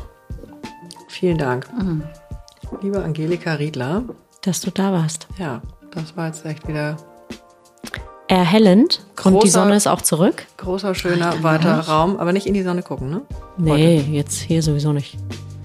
[1.09, 1.67] Vielen Dank.
[2.81, 4.03] Liebe Angelika Riedler.
[4.41, 5.27] dass du da warst.
[5.37, 6.97] Ja, das war jetzt echt wieder
[8.27, 9.05] Erhellend.
[9.23, 10.45] und die Großer- Sonne ist auch zurück.
[10.57, 12.17] großer, schöner, weiter Raum.
[12.17, 13.21] Aber nicht in die Sonne gucken, ne?
[13.57, 15.17] Nee, jetzt hier sowieso nicht.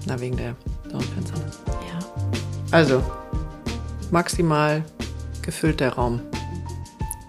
[0.05, 0.55] Na, wegen der
[0.91, 1.35] Sonnenfenster.
[1.67, 1.99] Ja.
[2.71, 3.01] Also,
[4.11, 4.83] maximal
[5.41, 6.21] gefüllt der Raum.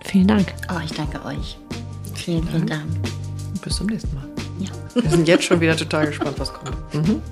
[0.04, 0.52] Vielen Dank.
[0.70, 1.58] Oh, ich danke euch.
[2.14, 2.84] Vielen, vielen Dank.
[3.52, 4.28] Und bis zum nächsten Mal.
[4.58, 4.70] Ja.
[4.94, 6.94] Wir sind jetzt schon wieder total gespannt, was kommt.
[6.94, 7.22] Mhm.